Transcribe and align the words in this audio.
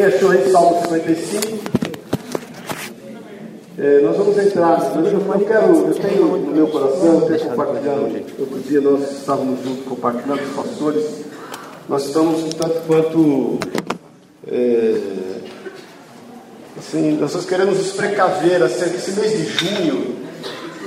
Achou 0.00 0.30
aí 0.30 0.50
Salmo 0.50 0.80
55? 0.80 1.82
É, 3.78 4.00
nós 4.00 4.16
vamos 4.16 4.38
entrar, 4.38 4.80
eu 4.96 5.02
não 5.02 5.38
quero, 5.40 5.86
eu 5.86 5.94
tenho 5.94 6.24
no 6.38 6.50
meu 6.50 6.66
coração, 6.68 7.20
eu 7.20 7.20
tenho 7.26 7.50
compartilhando, 7.50 8.24
outro 8.38 8.58
dia 8.60 8.80
nós 8.80 9.18
estávamos 9.18 9.62
juntos 9.62 9.84
compartilhando 9.84 10.40
os 10.42 10.56
pastores, 10.56 11.04
nós 11.88 12.06
estamos 12.06 12.54
tanto 12.54 12.80
quanto 12.86 13.58
é, 14.50 14.96
assim, 16.78 17.18
nós 17.18 17.44
queremos 17.44 17.76
nos 17.76 17.92
precaver, 17.92 18.62
esse 18.62 19.10
mês 19.12 19.32
de 19.32 19.44
junho, 19.44 20.16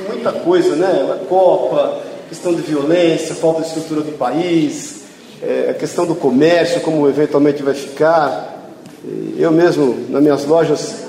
muita 0.09 0.31
coisa, 0.31 0.75
né? 0.75 1.11
A 1.13 1.25
Copa, 1.25 2.01
questão 2.27 2.55
de 2.55 2.63
violência, 2.63 3.35
falta 3.35 3.61
de 3.61 3.67
estrutura 3.67 4.01
do 4.01 4.17
país, 4.17 5.03
é, 5.43 5.69
a 5.69 5.73
questão 5.75 6.07
do 6.07 6.15
comércio, 6.15 6.81
como 6.81 7.07
eventualmente 7.07 7.61
vai 7.61 7.75
ficar. 7.75 8.54
Eu 9.37 9.51
mesmo, 9.51 10.07
nas 10.09 10.21
minhas 10.21 10.45
lojas, 10.45 11.05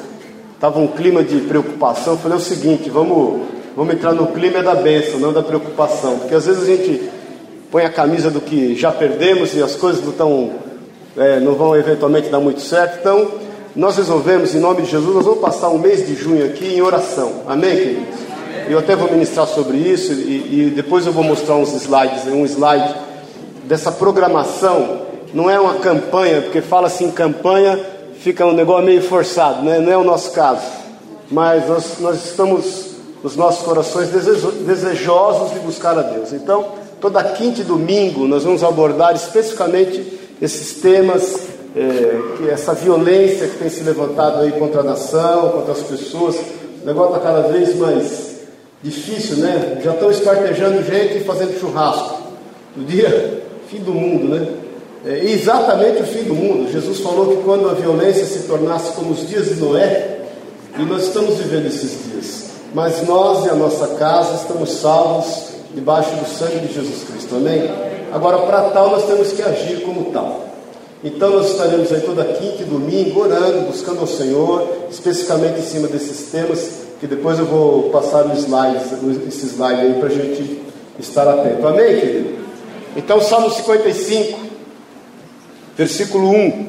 estava 0.54 0.78
um 0.78 0.88
clima 0.88 1.22
de 1.22 1.40
preocupação. 1.40 2.16
Falei 2.18 2.38
o 2.38 2.40
seguinte: 2.40 2.90
vamos, 2.90 3.42
vamos 3.76 3.94
entrar 3.94 4.12
no 4.12 4.28
clima 4.28 4.62
da 4.62 4.74
bênção, 4.74 5.20
não 5.20 5.32
da 5.32 5.42
preocupação, 5.42 6.18
porque 6.18 6.34
às 6.34 6.46
vezes 6.46 6.62
a 6.62 6.66
gente 6.66 7.08
põe 7.70 7.84
a 7.84 7.90
camisa 7.90 8.30
do 8.30 8.40
que 8.40 8.74
já 8.74 8.90
perdemos 8.90 9.54
e 9.54 9.62
as 9.62 9.74
coisas 9.74 10.04
não, 10.04 10.12
tão, 10.12 10.52
é, 11.16 11.40
não 11.40 11.54
vão 11.54 11.76
eventualmente 11.76 12.28
dar 12.28 12.40
muito 12.40 12.60
certo. 12.60 12.98
Então, 13.00 13.30
nós 13.74 13.96
resolvemos, 13.96 14.54
em 14.54 14.58
nome 14.58 14.82
de 14.82 14.90
Jesus, 14.90 15.14
nós 15.14 15.24
vamos 15.24 15.40
passar 15.40 15.68
um 15.68 15.78
mês 15.78 16.06
de 16.06 16.14
junho 16.14 16.46
aqui 16.46 16.76
em 16.76 16.80
oração. 16.80 17.42
Amém, 17.46 17.76
queridos? 17.76 18.26
Eu 18.68 18.78
até 18.78 18.96
vou 18.96 19.10
ministrar 19.10 19.46
sobre 19.46 19.76
isso 19.76 20.12
e, 20.12 20.66
e 20.68 20.72
depois 20.74 21.06
eu 21.06 21.12
vou 21.12 21.22
mostrar 21.22 21.54
uns 21.54 21.72
slides, 21.74 22.26
um 22.26 22.44
slide 22.44 22.94
dessa 23.64 23.92
programação. 23.92 25.05
Não 25.34 25.50
é 25.50 25.58
uma 25.58 25.74
campanha, 25.74 26.42
porque 26.42 26.60
fala 26.60 26.86
assim 26.86 27.10
campanha, 27.10 27.78
fica 28.20 28.46
um 28.46 28.52
negócio 28.52 28.84
meio 28.84 29.02
forçado, 29.02 29.62
né? 29.62 29.78
não 29.78 29.92
é 29.92 29.96
o 29.96 30.04
nosso 30.04 30.32
caso. 30.32 30.62
Mas 31.30 31.68
nós, 31.68 31.98
nós 32.00 32.24
estamos, 32.24 32.96
nos 33.22 33.36
nossos 33.36 33.64
corações, 33.64 34.08
desejosos 34.08 35.52
de 35.52 35.58
buscar 35.60 35.98
a 35.98 36.02
Deus. 36.02 36.32
Então, 36.32 36.66
toda 37.00 37.22
quinta 37.22 37.60
e 37.60 37.64
domingo 37.64 38.26
nós 38.26 38.44
vamos 38.44 38.62
abordar 38.62 39.14
especificamente 39.14 40.20
esses 40.40 40.80
temas, 40.80 41.40
é, 41.74 42.20
que 42.36 42.50
essa 42.50 42.72
violência 42.72 43.48
que 43.48 43.58
tem 43.58 43.68
se 43.68 43.82
levantado 43.82 44.40
aí 44.40 44.52
contra 44.52 44.80
a 44.80 44.84
nação, 44.84 45.50
contra 45.50 45.72
as 45.72 45.82
pessoas. 45.82 46.36
O 46.82 46.86
negócio 46.86 47.16
está 47.16 47.26
cada 47.26 47.48
vez 47.48 47.76
mais 47.76 48.26
Difícil, 48.82 49.38
né? 49.38 49.80
Já 49.82 49.94
estão 49.94 50.10
espartejando 50.10 50.82
gente 50.84 51.18
e 51.18 51.24
fazendo 51.24 51.58
churrasco. 51.58 52.22
No 52.76 52.84
dia, 52.84 53.42
fim 53.68 53.78
do 53.78 53.92
mundo, 53.92 54.28
né? 54.28 54.46
É 55.06 55.24
exatamente 55.24 56.02
o 56.02 56.06
fim 56.06 56.24
do 56.24 56.34
mundo. 56.34 56.70
Jesus 56.70 56.98
falou 56.98 57.28
que 57.28 57.42
quando 57.44 57.70
a 57.70 57.74
violência 57.74 58.24
se 58.24 58.40
tornasse 58.40 58.92
como 58.92 59.12
os 59.12 59.28
dias 59.28 59.46
de 59.46 59.54
Noé, 59.54 60.18
e 60.76 60.82
nós 60.82 61.04
estamos 61.04 61.36
vivendo 61.36 61.66
esses 61.66 61.92
dias. 62.10 62.46
Mas 62.74 63.06
nós 63.06 63.46
e 63.46 63.48
a 63.48 63.54
nossa 63.54 63.86
casa 63.94 64.34
estamos 64.34 64.70
salvos 64.72 65.44
debaixo 65.72 66.10
do 66.16 66.28
sangue 66.28 66.66
de 66.66 66.74
Jesus 66.74 67.04
Cristo, 67.04 67.36
amém? 67.36 67.70
Agora, 68.12 68.38
para 68.38 68.70
tal, 68.70 68.90
nós 68.90 69.06
temos 69.06 69.32
que 69.32 69.42
agir 69.42 69.82
como 69.82 70.10
tal. 70.10 70.44
Então, 71.04 71.30
nós 71.30 71.50
estaremos 71.50 71.92
aí 71.92 72.00
toda 72.00 72.24
quinta 72.24 72.62
e 72.62 72.64
domingo 72.64 73.20
orando, 73.20 73.66
buscando 73.66 74.00
ao 74.00 74.06
Senhor, 74.06 74.68
especificamente 74.90 75.60
em 75.60 75.62
cima 75.62 75.86
desses 75.86 76.30
temas 76.32 76.86
que 76.98 77.06
depois 77.06 77.38
eu 77.38 77.44
vou 77.44 77.90
passar 77.90 78.24
no 78.24 78.34
slide, 78.34 78.80
esse 79.28 79.46
slide 79.46 79.80
aí 79.82 79.94
para 80.00 80.08
a 80.08 80.12
gente 80.12 80.62
estar 80.98 81.28
atento. 81.28 81.66
Amém, 81.66 82.00
querido? 82.00 82.36
Então, 82.96 83.20
Salmo 83.20 83.50
55, 83.50 84.45
versículo 85.76 86.30
1. 86.30 86.66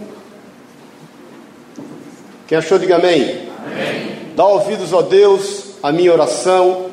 Quem 2.48 2.58
achou, 2.58 2.78
diga 2.78 2.98
amém. 2.98 3.50
amém. 3.66 4.18
Dá 4.36 4.46
ouvidos, 4.46 4.94
ó 4.94 5.02
Deus, 5.02 5.76
à 5.82 5.92
minha 5.92 6.12
oração, 6.14 6.88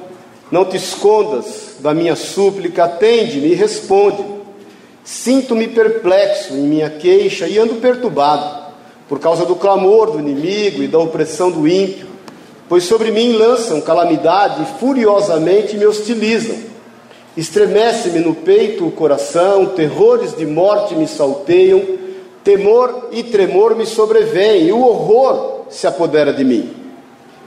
não 0.51 0.65
te 0.65 0.77
escondas 0.77 1.77
da 1.81 1.93
minha 1.93 2.17
súplica, 2.17 2.85
atende-me 2.85 3.49
e 3.49 3.55
responde. 3.55 4.25
Sinto-me 5.05 5.69
perplexo 5.69 6.55
em 6.55 6.63
minha 6.63 6.89
queixa 6.89 7.47
e 7.47 7.59
ando 7.59 7.75
perturbado, 7.75 8.73
por 9.09 9.21
causa 9.21 9.45
do 9.45 9.55
clamor 9.55 10.13
do 10.13 10.19
inimigo 10.19 10.83
e 10.83 10.89
da 10.89 10.99
opressão 10.99 11.51
do 11.51 11.69
ímpio 11.69 12.15
pois 12.69 12.85
sobre 12.85 13.11
mim 13.11 13.33
lançam 13.33 13.81
calamidade 13.81 14.63
e 14.63 14.79
furiosamente 14.79 15.77
me 15.77 15.87
hostilizam. 15.87 16.57
Estremece-me 17.37 18.21
no 18.21 18.35
peito 18.35 18.87
o 18.87 18.93
coração, 18.93 19.67
terrores 19.67 20.37
de 20.37 20.47
morte 20.47 20.95
me 20.95 21.07
salteiam, 21.07 21.83
temor 22.45 23.09
e 23.11 23.25
tremor 23.25 23.75
me 23.75 23.87
sobrevêm, 23.87 24.67
e 24.67 24.73
o 24.73 24.81
horror 24.85 25.65
se 25.71 25.87
apodera 25.87 26.33
de 26.33 26.45
mim. 26.45 26.73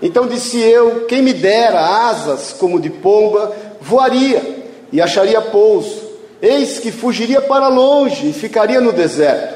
Então 0.02 0.28
disse 0.28 0.60
eu: 0.60 1.06
Quem 1.06 1.22
me 1.22 1.34
dera 1.34 1.80
asas 2.10 2.54
como 2.60 2.82
de 2.82 2.90
pomba, 2.90 3.56
voaria 3.80 4.66
e 4.92 5.00
acharia 5.00 5.40
pouso. 5.42 6.08
Eis 6.42 6.80
que 6.80 6.92
fugiria 6.92 7.42
para 7.42 7.68
longe 7.68 8.30
e 8.30 8.34
ficaria 8.34 8.82
no 8.82 8.92
deserto. 8.92 9.56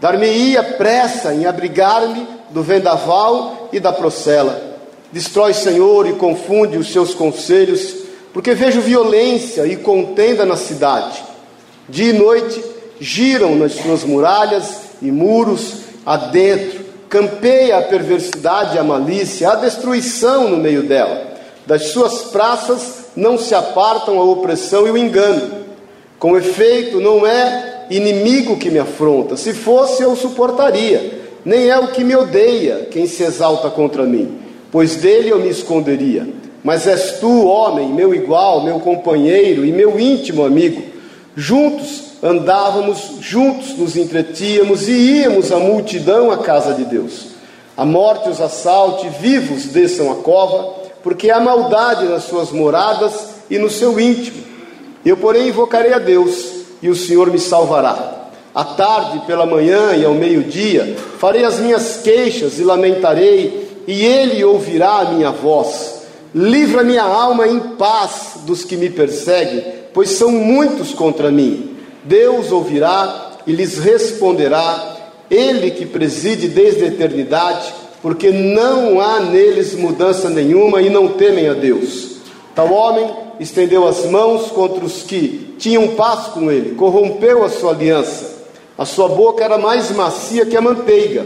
Dar-me-ia 0.00 0.62
pressa 0.62 1.34
em 1.34 1.46
abrigar-me 1.46 2.26
do 2.50 2.62
vendaval 2.62 3.68
e 3.72 3.80
da 3.80 3.92
procela 3.92 4.76
Destrói, 5.16 5.54
Senhor, 5.54 6.06
e 6.06 6.12
confunde 6.14 6.76
os 6.76 6.92
seus 6.92 7.14
conselhos, 7.14 7.94
porque 8.32 8.54
vejo 8.54 8.80
violência 8.80 9.66
e 9.66 9.76
contenda 9.76 10.44
na 10.44 10.56
cidade. 10.56 11.22
Dia 11.88 12.10
e 12.10 12.12
noite 12.12 12.62
giram 13.00 13.54
nas 13.56 13.72
suas 13.72 14.04
muralhas 14.04 14.80
e 15.02 15.10
muros 15.10 15.82
adentro. 16.04 16.84
Campeia 17.08 17.78
a 17.78 17.82
perversidade 17.82 18.76
e 18.76 18.78
a 18.78 18.84
malícia, 18.84 19.50
a 19.50 19.54
destruição 19.54 20.50
no 20.50 20.56
meio 20.56 20.82
dela. 20.82 21.34
Das 21.66 21.88
suas 21.88 22.22
praças 22.24 23.06
não 23.16 23.38
se 23.38 23.54
apartam 23.54 24.18
a 24.18 24.24
opressão 24.24 24.86
e 24.86 24.90
o 24.90 24.98
engano. 24.98 25.64
Com 26.18 26.36
efeito, 26.36 27.00
não 27.00 27.26
é 27.26 27.86
inimigo 27.90 28.56
que 28.56 28.70
me 28.70 28.78
afronta. 28.78 29.36
Se 29.36 29.52
fosse, 29.52 30.02
eu 30.02 30.16
suportaria. 30.16 31.24
Nem 31.44 31.68
é 31.68 31.78
o 31.78 31.88
que 31.88 32.02
me 32.02 32.16
odeia 32.16 32.88
quem 32.90 33.06
se 33.06 33.22
exalta 33.22 33.70
contra 33.70 34.02
mim 34.02 34.46
pois 34.76 34.96
dele 34.96 35.30
eu 35.30 35.38
me 35.38 35.48
esconderia. 35.48 36.28
Mas 36.62 36.86
és 36.86 37.12
tu, 37.12 37.46
homem, 37.46 37.88
meu 37.88 38.14
igual, 38.14 38.62
meu 38.62 38.80
companheiro 38.80 39.64
e 39.64 39.72
meu 39.72 39.98
íntimo 39.98 40.44
amigo. 40.44 40.82
Juntos 41.36 42.14
andávamos, 42.22 43.18
juntos 43.20 43.76
nos 43.76 43.94
entretínhamos 43.94 44.88
e 44.88 44.92
íamos 44.92 45.52
a 45.52 45.58
multidão 45.58 46.30
à 46.30 46.38
casa 46.38 46.72
de 46.72 46.86
Deus. 46.86 47.26
A 47.76 47.84
morte 47.84 48.30
os 48.30 48.40
assalte, 48.40 49.06
vivos 49.20 49.66
desçam 49.66 50.10
a 50.10 50.16
cova, 50.16 50.86
porque 51.02 51.30
há 51.30 51.38
maldade 51.38 52.06
nas 52.06 52.24
suas 52.24 52.50
moradas 52.50 53.12
e 53.50 53.58
no 53.58 53.68
seu 53.68 54.00
íntimo. 54.00 54.42
Eu, 55.04 55.18
porém, 55.18 55.48
invocarei 55.48 55.92
a 55.92 55.98
Deus 55.98 56.52
e 56.80 56.88
o 56.88 56.96
Senhor 56.96 57.30
me 57.30 57.38
salvará. 57.38 58.30
À 58.54 58.64
tarde, 58.64 59.26
pela 59.26 59.44
manhã 59.44 59.94
e 59.94 60.06
ao 60.06 60.14
meio-dia, 60.14 60.96
farei 61.18 61.44
as 61.44 61.58
minhas 61.58 62.00
queixas 62.02 62.58
e 62.58 62.64
lamentarei 62.64 63.82
e 63.86 64.04
ele 64.04 64.42
ouvirá 64.42 65.00
a 65.00 65.10
minha 65.12 65.30
voz. 65.30 65.96
Livra 66.34 66.82
minha 66.82 67.02
alma 67.02 67.46
em 67.46 67.60
paz 67.60 68.38
dos 68.46 68.64
que 68.64 68.76
me 68.76 68.88
perseguem, 68.88 69.75
pois 69.96 70.10
são 70.10 70.30
muitos 70.30 70.92
contra 70.92 71.30
mim. 71.30 71.74
Deus 72.04 72.52
ouvirá 72.52 73.30
e 73.46 73.52
lhes 73.52 73.78
responderá, 73.78 74.94
ele 75.30 75.70
que 75.70 75.86
preside 75.86 76.48
desde 76.48 76.84
a 76.84 76.88
eternidade, 76.88 77.72
porque 78.02 78.30
não 78.30 79.00
há 79.00 79.20
neles 79.20 79.74
mudança 79.74 80.28
nenhuma 80.28 80.82
e 80.82 80.90
não 80.90 81.08
temem 81.08 81.48
a 81.48 81.54
Deus. 81.54 82.18
Tal 82.54 82.70
homem 82.70 83.10
estendeu 83.40 83.88
as 83.88 84.04
mãos 84.04 84.50
contra 84.50 84.84
os 84.84 85.02
que 85.02 85.54
tinham 85.58 85.88
paz 85.88 86.26
com 86.26 86.52
ele, 86.52 86.74
corrompeu 86.74 87.42
a 87.42 87.48
sua 87.48 87.70
aliança. 87.70 88.36
A 88.76 88.84
sua 88.84 89.08
boca 89.08 89.42
era 89.42 89.56
mais 89.56 89.90
macia 89.92 90.44
que 90.44 90.58
a 90.58 90.60
manteiga 90.60 91.24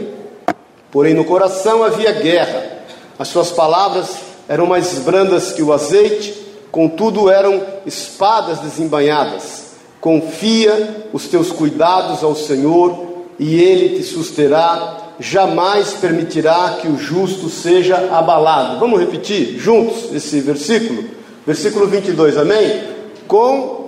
Porém, 0.91 1.13
no 1.13 1.23
coração 1.23 1.83
havia 1.83 2.11
guerra. 2.11 2.63
As 3.17 3.29
suas 3.29 3.49
palavras 3.49 4.09
eram 4.47 4.65
mais 4.65 4.99
brandas 4.99 5.53
que 5.53 5.63
o 5.63 5.71
azeite, 5.71 6.40
contudo 6.71 7.29
eram 7.29 7.61
espadas 7.85 8.59
desembainhadas. 8.59 9.71
Confia 9.99 11.07
os 11.13 11.27
teus 11.27 11.51
cuidados 11.51 12.23
ao 12.23 12.35
Senhor 12.35 13.25
e 13.37 13.61
ele 13.61 13.97
te 13.97 14.03
susterá, 14.03 14.97
jamais 15.19 15.93
permitirá 15.93 16.77
que 16.81 16.87
o 16.87 16.97
justo 16.97 17.49
seja 17.49 18.09
abalado. 18.11 18.79
Vamos 18.79 18.99
repetir 18.99 19.57
juntos 19.59 20.13
esse 20.13 20.39
versículo? 20.39 21.05
Versículo 21.45 21.87
22, 21.87 22.37
amém? 22.37 22.83
Com 23.27 23.81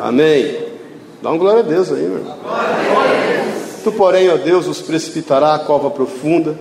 Amém. 0.00 0.56
Dá 1.22 1.30
um 1.30 1.38
glória 1.38 1.60
a 1.60 1.62
Deus 1.62 1.92
aí, 1.92 2.02
meu 2.02 2.18
irmão. 2.18 2.99
Tu, 3.82 3.92
porém, 3.92 4.28
ó 4.28 4.36
Deus, 4.36 4.66
os 4.66 4.80
precipitará 4.80 5.54
à 5.54 5.58
cova 5.60 5.90
profunda. 5.90 6.58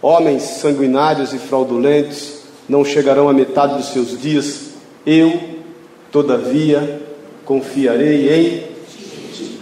Homens 0.00 0.42
sanguinários 0.42 1.32
e 1.32 1.38
fraudulentos 1.38 2.38
não 2.68 2.84
chegarão 2.84 3.28
à 3.28 3.32
metade 3.32 3.74
dos 3.74 3.88
seus 3.88 4.18
dias. 4.18 4.70
Eu, 5.04 5.40
todavia, 6.10 7.02
confiarei 7.44 8.32
em 8.32 8.58
Ti. 9.32 9.60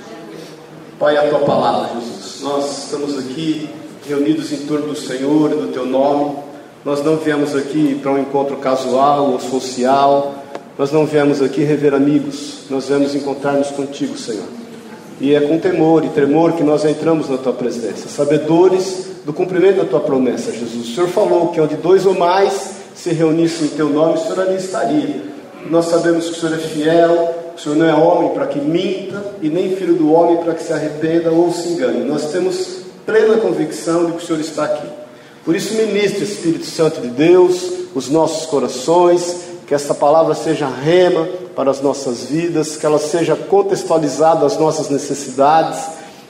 Pai, 0.99 1.17
a 1.17 1.29
Tua 1.29 1.41
palavra, 1.41 2.00
Jesus. 2.00 2.43
Nós 2.43 2.85
estamos 2.85 3.19
aqui 3.19 3.69
reunidos 4.06 4.53
em 4.53 4.67
torno 4.67 4.88
do 4.88 4.97
Senhor 4.97 5.50
e 5.53 5.55
do 5.55 5.73
Teu 5.73 5.87
nome. 5.87 6.37
Nós 6.85 7.03
não 7.03 7.17
viemos 7.17 7.56
aqui 7.56 7.99
para 8.00 8.12
um 8.12 8.19
encontro 8.19 8.56
casual 8.59 9.33
ou 9.33 9.41
social. 9.41 10.44
Nós 10.79 10.93
não 10.93 11.06
viemos 11.06 11.43
aqui 11.43 11.62
rever 11.65 11.94
amigos. 11.94 12.59
Nós 12.71 12.87
viemos 12.87 13.15
encontrar-nos 13.15 13.71
contigo, 13.71 14.17
Senhor. 14.17 14.65
E 15.20 15.34
é 15.34 15.40
com 15.40 15.58
temor 15.58 16.04
e 16.04 16.08
tremor 16.10 16.52
que 16.52 16.62
nós 16.62 16.84
entramos 16.84 17.28
na 17.28 17.38
tua 17.38 17.52
presença, 17.52 18.08
sabedores 18.08 19.06
do 19.24 19.32
cumprimento 19.32 19.78
da 19.78 19.84
tua 19.84 20.00
promessa, 20.00 20.52
Jesus. 20.52 20.90
O 20.90 20.94
Senhor 20.94 21.08
falou 21.08 21.48
que 21.48 21.60
onde 21.60 21.74
dois 21.74 22.04
ou 22.04 22.14
mais 22.14 22.72
se 22.94 23.10
reunissem 23.10 23.66
em 23.66 23.70
teu 23.70 23.88
nome, 23.88 24.14
o 24.14 24.22
Senhor 24.22 24.40
ali 24.40 24.56
estaria. 24.56 25.22
Nós 25.70 25.86
sabemos 25.86 26.26
que 26.26 26.32
o 26.32 26.34
Senhor 26.34 26.54
é 26.54 26.58
fiel, 26.58 27.34
o 27.56 27.60
Senhor 27.60 27.76
não 27.76 27.86
é 27.86 27.94
homem 27.94 28.30
para 28.30 28.46
que 28.46 28.58
minta 28.58 29.24
e 29.40 29.48
nem 29.48 29.74
filho 29.74 29.94
do 29.94 30.12
homem 30.12 30.36
para 30.36 30.54
que 30.54 30.62
se 30.62 30.72
arrependa 30.72 31.30
ou 31.30 31.50
se 31.50 31.70
engane. 31.70 32.04
Nós 32.04 32.30
temos 32.30 32.80
plena 33.06 33.38
convicção 33.38 34.06
de 34.06 34.12
que 34.12 34.22
o 34.22 34.26
Senhor 34.26 34.40
está 34.40 34.64
aqui. 34.64 34.86
Por 35.44 35.56
isso, 35.56 35.74
ministre, 35.74 36.24
Espírito 36.24 36.66
Santo 36.66 37.00
de 37.00 37.08
Deus, 37.08 37.72
os 37.94 38.10
nossos 38.10 38.46
corações, 38.46 39.44
que 39.66 39.74
esta 39.74 39.94
palavra 39.94 40.34
seja 40.34 40.68
rema 40.68 41.26
para 41.56 41.70
as 41.70 41.81
nossas 41.81 42.25
vidas, 42.25 42.76
que 42.76 42.85
ela 42.85 42.99
seja 42.99 43.35
contextualizada 43.35 44.44
às 44.44 44.58
nossas 44.58 44.91
necessidades 44.91 45.81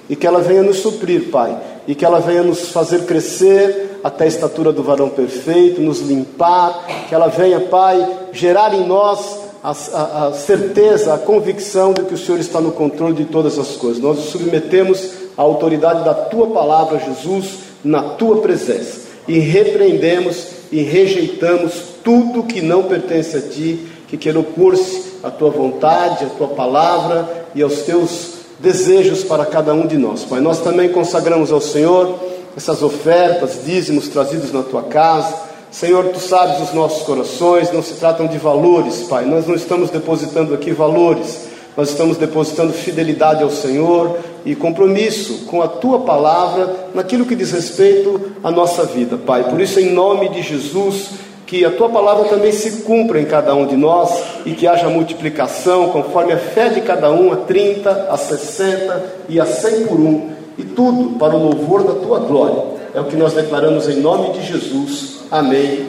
e 0.08 0.14
que 0.14 0.24
ela 0.24 0.40
venha 0.40 0.62
nos 0.62 0.78
suprir, 0.78 1.30
Pai, 1.32 1.58
e 1.84 1.96
que 1.96 2.04
ela 2.04 2.20
venha 2.20 2.44
nos 2.44 2.68
fazer 2.68 3.06
crescer 3.06 3.98
até 4.04 4.22
a 4.22 4.28
estatura 4.28 4.72
do 4.72 4.84
varão 4.84 5.08
perfeito, 5.08 5.80
nos 5.80 6.00
limpar, 6.00 6.86
que 7.08 7.14
ela 7.14 7.26
venha, 7.26 7.58
Pai, 7.58 8.08
gerar 8.32 8.72
em 8.72 8.86
nós 8.86 9.40
a, 9.64 9.70
a, 9.70 10.28
a, 10.28 10.32
certeza, 10.32 11.12
a 11.12 11.18
convicção 11.18 11.92
de 11.92 12.02
que 12.02 12.14
o 12.14 12.18
Senhor 12.18 12.38
está 12.38 12.60
no 12.60 12.70
controle 12.70 13.14
de 13.14 13.24
todas 13.24 13.58
as 13.58 13.72
coisas. 13.72 14.00
Nós 14.00 14.18
nos 14.18 14.26
submetemos 14.26 15.10
à 15.36 15.42
autoridade 15.42 16.04
da 16.04 16.14
tua 16.14 16.46
palavra, 16.46 17.00
Jesus, 17.00 17.58
na 17.82 18.10
tua 18.10 18.36
presença, 18.36 19.00
e 19.26 19.40
repreendemos 19.40 20.46
e 20.70 20.82
rejeitamos 20.82 21.72
tudo 22.04 22.44
que 22.44 22.62
não 22.62 22.84
pertence 22.84 23.36
a 23.36 23.40
ti, 23.40 23.88
que 24.06 24.16
quer 24.16 24.36
opor-se 24.36 25.15
à 25.26 25.30
tua 25.30 25.50
vontade, 25.50 26.24
à 26.24 26.28
tua 26.28 26.48
palavra 26.48 27.46
e 27.54 27.62
aos 27.62 27.80
teus 27.80 28.36
desejos 28.60 29.24
para 29.24 29.44
cada 29.44 29.74
um 29.74 29.86
de 29.86 29.98
nós. 29.98 30.24
Pai, 30.24 30.40
nós 30.40 30.60
também 30.60 30.88
consagramos 30.88 31.50
ao 31.50 31.60
Senhor 31.60 32.14
essas 32.56 32.82
ofertas, 32.82 33.60
dízimos 33.64 34.08
trazidos 34.08 34.52
na 34.52 34.62
tua 34.62 34.84
casa. 34.84 35.34
Senhor, 35.70 36.06
tu 36.06 36.20
sabes 36.20 36.60
os 36.60 36.72
nossos 36.72 37.02
corações, 37.02 37.72
não 37.72 37.82
se 37.82 37.94
tratam 37.94 38.26
de 38.26 38.38
valores, 38.38 39.02
Pai. 39.08 39.26
Nós 39.26 39.46
não 39.46 39.54
estamos 39.54 39.90
depositando 39.90 40.54
aqui 40.54 40.70
valores, 40.70 41.48
nós 41.76 41.90
estamos 41.90 42.16
depositando 42.16 42.72
fidelidade 42.72 43.42
ao 43.42 43.50
Senhor 43.50 44.18
e 44.44 44.54
compromisso 44.54 45.44
com 45.46 45.60
a 45.60 45.68
tua 45.68 46.00
palavra 46.00 46.88
naquilo 46.94 47.26
que 47.26 47.34
diz 47.34 47.50
respeito 47.50 48.32
à 48.42 48.50
nossa 48.50 48.84
vida, 48.84 49.18
Pai. 49.18 49.50
Por 49.50 49.60
isso, 49.60 49.80
em 49.80 49.92
nome 49.92 50.28
de 50.30 50.40
Jesus, 50.40 51.10
que 51.46 51.64
a 51.64 51.70
tua 51.70 51.88
palavra 51.88 52.24
também 52.24 52.50
se 52.50 52.82
cumpra 52.82 53.20
em 53.20 53.24
cada 53.24 53.54
um 53.54 53.66
de 53.66 53.76
nós 53.76 54.20
e 54.44 54.50
que 54.50 54.66
haja 54.66 54.88
multiplicação 54.88 55.90
conforme 55.90 56.32
a 56.32 56.38
fé 56.38 56.68
de 56.68 56.80
cada 56.80 57.10
um, 57.12 57.32
a 57.32 57.36
30, 57.36 58.08
a 58.10 58.16
60 58.16 59.04
e 59.28 59.38
a 59.38 59.46
100 59.46 59.86
por 59.86 60.00
um, 60.00 60.30
e 60.58 60.64
tudo 60.64 61.16
para 61.16 61.36
o 61.36 61.42
louvor 61.42 61.84
da 61.84 61.94
tua 61.94 62.18
glória. 62.18 62.76
É 62.92 63.00
o 63.00 63.04
que 63.04 63.14
nós 63.14 63.32
declaramos 63.32 63.88
em 63.88 64.00
nome 64.00 64.32
de 64.32 64.44
Jesus. 64.44 65.20
Amém 65.30 65.86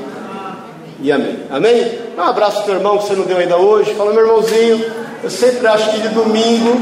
e 1.02 1.12
amém. 1.12 1.40
Amém? 1.50 2.00
Um 2.16 2.22
abraço 2.22 2.64
teu 2.64 2.76
irmão 2.76 3.00
que 3.00 3.06
você 3.06 3.16
não 3.16 3.26
deu 3.26 3.38
ainda 3.38 3.58
hoje. 3.58 3.96
Fala, 3.96 4.14
meu 4.14 4.22
irmãozinho, 4.22 4.86
eu 5.24 5.30
sempre 5.30 5.66
acho 5.66 5.90
que 5.92 6.02
de 6.02 6.10
domingo 6.10 6.80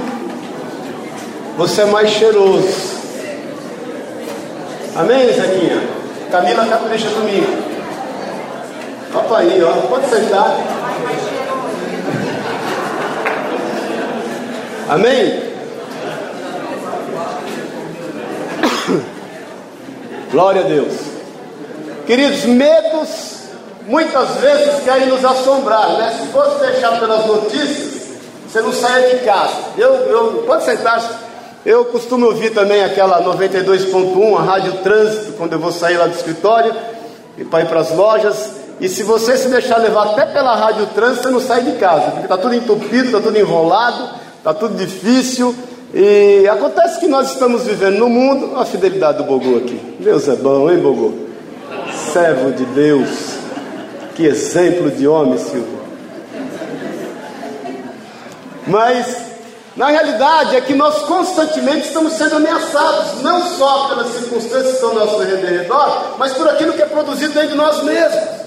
você 1.57 1.83
é 1.83 1.86
mais 1.86 2.10
cheiroso. 2.10 2.95
Amém, 4.95 5.27
Zequinha? 5.31 5.81
Camila 6.30 6.66
capricha 6.66 7.07
domingo. 7.10 7.75
Opa 9.17 9.38
aí, 9.39 9.63
ó. 9.63 9.71
Pode 9.88 10.09
sentar. 10.09 10.57
Amém? 14.89 15.44
Glória 20.31 20.62
a 20.62 20.65
Deus. 20.65 20.94
Queridos, 22.06 22.45
medos 22.45 23.35
muitas 23.88 24.35
vezes 24.35 24.83
querem 24.83 25.07
nos 25.07 25.23
assombrar, 25.23 25.89
né? 25.97 26.19
Se 26.19 26.27
fosse 26.27 26.59
deixar 26.59 27.00
pelas 27.00 27.25
notícias, 27.25 28.17
você 28.47 28.62
não 28.62 28.71
saia 28.71 29.15
de 29.15 29.25
casa. 29.25 29.56
Eu, 29.77 29.94
eu, 29.94 30.44
pode 30.45 30.63
sentar. 30.63 31.03
Eu 31.65 31.85
costumo 31.85 32.27
ouvir 32.27 32.51
também 32.51 32.83
aquela 32.83 33.23
92.1, 33.23 34.38
a 34.38 34.41
Rádio 34.41 34.73
Trânsito, 34.83 35.33
quando 35.33 35.53
eu 35.53 35.59
vou 35.59 35.71
sair 35.71 35.97
lá 35.97 36.06
do 36.06 36.15
escritório 36.15 36.75
e 37.38 37.44
para 37.44 37.63
ir 37.63 37.67
para 37.67 37.79
as 37.79 37.91
lojas. 37.91 38.64
E 38.80 38.89
se 38.89 39.04
você 39.04 39.38
se 39.38 39.48
deixar 39.48 39.77
levar 39.77 40.07
até 40.07 40.25
pela 40.25 40.56
rádio 40.56 40.88
trânsito, 40.88 41.24
você 41.24 41.30
não 41.30 41.39
sai 41.39 41.62
de 41.63 41.74
casa, 41.74 42.12
porque 42.12 42.24
está 42.24 42.38
tudo 42.38 42.56
entupido, 42.56 43.06
está 43.06 43.22
tudo 43.22 43.38
enrolado, 43.38 44.10
está 44.38 44.54
tudo 44.54 44.75
difícil. 44.75 45.56
E 45.94 46.45
acontece 46.50 47.00
que 47.00 47.07
nós 47.07 47.31
estamos 47.31 47.63
vivendo 47.63 48.00
no 48.00 48.10
mundo, 48.10 48.60
a 48.60 48.66
fidelidade 48.66 49.19
do 49.19 49.24
Bogô 49.24 49.57
aqui. 49.57 49.98
Deus 50.00 50.27
é 50.27 50.36
bom, 50.36 50.69
hein, 50.69 50.77
Bogô? 50.77 51.13
Servo 52.12 52.51
de 52.51 52.66
Deus. 52.66 53.10
Que 54.13 54.25
exemplo 54.25 54.92
de 54.92 55.07
homem, 55.07 55.38
Silvio. 55.38 55.80
Mas, 58.68 59.18
na 59.75 59.88
realidade, 59.88 60.56
é 60.57 60.62
que 60.62 60.74
nós 60.74 61.00
constantemente 61.04 61.88
estamos 61.88 62.13
sendo 62.13 62.36
ameaçados, 62.36 63.22
não 63.22 63.42
só 63.56 63.89
pelas 63.89 64.07
circunstâncias 64.07 64.68
que 64.68 64.74
estão 64.74 64.89
ao 64.89 64.95
nosso 64.95 65.19
redor, 65.19 66.16
mas 66.18 66.33
por 66.33 66.50
aquilo 66.50 66.74
que 66.74 66.81
é 66.81 66.86
produzido 66.86 67.33
dentro 67.33 67.50
de 67.50 67.56
nós 67.56 67.83
mesmos. 67.83 68.44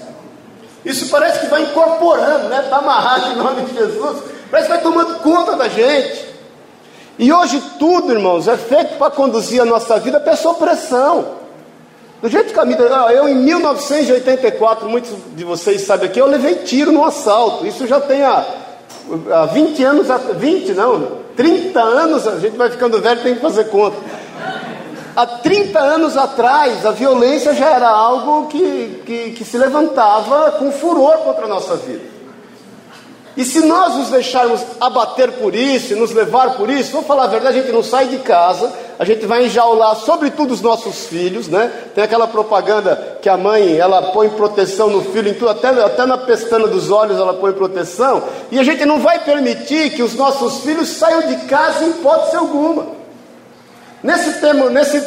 Isso 0.85 1.09
parece 1.09 1.41
que 1.41 1.47
vai 1.47 1.63
incorporando, 1.63 2.49
né? 2.49 2.61
Está 2.63 2.77
amarrado 2.77 3.31
em 3.31 3.35
nome 3.35 3.63
de 3.63 3.73
Jesus. 3.73 4.23
Parece 4.49 4.67
que 4.67 4.73
vai 4.73 4.81
tomando 4.81 5.19
conta 5.19 5.55
da 5.55 5.67
gente. 5.67 6.27
E 7.17 7.33
hoje 7.33 7.61
tudo, 7.77 8.13
irmãos, 8.13 8.47
é 8.47 8.55
feito 8.55 8.97
para 8.97 9.11
conduzir 9.11 9.61
a 9.61 9.65
nossa 9.65 9.99
vida 9.99 10.19
para 10.19 10.33
essa 10.33 10.49
opressão. 10.49 11.39
Do 12.21 12.29
jeito 12.29 12.53
que 12.53 12.59
a 12.59 12.65
vida. 12.65 12.83
Eu, 13.13 13.27
em 13.27 13.35
1984, 13.35 14.89
muitos 14.89 15.11
de 15.35 15.43
vocês 15.43 15.81
sabem 15.81 16.09
aqui, 16.09 16.19
eu 16.19 16.27
levei 16.27 16.55
tiro 16.55 16.91
no 16.91 17.03
assalto. 17.03 17.65
Isso 17.65 17.87
já 17.87 17.99
tem 17.99 18.23
há, 18.23 18.45
há 19.33 19.45
20 19.45 19.83
anos, 19.83 20.07
20 20.37 20.73
não, 20.73 21.19
30 21.35 21.79
anos, 21.79 22.27
a 22.27 22.37
gente 22.37 22.57
vai 22.57 22.69
ficando 22.69 23.01
velho 23.01 23.21
tem 23.21 23.35
que 23.35 23.41
fazer 23.41 23.65
conta. 23.65 23.97
Há 25.15 25.25
30 25.25 25.79
anos 25.79 26.15
atrás, 26.15 26.85
a 26.85 26.91
violência 26.91 27.53
já 27.53 27.69
era 27.69 27.89
algo 27.89 28.47
que, 28.47 29.01
que, 29.05 29.31
que 29.31 29.45
se 29.45 29.57
levantava 29.57 30.51
com 30.53 30.71
furor 30.71 31.17
contra 31.19 31.45
a 31.45 31.47
nossa 31.47 31.75
vida. 31.75 32.19
E 33.39 33.45
se 33.45 33.61
nós 33.61 33.95
nos 33.95 34.09
deixarmos 34.09 34.61
abater 34.81 35.31
por 35.31 35.55
isso, 35.55 35.95
nos 35.95 36.11
levar 36.11 36.57
por 36.57 36.69
isso, 36.69 36.91
vou 36.91 37.03
falar 37.03 37.23
a 37.23 37.27
verdade, 37.27 37.57
a 37.57 37.61
gente 37.61 37.71
não 37.71 37.81
sai 37.81 38.07
de 38.07 38.17
casa, 38.17 38.69
a 38.99 39.05
gente 39.05 39.25
vai 39.25 39.45
enjaular, 39.45 39.95
sobretudo 39.95 40.53
os 40.53 40.59
nossos 40.59 41.05
filhos, 41.05 41.47
né? 41.47 41.71
Tem 41.95 42.03
aquela 42.03 42.27
propaganda 42.27 43.17
que 43.21 43.29
a 43.29 43.37
mãe, 43.37 43.77
ela 43.77 44.11
põe 44.11 44.27
proteção 44.27 44.89
no 44.89 45.01
filho, 45.01 45.29
em 45.29 45.33
tudo, 45.35 45.51
até, 45.51 45.69
até 45.69 46.05
na 46.05 46.17
pestana 46.17 46.67
dos 46.67 46.91
olhos 46.91 47.17
ela 47.17 47.33
põe 47.33 47.53
proteção, 47.53 48.23
e 48.51 48.59
a 48.59 48.63
gente 48.63 48.83
não 48.85 48.99
vai 48.99 49.19
permitir 49.19 49.91
que 49.91 50.03
os 50.03 50.15
nossos 50.15 50.59
filhos 50.59 50.89
saiam 50.89 51.21
de 51.21 51.37
casa 51.47 51.85
em 51.85 51.91
hipótese 51.91 52.35
alguma. 52.35 52.98
Nesse, 54.01 54.39
tema, 54.39 54.69
nesse 54.69 55.01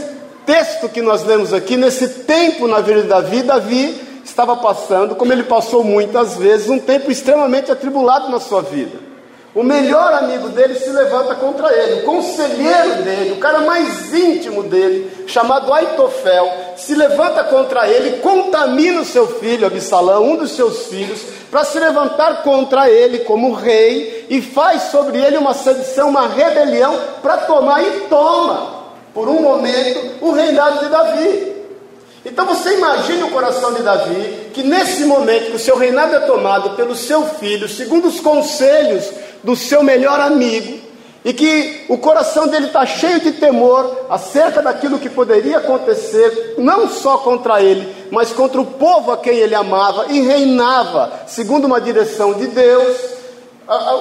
texto 0.44 0.88
que 0.88 1.00
nós 1.00 1.24
lemos 1.24 1.52
aqui, 1.52 1.76
nesse 1.76 2.08
tempo 2.08 2.68
na 2.68 2.80
vida 2.80 3.02
de 3.02 3.08
Davi, 3.08 3.42
Davi 3.42 4.00
estava 4.22 4.56
passando, 4.56 5.14
como 5.14 5.32
ele 5.32 5.44
passou 5.44 5.82
muitas 5.82 6.36
vezes, 6.36 6.68
um 6.68 6.78
tempo 6.78 7.10
extremamente 7.10 7.72
atribulado 7.72 8.28
na 8.30 8.38
sua 8.38 8.60
vida. 8.60 9.12
O 9.54 9.62
melhor 9.62 10.14
amigo 10.14 10.48
dele 10.48 10.74
se 10.74 10.88
levanta 10.90 11.34
contra 11.34 11.70
ele, 11.72 12.00
o 12.00 12.04
conselheiro 12.04 13.02
dele, 13.02 13.32
o 13.32 13.36
cara 13.36 13.60
mais 13.60 14.12
íntimo 14.12 14.62
dele, 14.62 15.26
chamado 15.26 15.72
Aitofel, 15.72 16.50
se 16.76 16.94
levanta 16.94 17.44
contra 17.44 17.88
ele, 17.88 18.20
contamina 18.20 19.00
o 19.00 19.04
seu 19.04 19.26
filho 19.26 19.66
Absalão, 19.66 20.24
um 20.24 20.36
dos 20.36 20.52
seus 20.52 20.86
filhos, 20.86 21.20
para 21.50 21.64
se 21.64 21.78
levantar 21.78 22.42
contra 22.42 22.90
ele 22.90 23.20
como 23.20 23.52
rei 23.52 24.26
e 24.30 24.40
faz 24.40 24.84
sobre 24.84 25.18
ele 25.18 25.36
uma 25.36 25.52
sedição, 25.52 26.08
uma 26.08 26.26
rebelião 26.26 26.98
para 27.22 27.38
tomar 27.38 27.82
e 27.82 27.90
toma 28.08 28.81
por 29.14 29.28
um 29.28 29.40
momento, 29.40 30.24
o 30.24 30.32
reinado 30.32 30.80
de 30.80 30.88
Davi. 30.88 31.52
Então 32.24 32.46
você 32.46 32.74
imagine 32.74 33.22
o 33.24 33.30
coração 33.30 33.74
de 33.74 33.82
Davi, 33.82 34.50
que 34.54 34.62
nesse 34.62 35.04
momento 35.04 35.50
que 35.50 35.56
o 35.56 35.58
seu 35.58 35.76
reinado 35.76 36.14
é 36.14 36.20
tomado 36.20 36.76
pelo 36.76 36.94
seu 36.94 37.24
filho, 37.24 37.68
segundo 37.68 38.08
os 38.08 38.20
conselhos 38.20 39.10
do 39.42 39.56
seu 39.56 39.82
melhor 39.82 40.20
amigo, 40.20 40.80
e 41.24 41.32
que 41.32 41.84
o 41.88 41.98
coração 41.98 42.48
dele 42.48 42.66
está 42.66 42.84
cheio 42.84 43.20
de 43.20 43.32
temor 43.32 44.06
acerca 44.10 44.60
daquilo 44.60 44.98
que 44.98 45.08
poderia 45.08 45.58
acontecer, 45.58 46.56
não 46.58 46.88
só 46.88 47.18
contra 47.18 47.62
ele, 47.62 47.94
mas 48.10 48.32
contra 48.32 48.60
o 48.60 48.66
povo 48.66 49.12
a 49.12 49.16
quem 49.16 49.36
ele 49.36 49.54
amava 49.54 50.06
e 50.10 50.20
reinava, 50.20 51.12
segundo 51.26 51.64
uma 51.64 51.80
direção 51.80 52.34
de 52.34 52.48
Deus, 52.48 52.96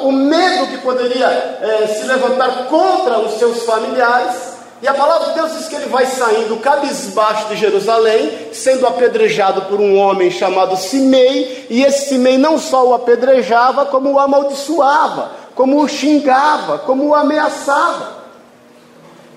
o 0.03 0.11
medo 0.11 0.67
que 0.67 0.77
poderia 0.79 1.27
é, 1.27 1.87
se 1.87 2.05
levantar 2.05 2.65
contra 2.67 3.19
os 3.19 3.37
seus 3.37 3.63
familiares. 3.63 4.50
E 4.81 4.87
a 4.87 4.93
palavra 4.93 5.29
de 5.29 5.35
Deus 5.35 5.53
diz 5.53 5.67
que 5.67 5.75
ele 5.75 5.89
vai 5.89 6.05
saindo 6.07 6.57
cabisbaixo 6.57 7.49
de 7.49 7.55
Jerusalém, 7.55 8.49
sendo 8.51 8.87
apedrejado 8.87 9.63
por 9.63 9.79
um 9.79 9.97
homem 9.97 10.31
chamado 10.31 10.75
Simei, 10.75 11.67
e 11.69 11.83
esse 11.83 12.09
Simei 12.09 12.37
não 12.37 12.57
só 12.57 12.87
o 12.87 12.93
apedrejava, 12.93 13.85
como 13.85 14.11
o 14.11 14.19
amaldiçoava 14.19 15.41
como 15.55 15.81
o 15.81 15.87
xingava, 15.87 16.79
como 16.79 17.07
o 17.07 17.15
ameaçava. 17.15 18.21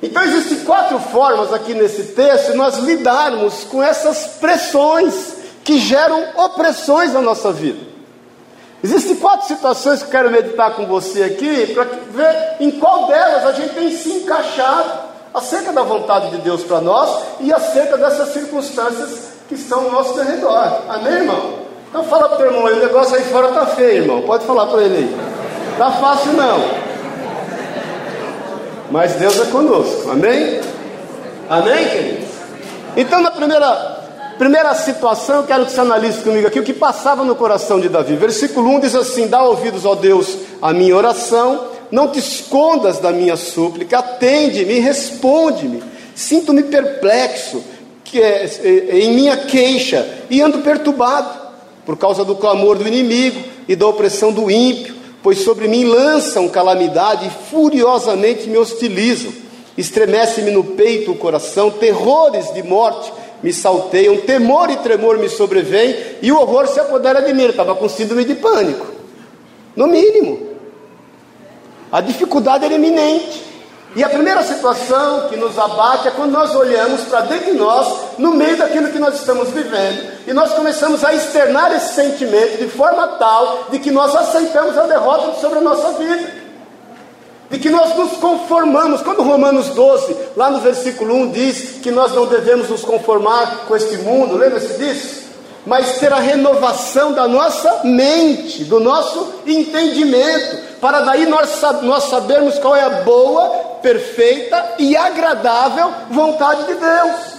Então 0.03 0.23
existem 0.23 0.61
quatro 0.61 0.99
formas 0.99 1.53
aqui 1.53 1.73
nesse 1.73 2.15
texto 2.15 2.55
nós 2.55 2.77
lidarmos 2.79 3.65
com 3.65 3.83
essas 3.83 4.27
pressões 4.39 5.35
que 5.63 5.79
geram 5.79 6.23
opressões 6.37 7.13
na 7.13 7.23
nossa 7.23 7.51
vida. 7.53 7.95
Existem 8.83 9.17
quatro 9.17 9.47
situações 9.47 10.01
que 10.01 10.09
eu 10.09 10.11
quero 10.11 10.31
meditar 10.31 10.75
com 10.75 10.87
você 10.87 11.23
aqui 11.23 11.73
para 11.73 11.85
ver 11.85 12.57
em 12.61 12.71
qual 12.71 13.07
delas 13.07 13.47
a 13.47 13.53
gente 13.53 13.75
tem 13.75 13.91
se 13.97 14.11
encaixado 14.11 15.04
acerca 15.35 15.73
da 15.73 15.83
vontade 15.83 16.31
de 16.31 16.39
Deus 16.39 16.63
para 16.63 16.81
nós 16.81 17.11
e 17.41 17.53
acerca 17.53 17.99
dessas 17.99 18.33
circunstâncias 18.33 19.33
que 19.49 19.57
estão 19.57 19.87
ao 19.87 19.91
nosso 19.91 20.21
redor. 20.23 20.83
Amém, 20.89 21.13
irmão? 21.13 21.65
Então 21.91 22.05
fala 22.05 22.29
para 22.29 22.35
o 22.35 22.39
teu 22.39 22.47
irmão, 22.47 22.65
o 22.65 22.77
negócio 22.77 23.17
aí 23.17 23.25
fora 23.25 23.49
está 23.49 23.67
feio, 23.67 24.03
irmão. 24.03 24.23
Pode 24.23 24.45
falar 24.47 24.67
para 24.67 24.83
ele 24.83 24.97
aí. 24.97 25.17
Está 25.73 25.91
fácil 25.91 26.33
não. 26.35 26.85
Mas 28.91 29.15
Deus 29.15 29.41
é 29.41 29.45
conosco. 29.47 30.11
Amém? 30.11 30.61
Amém, 31.49 31.89
queridos? 31.89 32.29
Então, 32.97 33.21
na 33.21 33.31
primeira, 33.31 34.05
primeira 34.39 34.73
situação, 34.75 35.37
eu 35.37 35.43
quero 35.45 35.67
que 35.67 35.73
você 35.73 35.81
analise 35.81 36.23
comigo 36.23 36.47
aqui 36.47 36.61
o 36.61 36.65
que 36.65 36.73
passava 36.73 37.25
no 37.25 37.35
coração 37.35 37.81
de 37.81 37.89
Davi. 37.89 38.15
Versículo 38.15 38.69
1 38.71 38.81
diz 38.81 38.95
assim: 38.95 39.27
Dá 39.27 39.43
ouvidos, 39.43 39.85
ó 39.85 39.97
Deus, 39.97 40.37
à 40.63 40.73
minha 40.73 40.97
oração, 40.97 41.74
não 41.95 42.09
te 42.09 42.19
escondas 42.19 42.99
da 42.99 43.13
minha 43.13 43.37
súplica, 43.37 43.99
atende-me, 43.99 44.81
responde-me. 44.81 45.83
Sinto-me 46.15 46.65
perplexo 46.65 47.63
que 48.05 48.21
é, 48.21 48.45
é, 48.45 48.99
em 48.99 49.15
minha 49.15 49.37
queixa 49.37 50.07
e 50.29 50.41
ando 50.43 50.59
perturbado 50.59 51.45
por 51.87 51.97
causa 51.97 52.25
do 52.25 52.37
clamor 52.37 52.79
do 52.79 52.87
inimigo 52.87 53.41
e 53.69 53.75
da 53.75 53.87
opressão 53.87 54.33
do 54.33 54.51
ímpio 54.51 54.95
pois 55.25 55.39
sobre 55.39 55.67
mim 55.67 55.85
lançam 55.85 56.47
calamidade 56.51 57.27
e 57.27 57.51
furiosamente 57.51 58.47
me 58.47 58.59
hostilizam. 58.59 59.33
Estremece-me 59.77 60.51
no 60.51 60.63
peito 60.63 61.13
o 61.13 61.17
coração, 61.17 61.71
terrores 61.71 62.53
de 62.53 62.63
morte 62.63 63.11
me 63.43 63.51
salteiam, 63.51 64.19
temor 64.19 64.69
e 64.69 64.77
tremor 64.77 65.19
me 65.19 65.31
sobrevêm 65.31 65.97
e 66.21 66.31
o 66.31 66.39
horror 66.39 66.69
se 66.69 66.79
apodera 66.79 67.23
de 67.23 67.33
mim. 67.33 67.45
estava 67.45 67.75
com 67.75 67.89
síndrome 67.89 68.27
de 68.27 68.35
pânico, 68.35 68.87
no 69.75 69.87
mínimo. 69.87 70.54
A 71.95 72.01
dificuldade 72.01 72.65
era 72.65 72.75
iminente. 72.75 73.41
E 73.95 74.03
a 74.03 74.09
primeira 74.09 74.43
situação 74.43 75.29
que 75.29 75.37
nos 75.37 75.57
abate 75.57 76.09
é 76.09 76.11
quando 76.11 76.33
nós 76.33 76.53
olhamos 76.53 77.03
para 77.03 77.21
dentro 77.21 77.53
de 77.53 77.57
nós, 77.57 77.87
no 78.19 78.33
meio 78.33 78.57
daquilo 78.57 78.89
que 78.89 78.99
nós 78.99 79.15
estamos 79.15 79.51
vivendo, 79.51 80.05
e 80.27 80.33
nós 80.33 80.53
começamos 80.55 81.05
a 81.05 81.15
externar 81.15 81.73
esse 81.73 81.95
sentimento 81.95 82.59
de 82.59 82.67
forma 82.67 83.07
tal 83.07 83.67
de 83.71 83.79
que 83.79 83.93
nós 83.93 84.13
aceitamos 84.13 84.77
a 84.77 84.89
derrota 84.89 85.41
sobre 85.41 85.59
a 85.59 85.63
nossa 85.63 85.93
vida. 85.93 86.33
De 87.49 87.61
que 87.61 87.71
nós 87.71 87.95
nos 87.95 88.15
conformamos, 88.15 89.01
quando 89.01 89.23
Romanos 89.23 89.69
12, 89.69 90.17
lá 90.37 90.51
no 90.51 90.59
versículo 90.59 91.15
1, 91.15 91.31
diz 91.31 91.61
que 91.81 91.93
nós 91.93 92.13
não 92.13 92.27
devemos 92.27 92.69
nos 92.69 92.83
conformar 92.83 93.67
com 93.69 93.77
este 93.77 93.99
mundo, 93.99 94.37
lembra-se 94.37 94.77
disso? 94.79 95.23
Mas 95.67 95.99
ter 95.99 96.13
a 96.13 96.19
renovação 96.19 97.13
da 97.13 97.27
nossa 97.27 97.81
mente, 97.85 98.65
do 98.65 98.81
nosso 98.81 99.41
entendimento, 99.47 100.79
para 100.81 101.01
daí 101.01 101.27
nós, 101.27 101.61
nós 101.83 102.05
sabermos 102.05 102.59
qual 102.59 102.77
é 102.77 102.83
a 102.83 103.03
boa, 103.03 103.49
perfeita 103.81 104.75
e 104.79 104.97
agradável 104.97 105.93
vontade 106.11 106.65
de 106.65 106.75
Deus. 106.75 107.34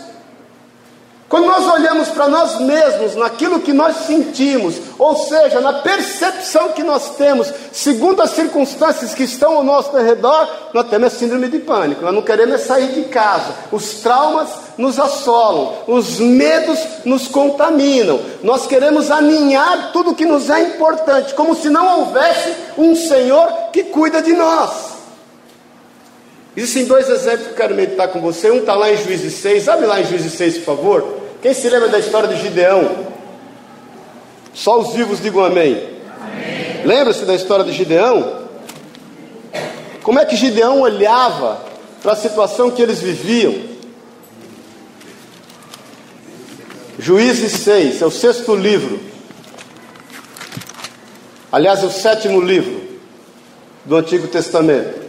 Quando 1.28 1.48
nós 1.48 1.66
olhamos 1.68 2.10
para 2.10 2.28
nós 2.28 2.60
mesmos, 2.60 3.16
naquilo 3.16 3.60
que 3.60 3.74
nós 3.74 4.06
sentimos, 4.06 4.76
ou 5.00 5.16
seja, 5.16 5.60
na 5.60 5.74
percepção 5.74 6.70
que 6.70 6.84
nós 6.84 7.16
temos, 7.16 7.52
segundo 7.72 8.22
as 8.22 8.30
circunstâncias 8.30 9.16
que 9.16 9.24
estão 9.24 9.56
ao 9.56 9.64
nosso 9.64 9.96
redor, 9.98 10.48
nós 10.72 10.88
temos 10.88 11.12
a 11.12 11.18
síndrome 11.18 11.48
de 11.48 11.58
pânico, 11.60 12.04
nós 12.04 12.14
não 12.14 12.22
queremos 12.22 12.62
sair 12.62 12.90
de 12.90 13.06
casa, 13.06 13.56
os 13.72 13.96
traumas 13.96 14.50
nos 14.78 15.00
assolam, 15.00 15.74
os 15.88 16.20
medos 16.20 16.80
nos 17.04 17.28
contaminam, 17.28 18.20
nós 18.44 18.68
queremos 18.68 19.10
aninhar 19.10 19.92
tudo 19.92 20.14
que 20.14 20.26
nos 20.26 20.52
é 20.52 20.62
importante, 20.62 21.34
como 21.34 21.56
se 21.56 21.70
não 21.70 22.02
houvesse 22.02 22.54
um 22.78 22.96
Senhor 22.96 23.48
que 23.74 23.86
cuida 23.86 24.22
de 24.22 24.34
nós. 24.34 24.95
Existem 26.56 26.86
dois 26.86 27.10
exemplos 27.10 27.48
que 27.48 27.54
eu 27.54 27.58
quero 27.58 27.76
meditar 27.76 28.08
com 28.08 28.22
você. 28.22 28.50
Um 28.50 28.60
está 28.60 28.76
lá 28.76 28.92
em 28.92 28.98
Juízes 28.98 29.34
6. 29.34 29.68
Abre 29.68 29.86
lá 29.86 30.00
em 30.00 30.06
Juízes 30.06 30.34
6, 30.34 30.60
por 30.60 30.64
favor. 30.64 31.18
Quem 31.42 31.54
se 31.54 31.70
lembra 31.70 31.90
da 31.90 32.00
história 32.00 32.30
de 32.30 32.42
Gideão? 32.42 33.08
Só 34.54 34.80
os 34.80 34.94
vivos 34.94 35.22
digam 35.22 35.44
amém. 35.44 35.74
amém. 36.22 36.86
Lembra-se 36.86 37.26
da 37.26 37.36
história 37.36 37.66
de 37.66 37.74
Gideão? 37.74 38.46
Como 40.02 40.18
é 40.18 40.26
que 40.26 40.36
Gideão 40.38 40.82
olhava 40.82 41.62
para 42.02 42.14
a 42.14 42.16
situação 42.16 42.72
que 42.72 42.82
eles 42.82 43.02
viviam? 43.02 43.76
Juízes 46.98 47.52
6, 47.52 48.02
é 48.02 48.06
o 48.06 48.12
sexto 48.12 48.56
livro. 48.56 49.00
Aliás, 51.52 51.84
é 51.84 51.86
o 51.86 51.92
sétimo 51.92 52.40
livro 52.40 52.82
do 53.84 53.98
Antigo 53.98 54.28
Testamento. 54.28 55.05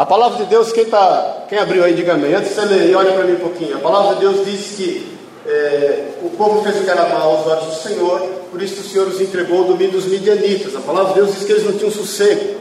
A 0.00 0.06
palavra 0.06 0.38
de 0.38 0.48
Deus, 0.48 0.72
quem, 0.72 0.86
tá, 0.86 1.44
quem 1.46 1.58
abriu 1.58 1.84
aí, 1.84 1.92
diga 1.92 2.14
amém. 2.14 2.32
Antes 2.32 2.48
de 2.48 2.54
você 2.54 2.64
ler, 2.64 2.94
olha 2.96 3.12
para 3.12 3.24
mim 3.24 3.34
um 3.34 3.40
pouquinho. 3.40 3.76
A 3.76 3.80
palavra 3.80 4.14
de 4.14 4.20
Deus 4.20 4.46
diz 4.46 4.74
que 4.74 5.14
é, 5.46 6.12
o 6.22 6.30
povo 6.30 6.62
fez 6.62 6.80
o 6.80 6.84
que 6.84 6.88
era 6.88 7.06
mal 7.06 7.36
aos 7.36 7.46
olhos 7.46 7.66
do 7.66 7.82
Senhor, 7.82 8.18
por 8.50 8.62
isso 8.62 8.80
o 8.80 8.82
Senhor 8.82 9.06
os 9.06 9.20
entregou 9.20 9.58
ao 9.58 9.64
domínio 9.64 9.92
dos 9.92 10.06
midianitas. 10.06 10.74
A 10.74 10.80
palavra 10.80 11.12
de 11.12 11.20
Deus 11.20 11.34
diz 11.34 11.44
que 11.44 11.52
eles 11.52 11.66
não 11.66 11.74
tinham 11.74 11.90
sossego. 11.90 12.60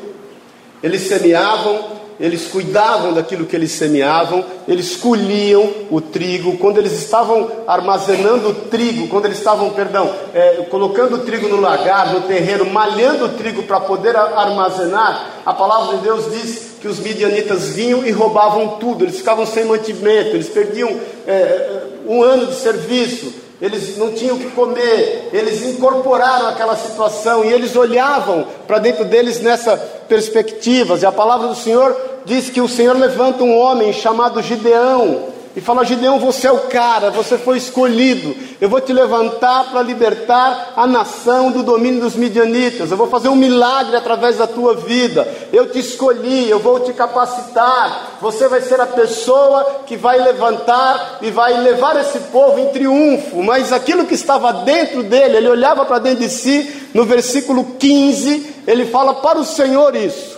Eles 0.83 1.03
semeavam, 1.03 1.81
eles 2.19 2.47
cuidavam 2.47 3.13
daquilo 3.13 3.45
que 3.45 3.55
eles 3.55 3.71
semeavam, 3.71 4.43
eles 4.67 4.97
colhiam 4.97 5.71
o 5.89 6.01
trigo. 6.01 6.57
Quando 6.57 6.77
eles 6.77 6.91
estavam 6.91 7.49
armazenando 7.65 8.49
o 8.49 8.53
trigo, 8.53 9.07
quando 9.07 9.25
eles 9.25 9.37
estavam, 9.37 9.69
perdão, 9.69 10.13
é, 10.33 10.67
colocando 10.69 11.15
o 11.15 11.19
trigo 11.19 11.47
no 11.47 11.61
lagar, 11.61 12.13
no 12.13 12.21
terreno, 12.21 12.65
malhando 12.65 13.25
o 13.25 13.29
trigo 13.29 13.63
para 13.63 13.79
poder 13.79 14.17
armazenar, 14.17 15.41
a 15.45 15.53
palavra 15.53 15.97
de 15.97 16.03
Deus 16.03 16.29
diz 16.29 16.69
que 16.81 16.87
os 16.87 16.99
midianitas 16.99 17.69
vinham 17.69 18.05
e 18.05 18.11
roubavam 18.11 18.77
tudo, 18.79 19.03
eles 19.03 19.17
ficavam 19.17 19.45
sem 19.45 19.65
mantimento, 19.65 20.29
eles 20.29 20.49
perdiam 20.49 20.89
é, 21.27 21.31
é, 21.31 21.83
um 22.07 22.23
ano 22.23 22.47
de 22.47 22.55
serviço, 22.55 23.33
eles 23.61 23.97
não 23.97 24.13
tinham 24.13 24.37
o 24.37 24.39
que 24.39 24.51
comer, 24.51 25.29
eles 25.33 25.61
incorporaram 25.63 26.47
aquela 26.47 26.77
situação 26.77 27.43
e 27.43 27.51
eles 27.51 27.75
olhavam 27.75 28.47
para 28.65 28.79
dentro 28.79 29.03
deles 29.03 29.41
nessa 29.41 29.75
perspectiva. 30.07 30.97
E 30.97 31.05
a 31.05 31.11
palavra 31.11 31.49
do 31.49 31.55
Senhor 31.55 31.93
diz 32.25 32.49
que 32.49 32.61
o 32.61 32.67
Senhor 32.67 32.97
levanta 32.97 33.43
um 33.43 33.57
homem 33.57 33.93
chamado 33.93 34.41
Gideão 34.41 35.29
e 35.55 35.61
fala: 35.61 35.83
Gideão, 35.83 36.19
você 36.19 36.47
é 36.47 36.51
o 36.51 36.67
cara, 36.67 37.09
você 37.09 37.37
foi 37.37 37.57
escolhido. 37.57 38.35
Eu 38.61 38.69
vou 38.69 38.79
te 38.79 38.93
levantar 38.93 39.71
para 39.71 39.81
libertar 39.81 40.73
a 40.75 40.85
nação 40.85 41.51
do 41.51 41.63
domínio 41.63 42.01
dos 42.01 42.15
midianitas. 42.15 42.91
Eu 42.91 42.97
vou 42.97 43.07
fazer 43.07 43.29
um 43.29 43.35
milagre 43.35 43.95
através 43.95 44.37
da 44.37 44.45
tua 44.45 44.75
vida. 44.75 45.27
Eu 45.51 45.71
te 45.71 45.79
escolhi, 45.79 46.49
eu 46.49 46.59
vou 46.59 46.79
te 46.81 46.93
capacitar. 46.93 48.19
Você 48.21 48.47
vai 48.47 48.61
ser 48.61 48.79
a 48.79 48.85
pessoa 48.85 49.81
que 49.87 49.97
vai 49.97 50.19
levantar 50.21 51.17
e 51.21 51.31
vai 51.31 51.59
levar 51.61 51.99
esse 51.99 52.19
povo 52.31 52.59
em 52.59 52.67
triunfo. 52.67 53.41
Mas 53.41 53.73
aquilo 53.73 54.05
que 54.05 54.13
estava 54.13 54.53
dentro 54.53 55.03
dele, 55.03 55.37
ele 55.37 55.49
olhava 55.49 55.83
para 55.83 55.99
dentro 55.99 56.19
de 56.19 56.29
si, 56.29 56.89
no 56.93 57.05
versículo 57.05 57.75
15, 57.79 58.55
ele 58.67 58.85
fala 58.85 59.15
para 59.15 59.39
o 59.39 59.45
Senhor 59.45 59.95
isso. 59.95 60.28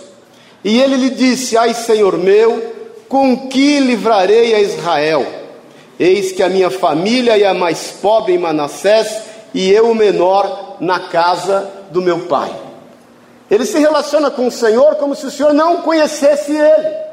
E 0.64 0.80
ele 0.80 0.96
lhe 0.96 1.10
disse: 1.10 1.56
Ai, 1.56 1.74
Senhor 1.74 2.16
meu 2.16 2.72
com 3.08 3.48
que 3.48 3.78
livrarei 3.78 4.54
a 4.54 4.60
Israel? 4.60 5.26
Eis 6.00 6.32
que 6.32 6.42
a 6.42 6.48
minha 6.48 6.70
família 6.70 7.38
é 7.38 7.46
a 7.46 7.52
mais 7.52 7.90
pobre 8.00 8.32
em 8.32 8.38
Manassés 8.38 9.20
e 9.52 9.70
eu 9.70 9.90
o 9.90 9.94
menor 9.94 10.78
na 10.80 10.98
casa 10.98 11.70
do 11.90 12.00
meu 12.00 12.20
pai. 12.20 12.50
Ele 13.50 13.66
se 13.66 13.78
relaciona 13.78 14.30
com 14.30 14.46
o 14.46 14.50
Senhor 14.50 14.94
como 14.94 15.14
se 15.14 15.26
o 15.26 15.30
Senhor 15.30 15.52
não 15.52 15.82
conhecesse 15.82 16.52
ele. 16.52 17.11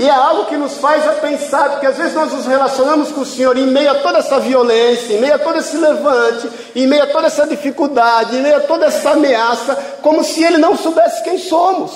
E 0.00 0.08
é 0.08 0.10
algo 0.10 0.46
que 0.46 0.56
nos 0.56 0.78
faz 0.78 1.06
a 1.06 1.12
pensar, 1.12 1.72
porque 1.72 1.84
às 1.84 1.98
vezes 1.98 2.14
nós 2.14 2.32
nos 2.32 2.46
relacionamos 2.46 3.12
com 3.12 3.20
o 3.20 3.26
Senhor 3.26 3.54
em 3.58 3.66
meio 3.66 3.90
a 3.90 3.96
toda 3.96 4.20
essa 4.20 4.40
violência, 4.40 5.12
em 5.12 5.20
meio 5.20 5.34
a 5.34 5.38
todo 5.38 5.58
esse 5.58 5.76
levante, 5.76 6.48
em 6.74 6.86
meio 6.86 7.02
a 7.02 7.08
toda 7.08 7.26
essa 7.26 7.46
dificuldade, 7.46 8.34
em 8.34 8.40
meio 8.40 8.56
a 8.56 8.60
toda 8.60 8.86
essa 8.86 9.10
ameaça, 9.10 9.76
como 10.00 10.24
se 10.24 10.42
Ele 10.42 10.56
não 10.56 10.74
soubesse 10.74 11.22
quem 11.22 11.36
somos, 11.36 11.92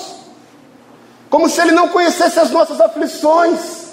como 1.31 1.49
se 1.49 1.59
Ele 1.59 1.71
não 1.71 1.87
conhecesse 1.87 2.39
as 2.39 2.51
nossas 2.51 2.79
aflições, 2.79 3.87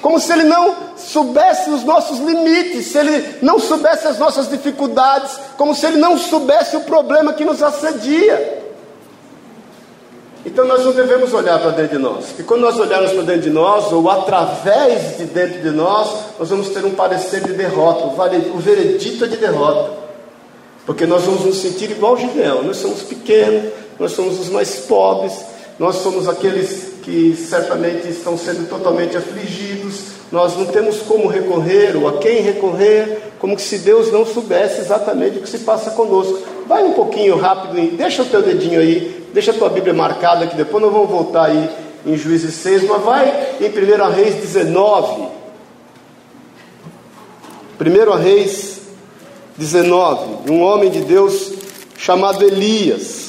como 0.00 0.20
se 0.20 0.32
Ele 0.32 0.44
não 0.44 0.72
soubesse 0.96 1.68
os 1.68 1.82
nossos 1.82 2.20
limites, 2.20 2.86
se 2.92 2.98
Ele 2.98 3.38
não 3.42 3.58
soubesse 3.58 4.06
as 4.06 4.16
nossas 4.16 4.48
dificuldades, 4.48 5.40
como 5.56 5.74
se 5.74 5.86
Ele 5.86 5.96
não 5.96 6.16
soubesse 6.16 6.76
o 6.76 6.82
problema 6.82 7.32
que 7.32 7.44
nos 7.44 7.60
assedia. 7.60 8.65
Então 10.46 10.64
nós 10.64 10.84
não 10.84 10.92
devemos 10.92 11.34
olhar 11.34 11.58
para 11.58 11.72
dentro 11.72 11.96
de 11.96 12.02
nós. 12.02 12.38
E 12.38 12.44
quando 12.44 12.60
nós 12.60 12.78
olharmos 12.78 13.10
para 13.10 13.22
dentro 13.22 13.42
de 13.42 13.50
nós, 13.50 13.90
ou 13.90 14.08
através 14.08 15.18
de 15.18 15.24
dentro 15.24 15.60
de 15.60 15.70
nós, 15.70 16.08
nós 16.38 16.48
vamos 16.48 16.68
ter 16.68 16.84
um 16.84 16.92
parecer 16.92 17.42
de 17.42 17.52
derrota, 17.52 18.04
o 18.06 18.58
veredito 18.58 19.24
é 19.24 19.28
de 19.28 19.36
derrota. 19.38 19.90
Porque 20.86 21.04
nós 21.04 21.24
vamos 21.24 21.44
nos 21.44 21.56
sentir 21.56 21.90
igual 21.90 22.16
Gideão. 22.16 22.62
Nós 22.62 22.76
somos 22.76 23.02
pequenos, 23.02 23.72
nós 23.98 24.12
somos 24.12 24.38
os 24.38 24.48
mais 24.48 24.76
pobres, 24.76 25.34
nós 25.78 25.96
somos 25.96 26.28
aqueles 26.28 26.94
que 27.02 27.36
certamente 27.36 28.08
estão 28.08 28.36
sendo 28.36 28.68
totalmente 28.68 29.16
afligidos. 29.16 30.16
Nós 30.32 30.56
não 30.56 30.66
temos 30.66 30.98
como 31.02 31.28
recorrer 31.28 31.96
ou 31.96 32.08
a 32.08 32.18
quem 32.18 32.40
recorrer, 32.40 33.32
como 33.38 33.58
se 33.58 33.78
Deus 33.78 34.10
não 34.10 34.26
soubesse 34.26 34.80
exatamente 34.80 35.38
o 35.38 35.42
que 35.42 35.48
se 35.48 35.58
passa 35.58 35.90
conosco. 35.92 36.42
Vai 36.66 36.82
um 36.82 36.94
pouquinho 36.94 37.36
rápido, 37.36 37.96
deixa 37.96 38.22
o 38.22 38.26
teu 38.26 38.42
dedinho 38.42 38.80
aí 38.80 39.16
Deixa 39.36 39.50
a 39.50 39.54
tua 39.54 39.68
Bíblia 39.68 39.92
marcada 39.92 40.46
que 40.46 40.56
depois 40.56 40.82
nós 40.82 40.90
vamos 40.90 41.10
voltar 41.10 41.50
aí 41.50 41.68
em 42.06 42.16
Juízes 42.16 42.54
6, 42.54 42.84
mas 42.84 43.02
vai 43.02 43.56
em 43.60 43.68
1 43.68 44.10
Reis 44.14 44.34
19. 44.36 45.28
1 47.78 48.16
Reis 48.16 48.80
19, 49.58 50.50
um 50.50 50.62
homem 50.62 50.90
de 50.90 51.00
Deus 51.02 51.52
chamado 51.98 52.42
Elias. 52.42 53.25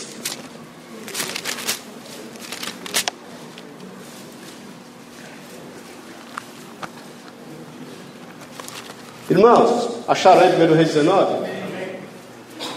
Irmãos, 9.30 9.90
acharam 10.08 10.42
aí 10.42 10.54
1 10.56 10.74
Reis 10.74 10.88
19? 10.94 11.48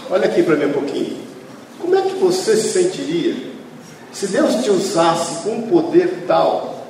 Olha 0.09 0.25
aqui 0.25 0.43
para 0.43 0.57
mim 0.57 0.65
um 0.65 0.73
pouquinho. 0.73 1.17
Como 1.79 1.95
é 1.95 2.01
que 2.01 2.15
você 2.15 2.57
se 2.57 2.73
sentiria 2.73 3.35
se 4.11 4.27
Deus 4.27 4.55
te 4.63 4.69
usasse 4.69 5.43
com 5.43 5.51
um 5.51 5.61
poder 5.61 6.25
tal 6.27 6.85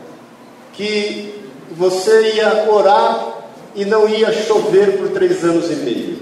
que 0.73 1.35
você 1.77 2.33
ia 2.33 2.71
orar 2.71 3.37
e 3.75 3.85
não 3.85 4.09
ia 4.09 4.31
chover 4.31 4.97
por 4.97 5.09
três 5.09 5.43
anos 5.43 5.69
e 5.69 5.75
meio? 5.75 6.17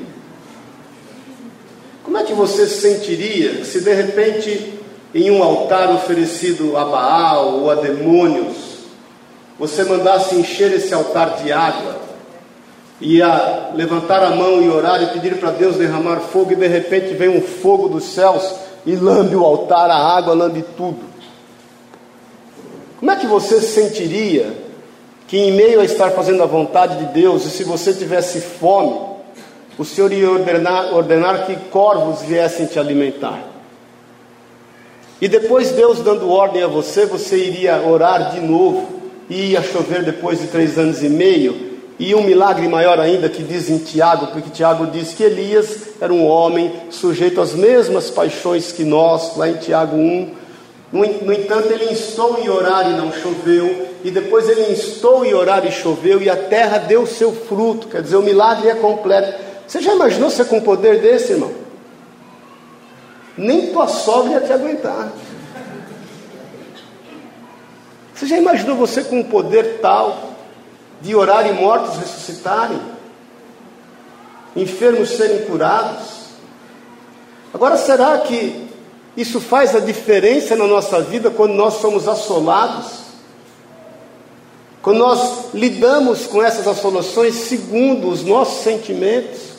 Como 2.03 2.17
é 2.17 2.23
que 2.23 2.33
você 2.33 2.67
se 2.67 2.81
sentiria 2.81 3.63
se 3.63 3.79
de 3.79 3.93
repente 3.93 4.79
em 5.13 5.31
um 5.31 5.41
altar 5.41 5.89
oferecido 5.91 6.75
a 6.75 6.83
Baal 6.83 7.59
ou 7.59 7.71
a 7.71 7.75
demônios, 7.75 8.57
você 9.57 9.83
mandasse 9.83 10.35
encher 10.35 10.73
esse 10.73 10.93
altar 10.93 11.41
de 11.41 11.51
água, 11.51 12.08
ia 13.01 13.71
levantar 13.73 14.23
a 14.23 14.31
mão 14.31 14.61
e 14.61 14.69
orar 14.69 15.01
e 15.01 15.07
pedir 15.07 15.37
para 15.37 15.51
Deus 15.51 15.77
derramar 15.77 16.19
fogo, 16.19 16.51
e 16.51 16.55
de 16.55 16.67
repente 16.67 17.13
vem 17.13 17.29
um 17.29 17.41
fogo 17.41 17.87
dos 17.87 18.03
céus 18.03 18.55
e 18.85 18.95
lambe 18.95 19.35
o 19.35 19.45
altar, 19.45 19.89
a 19.89 19.95
água 19.95 20.33
lambe 20.33 20.63
tudo. 20.75 20.99
Como 22.99 23.11
é 23.11 23.15
que 23.15 23.27
você 23.27 23.61
se 23.61 23.81
sentiria 23.81 24.51
que, 25.27 25.37
em 25.37 25.51
meio 25.51 25.79
a 25.79 25.85
estar 25.85 26.11
fazendo 26.11 26.43
a 26.43 26.45
vontade 26.45 26.97
de 26.97 27.05
Deus, 27.13 27.45
e 27.45 27.49
se 27.49 27.63
você 27.63 27.93
tivesse 27.93 28.41
fome, 28.41 28.99
o 29.77 29.85
Senhor 29.85 30.11
ia 30.11 30.29
ordenar, 30.29 30.93
ordenar 30.93 31.45
que 31.45 31.55
corvos 31.69 32.21
viessem 32.23 32.65
te 32.65 32.77
alimentar? 32.77 33.41
E 35.21 35.27
depois, 35.27 35.71
Deus 35.71 35.99
dando 35.99 36.29
ordem 36.29 36.63
a 36.63 36.67
você, 36.67 37.05
você 37.05 37.37
iria 37.37 37.81
orar 37.81 38.31
de 38.31 38.41
novo, 38.41 38.99
e 39.29 39.51
ia 39.51 39.61
chover 39.61 40.03
depois 40.03 40.41
de 40.41 40.47
três 40.47 40.77
anos 40.77 41.03
e 41.03 41.07
meio, 41.07 41.68
e 41.99 42.15
um 42.15 42.23
milagre 42.23 42.65
maior 42.69 42.97
ainda 42.97 43.27
que 43.27 43.43
diz 43.43 43.69
em 43.69 43.77
Tiago, 43.77 44.27
porque 44.27 44.49
Tiago 44.49 44.87
diz 44.87 45.13
que 45.13 45.21
Elias 45.21 45.89
era 45.99 46.13
um 46.13 46.25
homem 46.25 46.71
sujeito 46.89 47.41
às 47.41 47.53
mesmas 47.53 48.09
paixões 48.09 48.71
que 48.71 48.85
nós, 48.85 49.35
lá 49.35 49.49
em 49.49 49.57
Tiago 49.57 49.97
1. 49.97 50.31
No, 50.93 51.33
entanto, 51.33 51.71
ele 51.73 51.91
instou 51.91 52.39
em 52.39 52.47
orar 52.47 52.89
e 52.89 52.93
não 52.93 53.11
choveu, 53.11 53.89
e 54.01 54.09
depois 54.09 54.47
ele 54.47 54.71
instou 54.71 55.25
em 55.25 55.33
orar 55.33 55.65
e 55.65 55.71
choveu, 55.71 56.21
e 56.21 56.29
a 56.29 56.37
terra 56.37 56.77
deu 56.77 57.05
seu 57.05 57.33
fruto, 57.33 57.89
quer 57.89 58.01
dizer, 58.01 58.15
o 58.15 58.23
milagre 58.23 58.69
é 58.69 58.75
completo. 58.75 59.37
Você 59.67 59.81
já 59.81 59.93
imaginou 59.93 60.29
ser 60.29 60.45
com 60.45 60.57
um 60.57 60.61
poder 60.61 61.01
desse, 61.01 61.33
irmão? 61.33 61.51
Nem 63.37 63.73
tua 63.73 63.87
sogra 63.87 64.33
ia 64.33 64.39
te 64.39 64.53
aguentar. 64.53 65.11
Você 68.15 68.25
já 68.25 68.37
imaginou 68.37 68.77
você 68.77 69.03
com 69.03 69.19
um 69.19 69.23
poder 69.23 69.79
tal? 69.81 70.38
De 71.01 71.15
orar 71.15 71.47
e 71.47 71.53
mortos 71.53 71.97
ressuscitarem, 71.97 72.79
enfermos 74.55 75.09
serem 75.09 75.45
curados. 75.45 76.19
Agora, 77.53 77.77
será 77.77 78.17
que 78.19 78.67
isso 79.15 79.39
faz 79.39 79.75
a 79.75 79.79
diferença 79.79 80.55
na 80.55 80.67
nossa 80.67 81.01
vida 81.01 81.29
quando 81.29 81.53
nós 81.53 81.75
somos 81.75 82.07
assolados? 82.07 82.99
Quando 84.81 84.97
nós 84.97 85.53
lidamos 85.53 86.25
com 86.25 86.41
essas 86.41 86.67
assolações 86.67 87.35
segundo 87.35 88.09
os 88.09 88.23
nossos 88.23 88.63
sentimentos? 88.63 89.49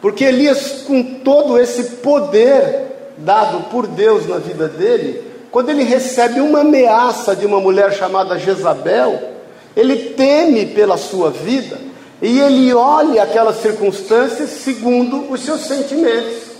Porque 0.00 0.24
Elias, 0.24 0.82
com 0.86 1.02
todo 1.20 1.58
esse 1.58 1.84
poder 1.96 3.14
dado 3.18 3.70
por 3.70 3.86
Deus 3.86 4.26
na 4.26 4.38
vida 4.38 4.68
dele, 4.68 5.22
quando 5.50 5.68
ele 5.68 5.84
recebe 5.84 6.40
uma 6.40 6.60
ameaça 6.60 7.36
de 7.36 7.44
uma 7.44 7.60
mulher 7.60 7.92
chamada 7.92 8.38
Jezabel, 8.38 9.31
ele 9.76 10.10
teme 10.10 10.66
pela 10.66 10.96
sua 10.96 11.30
vida 11.30 11.78
e 12.20 12.38
ele 12.38 12.72
olha 12.72 13.22
aquelas 13.22 13.56
circunstâncias 13.60 14.50
segundo 14.50 15.30
os 15.30 15.40
seus 15.40 15.62
sentimentos. 15.62 16.52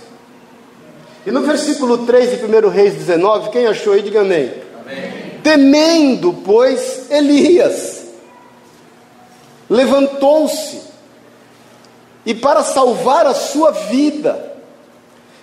E 1.25 1.31
no 1.31 1.41
versículo 1.41 1.99
3 1.99 2.39
de 2.39 2.45
1 2.45 2.69
Reis 2.69 2.95
19, 2.95 3.49
quem 3.49 3.65
achou 3.65 3.93
aí, 3.93 4.01
diga 4.01 4.21
amém. 4.21 4.51
amém. 4.81 5.39
Temendo, 5.41 6.33
pois, 6.43 7.09
Elias 7.09 8.03
levantou-se 9.69 10.81
e, 12.25 12.33
para 12.33 12.63
salvar 12.63 13.25
a 13.25 13.33
sua 13.33 13.71
vida, 13.71 14.53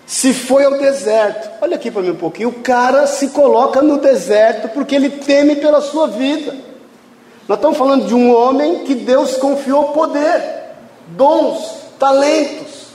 se 0.06 0.32
foi 0.32 0.64
ao 0.64 0.78
deserto. 0.78 1.50
Olha 1.60 1.76
aqui 1.76 1.90
para 1.90 2.02
mim 2.02 2.10
um 2.10 2.16
pouquinho. 2.16 2.48
O 2.48 2.60
cara 2.60 3.06
se 3.06 3.28
coloca 3.28 3.82
no 3.82 3.98
deserto 3.98 4.68
porque 4.68 4.94
ele 4.94 5.10
teme 5.10 5.56
pela 5.56 5.80
sua 5.80 6.06
vida. 6.08 6.69
Nós 7.50 7.58
estamos 7.58 7.78
falando 7.78 8.06
de 8.06 8.14
um 8.14 8.32
homem 8.32 8.84
que 8.84 8.94
Deus 8.94 9.36
confiou 9.36 9.86
poder, 9.86 10.40
dons, 11.08 11.80
talentos. 11.98 12.90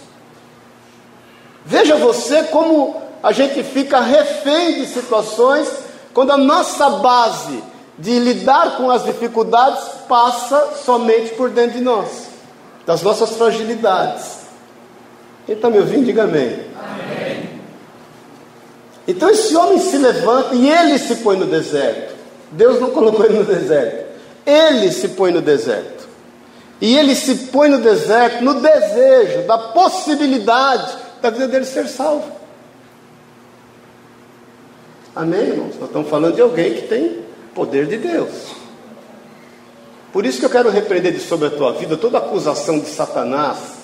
Veja 1.66 1.98
você 1.98 2.42
como 2.44 2.96
a 3.22 3.34
gente 3.34 3.62
fica 3.64 4.00
refém 4.00 4.76
de 4.76 4.88
situações 4.88 5.68
quando 6.14 6.32
a 6.32 6.38
nossa 6.38 6.90
base 6.90 7.62
de 8.00 8.18
lidar 8.18 8.78
com 8.78 8.90
as 8.90 9.04
dificuldades 9.04 9.84
passa 10.08 10.78
somente 10.86 11.34
por 11.34 11.50
dentro 11.50 11.78
de 11.78 11.84
nós, 11.84 12.30
das 12.86 13.02
nossas 13.02 13.32
fragilidades. 13.32 14.38
Quem 15.46 15.56
está 15.56 15.70
me 15.70 15.80
ouvindo, 15.80 16.06
diga 16.06 16.24
amém. 16.24 16.62
amém. 16.80 17.60
Então 19.06 19.30
esse 19.30 19.54
homem 19.54 19.80
se 19.80 19.98
levanta 19.98 20.56
e 20.56 20.70
ele 20.70 20.98
se 20.98 21.16
põe 21.16 21.36
no 21.36 21.46
deserto. 21.46 22.16
Deus 22.52 22.80
não 22.80 22.92
colocou 22.92 23.26
ele 23.26 23.40
no 23.40 23.44
deserto. 23.44 24.05
Ele 24.46 24.92
se 24.92 25.10
põe 25.10 25.32
no 25.32 25.42
deserto. 25.42 26.08
E 26.80 26.98
ele 26.98 27.16
se 27.16 27.36
põe 27.48 27.70
no 27.70 27.80
deserto 27.80 28.44
no 28.44 28.62
desejo 28.62 29.48
da 29.48 29.58
possibilidade 29.58 30.98
da 31.22 31.30
vida 31.30 31.48
dele 31.48 31.66
ser 31.66 31.88
salvo. 31.88 32.32
Amém, 35.16 35.40
irmãos? 35.40 35.76
Nós 35.80 35.88
estamos 35.88 36.10
falando 36.10 36.36
de 36.36 36.42
alguém 36.42 36.74
que 36.74 36.88
tem 36.88 37.26
poder 37.54 37.88
de 37.88 37.98
Deus. 37.98 38.34
Por 40.12 40.26
isso 40.26 40.40
que 40.40 40.46
eu 40.46 40.50
quero 40.50 40.70
repreender 40.70 41.20
sobre 41.20 41.48
a 41.48 41.52
tua 41.52 41.74
vida 41.74 41.96
toda 41.96 42.18
acusação 42.18 42.80
de 42.80 42.88
Satanás 42.88 43.75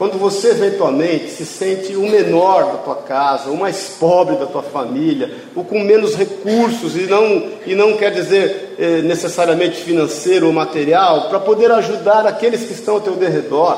quando 0.00 0.18
você 0.18 0.52
eventualmente 0.52 1.28
se 1.28 1.44
sente 1.44 1.94
o 1.94 2.08
menor 2.08 2.64
da 2.72 2.78
tua 2.78 2.94
casa, 2.94 3.50
o 3.50 3.56
mais 3.58 3.96
pobre 4.00 4.34
da 4.36 4.46
tua 4.46 4.62
família, 4.62 5.30
o 5.54 5.62
com 5.62 5.78
menos 5.80 6.14
recursos, 6.14 6.96
e 6.96 7.02
não, 7.02 7.50
e 7.66 7.74
não 7.74 7.98
quer 7.98 8.10
dizer 8.10 8.76
eh, 8.78 9.02
necessariamente 9.02 9.76
financeiro 9.82 10.46
ou 10.46 10.54
material, 10.54 11.28
para 11.28 11.38
poder 11.38 11.70
ajudar 11.72 12.26
aqueles 12.26 12.64
que 12.64 12.72
estão 12.72 12.94
ao 12.94 13.02
teu 13.02 13.12
derredor. 13.12 13.76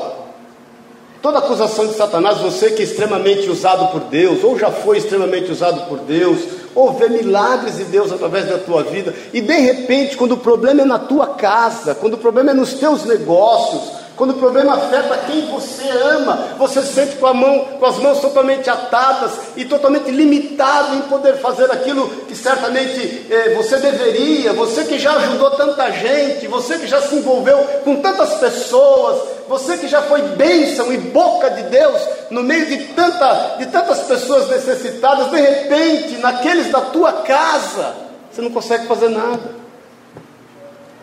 Toda 1.21 1.39
acusação 1.39 1.87
de 1.87 1.93
Satanás, 1.93 2.37
você 2.37 2.71
que 2.71 2.83
é 2.83 2.85
extremamente 2.85 3.49
usado 3.49 3.91
por 3.91 3.99
Deus, 4.05 4.45
ou 4.45 4.57
já 4.57 4.71
foi 4.71 4.99
extremamente 4.99 5.51
usado 5.51 5.89
por 5.89 5.99
Deus, 5.99 6.39
ou 6.73 6.93
vê 6.93 7.09
milagres 7.09 7.75
de 7.75 7.83
Deus 7.83 8.13
através 8.13 8.45
da 8.47 8.59
tua 8.59 8.81
vida, 8.81 9.13
e 9.33 9.41
de 9.41 9.59
repente, 9.59 10.15
quando 10.15 10.35
o 10.35 10.37
problema 10.37 10.83
é 10.83 10.85
na 10.85 10.99
tua 10.99 11.27
casa, 11.27 11.93
quando 11.93 12.13
o 12.13 12.17
problema 12.17 12.51
é 12.51 12.53
nos 12.53 12.75
teus 12.75 13.03
negócios, 13.03 14.02
quando 14.15 14.31
o 14.31 14.37
problema 14.37 14.75
afeta 14.75 15.17
quem 15.25 15.47
você 15.47 15.89
ama, 15.89 16.49
você 16.57 16.83
se 16.83 16.93
sente 16.93 17.15
com, 17.15 17.33
mão, 17.33 17.65
com 17.79 17.85
as 17.85 17.97
mãos 17.97 18.19
totalmente 18.19 18.69
atadas 18.69 19.31
e 19.55 19.65
totalmente 19.65 20.11
limitado 20.11 20.95
em 20.95 21.01
poder 21.01 21.37
fazer 21.37 21.71
aquilo 21.71 22.07
que 22.27 22.35
certamente 22.35 23.25
eh, 23.29 23.55
você 23.55 23.77
deveria. 23.77 24.53
Você 24.53 24.83
que 24.83 24.99
já 24.99 25.13
ajudou 25.13 25.51
tanta 25.51 25.89
gente, 25.91 26.47
você 26.47 26.77
que 26.77 26.85
já 26.85 27.01
se 27.01 27.15
envolveu 27.15 27.57
com 27.83 27.95
tantas 28.01 28.35
pessoas, 28.35 29.19
você 29.49 29.77
que 29.77 29.87
já 29.87 30.03
foi 30.03 30.21
bênção 30.21 30.93
e 30.93 30.97
boca 30.97 31.49
de 31.49 31.63
Deus 31.63 32.01
no 32.29 32.43
meio 32.43 32.67
de, 32.67 32.77
tanta, 32.93 33.55
de 33.57 33.65
tantas 33.65 34.01
pessoas 34.01 34.47
necessitadas, 34.47 35.31
de 35.31 35.41
repente, 35.41 36.17
naqueles 36.17 36.71
da 36.71 36.81
tua 36.81 37.13
casa, 37.13 37.95
você 38.31 38.43
não 38.43 38.51
consegue 38.51 38.85
fazer 38.85 39.09
nada. 39.09 39.63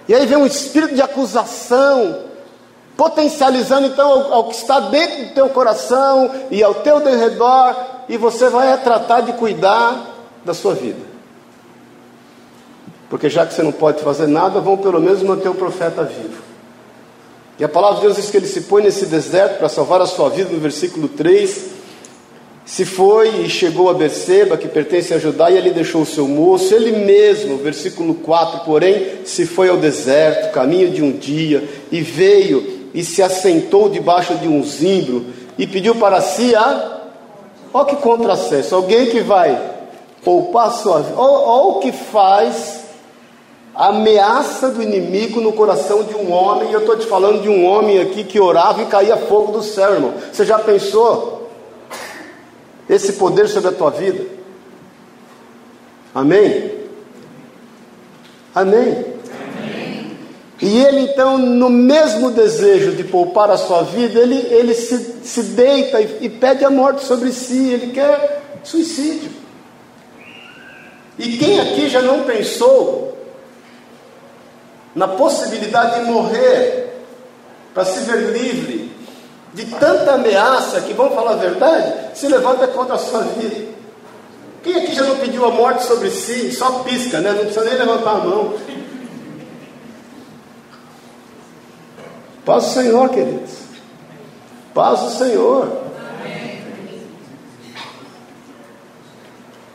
E 0.09 0.15
aí 0.15 0.27
vem 0.27 0.39
um 0.39 0.47
espírito 0.47 0.95
de 0.95 1.03
acusação 1.03 2.30
potencializando 3.01 3.87
então 3.87 4.13
ao, 4.13 4.35
ao, 4.35 4.45
que 4.45 4.57
está 4.57 4.79
dentro 4.79 5.25
do 5.25 5.31
teu 5.33 5.49
coração 5.49 6.31
e 6.51 6.63
ao 6.63 6.75
teu 6.75 7.01
derredor, 7.01 7.75
e 8.11 8.19
você 8.19 8.51
vai 8.51 8.77
tratar 8.83 9.23
de 9.23 9.33
cuidar 9.33 10.19
da 10.45 10.53
sua 10.53 10.75
vida. 10.75 11.01
Porque 13.09 13.31
já 13.31 13.47
que 13.47 13.55
você 13.55 13.63
não 13.63 13.73
pode 13.73 14.03
fazer 14.03 14.27
nada, 14.27 14.61
vão 14.61 14.77
pelo 14.77 15.01
menos 15.01 15.23
manter 15.23 15.49
o 15.49 15.55
profeta 15.55 16.03
vivo. 16.03 16.43
E 17.59 17.65
a 17.65 17.69
palavra 17.71 18.01
de 18.01 18.03
Deus 18.03 18.17
diz 18.17 18.31
que 18.31 18.37
ele 18.37 18.47
se 18.47 18.63
põe 18.63 18.83
nesse 18.83 19.07
deserto 19.07 19.57
para 19.57 19.71
salvar 19.71 20.03
a 20.03 20.07
sua 20.07 20.29
vida, 20.29 20.51
no 20.51 20.61
versículo 20.61 21.09
3. 21.09 21.71
Se 22.67 22.85
foi 22.85 23.45
e 23.45 23.49
chegou 23.49 23.89
a 23.89 23.95
Berseba, 23.95 24.59
que 24.59 24.69
pertence 24.69 25.15
a 25.15 25.19
Judá, 25.19 25.51
e 25.51 25.57
ele 25.57 25.71
deixou 25.71 26.03
o 26.03 26.07
seu 26.07 26.29
moço, 26.29 26.75
ele 26.75 26.93
mesmo, 26.93 27.57
versículo 27.57 28.13
4, 28.17 28.61
porém, 28.67 29.25
se 29.25 29.47
foi 29.47 29.71
ao 29.71 29.79
deserto, 29.79 30.53
caminho 30.53 30.91
de 30.91 31.03
um 31.03 31.13
dia, 31.13 31.67
e 31.91 32.03
veio 32.03 32.80
e 32.93 33.05
se 33.05 33.23
assentou 33.23 33.89
debaixo 33.89 34.35
de 34.37 34.49
um 34.49 34.63
zimbro 34.65 35.27
e 35.59 35.67
pediu 35.67 35.95
para 35.95 36.21
si 36.21 36.55
a. 36.55 36.99
Olha 37.73 37.87
que 37.87 37.97
contrassenso, 37.97 38.75
alguém 38.75 39.07
que 39.07 39.21
vai 39.21 39.61
poupar 40.25 40.73
sua 40.73 41.01
vida, 41.01 41.19
olha 41.19 41.77
o 41.77 41.79
que 41.81 41.93
faz 41.93 42.81
a 43.75 43.89
ameaça 43.89 44.71
do 44.71 44.83
inimigo 44.83 45.41
no 45.41 45.53
coração 45.53 46.03
de 46.03 46.15
um 46.15 46.33
homem, 46.33 46.71
e 46.71 46.73
eu 46.73 46.81
estou 46.81 46.99
te 46.99 47.07
falando 47.07 47.41
de 47.43 47.49
um 47.49 47.65
homem 47.65 48.01
aqui 48.01 48.25
que 48.25 48.41
orava 48.41 48.83
e 48.83 48.87
caía 48.87 49.17
fogo 49.17 49.53
do 49.53 49.63
céu, 49.63 49.95
irmão. 49.95 50.15
Você 50.33 50.45
já 50.45 50.59
pensou 50.59 51.49
esse 52.89 53.13
poder 53.15 53.49
sobre 53.49 53.71
a 53.71 53.73
tua 53.73 53.91
vida? 53.91 54.27
Amém? 56.15 56.73
Amém? 58.55 59.10
E 60.63 60.79
ele 60.85 61.01
então, 61.01 61.39
no 61.39 61.71
mesmo 61.71 62.31
desejo 62.31 62.93
de 62.93 63.05
poupar 63.05 63.51
a 63.51 63.57
sua 63.57 63.83
vida, 63.83 64.21
ele, 64.21 64.37
ele 64.51 64.75
se, 64.75 65.21
se 65.25 65.43
deita 65.43 66.01
e, 66.01 66.19
e 66.23 66.29
pede 66.29 66.65
a 66.65 66.71
morte 66.71 67.03
sobre 67.05 67.33
si, 67.33 67.71
ele 67.71 67.93
quer 67.93 68.43
suicídio. 68.63 69.31
E 71.19 71.39
quem 71.39 71.61
aqui 71.61 71.89
já 71.89 72.03
não 72.03 72.25
pensou 72.25 73.17
na 74.95 75.09
possibilidade 75.09 76.01
de 76.01 76.11
morrer 76.11 77.05
para 77.73 77.85
se 77.85 78.01
ver 78.01 78.31
livre 78.33 78.91
de 79.55 79.65
tanta 79.67 80.13
ameaça 80.13 80.81
que, 80.83 80.93
vamos 80.93 81.15
falar 81.15 81.33
a 81.33 81.37
verdade, 81.37 81.93
se 82.15 82.29
levanta 82.29 82.67
contra 82.69 82.97
a 82.97 82.99
sua 82.99 83.23
vida? 83.23 83.71
Quem 84.63 84.77
aqui 84.77 84.95
já 84.95 85.05
não 85.05 85.17
pediu 85.17 85.45
a 85.47 85.51
morte 85.51 85.85
sobre 85.85 86.11
si? 86.11 86.53
Só 86.53 86.81
pisca, 86.81 87.19
né? 87.19 87.33
Não 87.33 87.45
precisa 87.45 87.65
nem 87.65 87.79
levantar 87.79 88.11
a 88.11 88.19
mão. 88.19 88.55
Paz 92.51 92.65
do 92.65 92.71
Senhor, 92.71 93.09
queridos. 93.11 93.51
Paz 94.75 95.01
do 95.03 95.11
Senhor. 95.11 95.71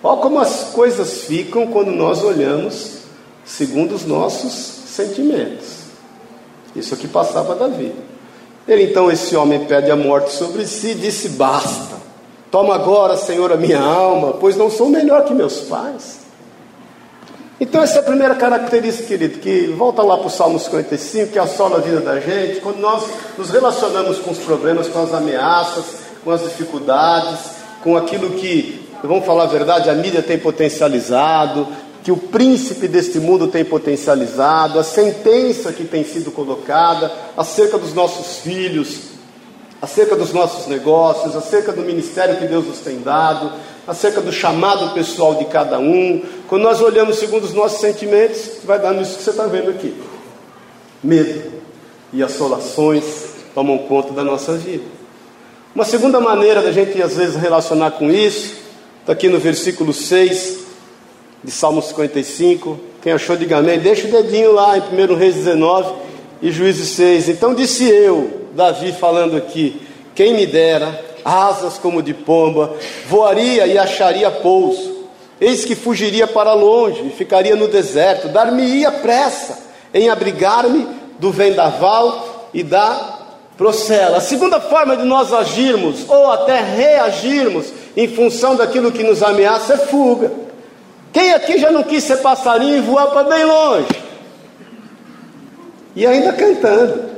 Olha 0.04 0.22
como 0.22 0.40
as 0.40 0.72
coisas 0.74 1.22
ficam 1.22 1.68
quando 1.68 1.92
nós 1.92 2.22
olhamos 2.22 2.98
segundo 3.46 3.96
os 3.96 4.04
nossos 4.06 4.52
sentimentos. 4.52 5.86
Isso 6.76 6.94
aqui 6.94 7.08
passava 7.08 7.56
Davi. 7.56 7.96
Ele 8.68 8.92
então, 8.92 9.10
esse 9.10 9.38
homem 9.38 9.64
pede 9.64 9.90
a 9.90 9.96
morte 9.96 10.34
sobre 10.34 10.68
si 10.68 10.90
e 10.90 10.96
disse: 10.96 11.30
Basta, 11.30 11.96
toma 12.52 12.76
agora, 12.76 13.16
Senhor, 13.16 13.54
a 13.54 13.58
minha 13.58 13.80
alma, 13.80 14.34
pois 14.34 14.58
não 14.58 14.70
sou 14.70 14.90
melhor 14.90 15.24
que 15.24 15.34
meus 15.34 15.62
pais. 15.62 16.25
Então, 17.58 17.82
essa 17.82 17.98
é 17.98 18.00
a 18.00 18.04
primeira 18.04 18.36
característica, 18.36 19.08
querido, 19.08 19.40
que 19.40 19.68
volta 19.68 20.02
lá 20.02 20.18
para 20.18 20.28
o 20.28 20.30
Salmo 20.30 20.60
55, 20.60 21.32
que 21.32 21.40
assola 21.40 21.78
a 21.78 21.80
vida 21.80 22.02
da 22.02 22.20
gente, 22.20 22.60
quando 22.60 22.80
nós 22.80 23.06
nos 23.38 23.50
relacionamos 23.50 24.20
com 24.20 24.32
os 24.32 24.40
problemas, 24.40 24.90
com 24.90 25.02
as 25.02 25.14
ameaças, 25.14 25.86
com 26.22 26.32
as 26.32 26.44
dificuldades, 26.44 27.40
com 27.82 27.96
aquilo 27.96 28.32
que, 28.32 28.86
vamos 29.02 29.26
falar 29.26 29.44
a 29.44 29.48
verdade, 29.48 29.90
a 29.90 29.94
mídia 29.94 30.22
tem 30.22 30.38
potencializado, 30.38 31.66
que 32.04 32.12
o 32.12 32.18
príncipe 32.18 32.90
deste 32.90 33.20
mundo 33.20 33.48
tem 33.48 33.64
potencializado, 33.64 34.78
a 34.78 34.84
sentença 34.84 35.72
que 35.72 35.86
tem 35.86 36.04
sido 36.04 36.32
colocada 36.32 37.10
acerca 37.38 37.78
dos 37.78 37.94
nossos 37.94 38.40
filhos, 38.40 39.16
acerca 39.82 40.16
dos 40.16 40.34
nossos 40.34 40.68
negócios, 40.68 41.36
acerca 41.36 41.72
do 41.72 41.84
ministério 41.84 42.36
que 42.36 42.48
Deus 42.48 42.66
nos 42.66 42.80
tem 42.80 43.02
dado, 43.02 43.52
acerca 43.88 44.20
do 44.20 44.32
chamado 44.32 44.94
pessoal 44.94 45.36
de 45.36 45.46
cada 45.46 45.80
um. 45.80 46.22
Quando 46.56 46.64
nós 46.64 46.80
olhamos 46.80 47.18
segundo 47.18 47.44
os 47.44 47.54
nossos 47.54 47.82
sentimentos, 47.82 48.62
vai 48.64 48.80
dar 48.80 48.94
nisso 48.94 49.18
que 49.18 49.24
você 49.24 49.32
está 49.32 49.46
vendo 49.46 49.72
aqui: 49.72 49.94
medo 51.04 51.52
e 52.14 52.24
assolações 52.24 53.04
tomam 53.54 53.78
conta 53.80 54.14
da 54.14 54.24
nossa 54.24 54.54
vida. 54.54 54.86
Uma 55.76 55.84
segunda 55.84 56.18
maneira 56.22 56.62
da 56.62 56.72
gente 56.72 57.02
às 57.02 57.18
vezes 57.18 57.36
relacionar 57.36 57.92
com 57.92 58.10
isso, 58.10 58.56
está 59.02 59.12
aqui 59.12 59.28
no 59.28 59.38
versículo 59.38 59.92
6 59.92 60.60
de 61.44 61.52
Salmo 61.52 61.82
55. 61.82 62.80
Quem 63.02 63.12
achou, 63.12 63.36
diga 63.36 63.58
amém. 63.58 63.78
Deixa 63.78 64.08
o 64.08 64.12
dedinho 64.12 64.54
lá 64.54 64.78
em 64.78 64.82
1 64.82 65.14
Reis 65.14 65.36
19 65.36 65.94
e 66.42 66.52
Juízes 66.54 66.88
6. 66.92 67.28
Então 67.28 67.54
disse 67.54 67.84
eu, 67.84 68.48
Davi 68.54 68.94
falando 68.94 69.36
aqui: 69.36 69.82
quem 70.16 70.34
me 70.34 70.46
dera 70.46 71.04
asas 71.26 71.78
como 71.78 72.02
de 72.02 72.14
pomba, 72.14 72.78
voaria 73.10 73.68
e 73.68 73.78
acharia 73.78 74.32
pouso. 74.32 74.95
Eis 75.40 75.66
que 75.66 75.76
fugiria 75.76 76.28
para 76.28 76.54
longe 76.54 77.08
e 77.08 77.10
ficaria 77.10 77.56
no 77.56 77.68
deserto, 77.68 78.30
dar-me-ia 78.30 78.92
pressa 78.92 79.60
em 79.94 80.10
abrigar-me 80.10 80.88
do 81.20 81.32
vendaval 81.32 82.50
e 82.54 82.64
da 82.64 83.16
procela. 83.58 84.18
A 84.18 84.22
segunda 84.22 84.60
forma 84.60 84.96
de 84.96 85.04
nós 85.04 85.34
agirmos 85.34 86.10
ou 86.10 86.32
até 86.32 86.62
reagirmos 86.62 87.68
em 87.96 88.08
função 88.08 88.56
daquilo 88.56 88.92
que 88.92 89.04
nos 89.04 89.22
ameaça 89.22 89.74
é 89.74 89.78
fuga. 89.78 90.32
Quem 91.12 91.34
aqui 91.34 91.58
já 91.58 91.72
não 91.72 91.84
quis 91.84 92.04
ser 92.04 92.18
passarinho 92.18 92.78
e 92.78 92.82
voar 92.82 93.08
para 93.08 93.24
bem 93.24 93.46
longe? 93.46 93.88
E 95.96 96.06
ainda 96.06 96.34
cantando. 96.34 97.16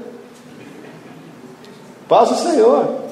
Paz 2.08 2.32
o 2.32 2.36
Senhor. 2.36 3.08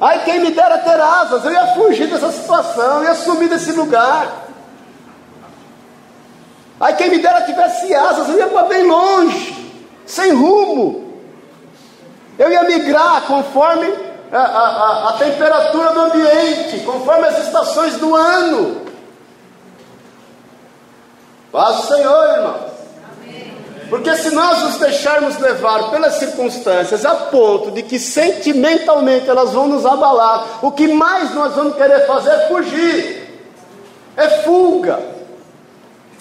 Ai, 0.00 0.24
quem 0.24 0.40
me 0.40 0.50
dera 0.50 0.78
ter 0.78 0.98
asas, 1.00 1.44
eu 1.44 1.52
ia 1.52 1.66
fugir 1.74 2.08
dessa 2.08 2.32
situação, 2.32 2.98
eu 2.98 3.04
ia 3.04 3.14
sumir 3.14 3.48
desse 3.48 3.72
lugar. 3.72 4.41
Ai, 6.82 6.96
quem 6.96 7.10
me 7.10 7.18
dera 7.18 7.42
tivesse 7.42 7.94
asas, 7.94 8.28
eu 8.28 8.38
ia 8.38 8.48
para 8.48 8.66
bem 8.66 8.84
longe, 8.84 9.72
sem 10.04 10.32
rumo. 10.32 11.12
Eu 12.36 12.50
ia 12.50 12.64
migrar 12.64 13.22
conforme 13.22 13.86
a, 14.32 14.40
a, 14.40 15.08
a 15.10 15.12
temperatura 15.12 15.92
do 15.92 16.00
ambiente, 16.00 16.80
conforme 16.84 17.28
as 17.28 17.38
estações 17.46 17.98
do 17.98 18.16
ano. 18.16 18.82
Paz 21.52 21.84
o 21.84 21.86
Senhor, 21.86 22.34
irmão. 22.34 22.56
Porque 23.88 24.16
se 24.16 24.34
nós 24.34 24.62
nos 24.64 24.78
deixarmos 24.78 25.38
levar 25.38 25.88
pelas 25.92 26.14
circunstâncias 26.14 27.06
a 27.06 27.14
ponto 27.14 27.70
de 27.70 27.84
que 27.84 27.96
sentimentalmente 27.96 29.30
elas 29.30 29.52
vão 29.52 29.68
nos 29.68 29.86
abalar, 29.86 30.58
o 30.60 30.72
que 30.72 30.88
mais 30.88 31.32
nós 31.32 31.54
vamos 31.54 31.76
querer 31.76 32.08
fazer 32.08 32.30
é 32.30 32.48
fugir, 32.48 33.44
é 34.16 34.28
fuga, 34.42 35.21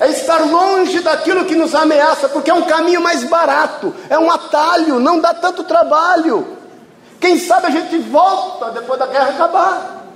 é 0.01 0.09
estar 0.09 0.39
longe 0.39 0.99
daquilo 0.99 1.45
que 1.45 1.53
nos 1.53 1.75
ameaça, 1.75 2.27
porque 2.27 2.49
é 2.49 2.53
um 2.55 2.63
caminho 2.63 2.99
mais 2.99 3.23
barato, 3.23 3.93
é 4.09 4.17
um 4.17 4.31
atalho, 4.31 4.99
não 4.99 5.19
dá 5.19 5.31
tanto 5.31 5.63
trabalho. 5.63 6.57
Quem 7.19 7.37
sabe 7.37 7.67
a 7.67 7.69
gente 7.69 7.99
volta 7.99 8.71
depois 8.71 8.97
da 8.97 9.05
guerra 9.05 9.29
acabar. 9.29 10.07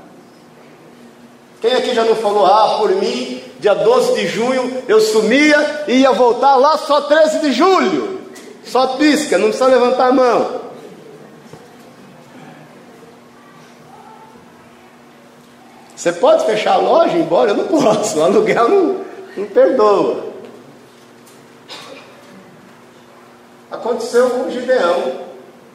Quem 1.62 1.72
aqui 1.72 1.94
já 1.94 2.04
não 2.04 2.16
falou, 2.16 2.48
ah, 2.48 2.78
por 2.80 2.90
mim, 2.96 3.44
dia 3.60 3.76
12 3.76 4.16
de 4.16 4.28
junho 4.28 4.84
eu 4.88 5.00
sumia 5.00 5.84
e 5.88 5.98
ia 5.98 6.12
voltar 6.12 6.56
lá 6.56 6.80
só 6.80 7.02
13 7.02 7.42
de 7.42 7.52
julho? 7.52 8.22
Só 8.66 8.88
pisca, 8.98 9.38
não 9.38 9.50
precisa 9.50 9.68
levantar 9.68 10.08
a 10.08 10.12
mão. 10.12 10.62
Você 15.96 16.12
pode 16.12 16.44
fechar 16.44 16.74
a 16.74 16.78
loja, 16.78 17.16
embora 17.16 17.52
eu 17.52 17.56
não 17.56 17.66
posso, 17.66 18.18
o 18.18 18.24
aluguel 18.24 18.68
não, 18.68 19.15
não 19.36 19.46
perdoa. 19.48 20.34
Aconteceu 23.70 24.30
com 24.30 24.50
Gideão 24.50 25.26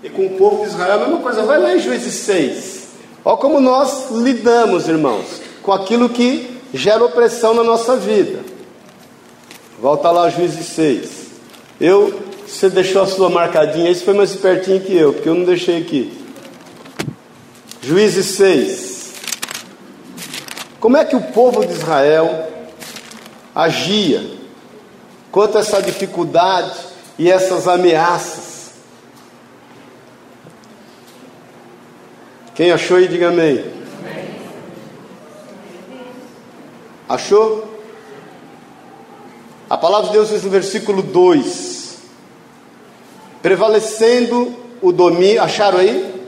e 0.03 0.09
com 0.09 0.27
o 0.27 0.31
povo 0.31 0.63
de 0.63 0.71
Israel 0.71 0.95
a 0.95 0.99
mesma 1.07 1.19
coisa. 1.19 1.43
Vai 1.43 1.59
lá 1.59 1.75
em 1.75 1.81
Juízes 1.81 2.15
6. 2.15 2.89
Olha 3.25 3.37
como 3.37 3.61
nós 3.61 4.11
lidamos, 4.11 4.89
irmãos, 4.89 5.43
com 5.63 5.73
aquilo 5.73 6.09
que 6.09 6.59
gera 6.73 7.05
opressão 7.05 7.55
na 7.55 7.63
nossa 7.63 7.97
vida. 7.97 8.41
Volta 9.81 10.11
lá, 10.11 10.29
Juízes 10.31 10.67
6. 10.67 11.11
Eu, 11.81 12.21
você 12.47 12.69
deixou 12.69 13.03
a 13.03 13.07
sua 13.07 13.29
marcadinha, 13.29 13.91
esse 13.91 14.05
foi 14.05 14.15
mais 14.15 14.31
espertinho 14.31 14.81
que 14.81 14.95
eu, 14.95 15.13
porque 15.13 15.29
eu 15.29 15.35
não 15.35 15.45
deixei 15.45 15.79
aqui. 15.79 16.19
Juízes 17.83 18.27
6. 18.27 19.01
Como 20.79 20.97
é 20.97 21.05
que 21.05 21.17
o 21.17 21.21
povo 21.21 21.65
de 21.65 21.73
Israel 21.73 22.50
agia 23.55 24.39
quanto 25.31 25.59
essa 25.59 25.81
dificuldade 25.81 26.79
e 27.19 27.31
essas 27.31 27.67
ameaças? 27.69 28.71
Quem 32.55 32.71
achou 32.73 32.97
aí, 32.97 33.09
diga 33.09 33.29
amém. 33.29 33.65
Achou? 37.09 37.69
A 39.69 39.77
palavra 39.77 40.09
de 40.09 40.13
Deus 40.13 40.29
diz 40.29 40.43
no 40.43 40.51
versículo 40.51 41.03
2: 41.03 41.99
Prevalecendo 43.41 44.55
o 44.83 44.93
domínio, 44.93 45.43
acharam 45.43 45.79
aí? 45.79 46.21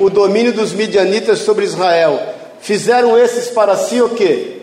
o 0.00 0.08
domínio 0.08 0.52
dos 0.52 0.72
midianitas 0.72 1.40
sobre 1.40 1.64
Israel. 1.64 2.18
Fizeram 2.60 3.18
esses 3.18 3.50
para 3.50 3.76
si 3.76 4.00
o 4.00 4.08
quê? 4.10 4.59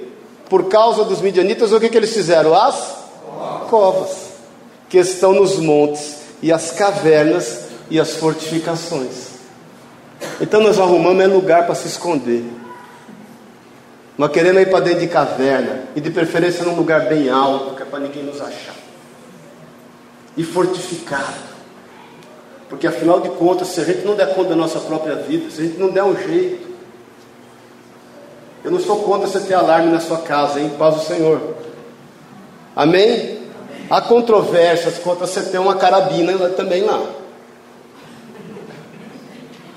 Por 0.49 0.69
causa 0.69 1.03
dos 1.03 1.21
midianitas, 1.21 1.71
o 1.71 1.79
que, 1.79 1.89
que 1.89 1.97
eles 1.97 2.13
fizeram? 2.13 2.53
As 2.53 2.95
covas, 3.69 4.29
que 4.89 4.97
estão 4.97 5.33
nos 5.33 5.57
montes, 5.57 6.17
e 6.41 6.51
as 6.51 6.71
cavernas 6.71 7.65
e 7.89 7.99
as 7.99 8.15
fortificações. 8.15 9.27
Então 10.39 10.61
nós 10.61 10.79
arrumamos 10.79 11.23
é 11.23 11.27
lugar 11.27 11.65
para 11.65 11.75
se 11.75 11.87
esconder. 11.87 12.43
Nós 14.17 14.31
queremos 14.31 14.61
ir 14.61 14.69
para 14.69 14.79
dentro 14.79 15.01
de 15.01 15.07
caverna, 15.07 15.83
e 15.95 16.01
de 16.01 16.09
preferência 16.09 16.63
num 16.63 16.75
lugar 16.75 17.07
bem 17.07 17.29
alto, 17.29 17.75
que 17.75 17.83
é 17.83 17.85
para 17.85 17.99
ninguém 17.99 18.23
nos 18.23 18.41
achar. 18.41 18.75
E 20.35 20.43
fortificado. 20.43 21.47
Porque 22.69 22.87
afinal 22.87 23.19
de 23.19 23.29
contas, 23.29 23.69
se 23.69 23.79
a 23.79 23.83
gente 23.83 24.05
não 24.05 24.15
der 24.15 24.33
conta 24.33 24.49
da 24.49 24.55
nossa 24.55 24.79
própria 24.79 25.15
vida, 25.15 25.49
se 25.49 25.61
a 25.61 25.63
gente 25.65 25.77
não 25.77 25.89
der 25.89 26.03
um 26.03 26.15
jeito, 26.15 26.76
eu 28.63 28.71
não 28.71 28.79
sou 28.79 28.97
contra 29.03 29.27
você 29.27 29.39
ter 29.39 29.53
alarme 29.53 29.91
na 29.91 29.99
sua 29.99 30.17
casa, 30.17 30.59
hein? 30.59 30.71
Paz 30.77 30.95
do 30.95 31.01
Senhor. 31.01 31.39
Amém? 32.75 33.03
Amém. 33.03 33.37
Há 33.89 34.01
controvérsias 34.01 34.97
contra 34.97 35.25
você 35.25 35.41
ter 35.43 35.57
uma 35.57 35.75
carabina 35.75 36.33
também 36.49 36.83
lá. 36.83 37.01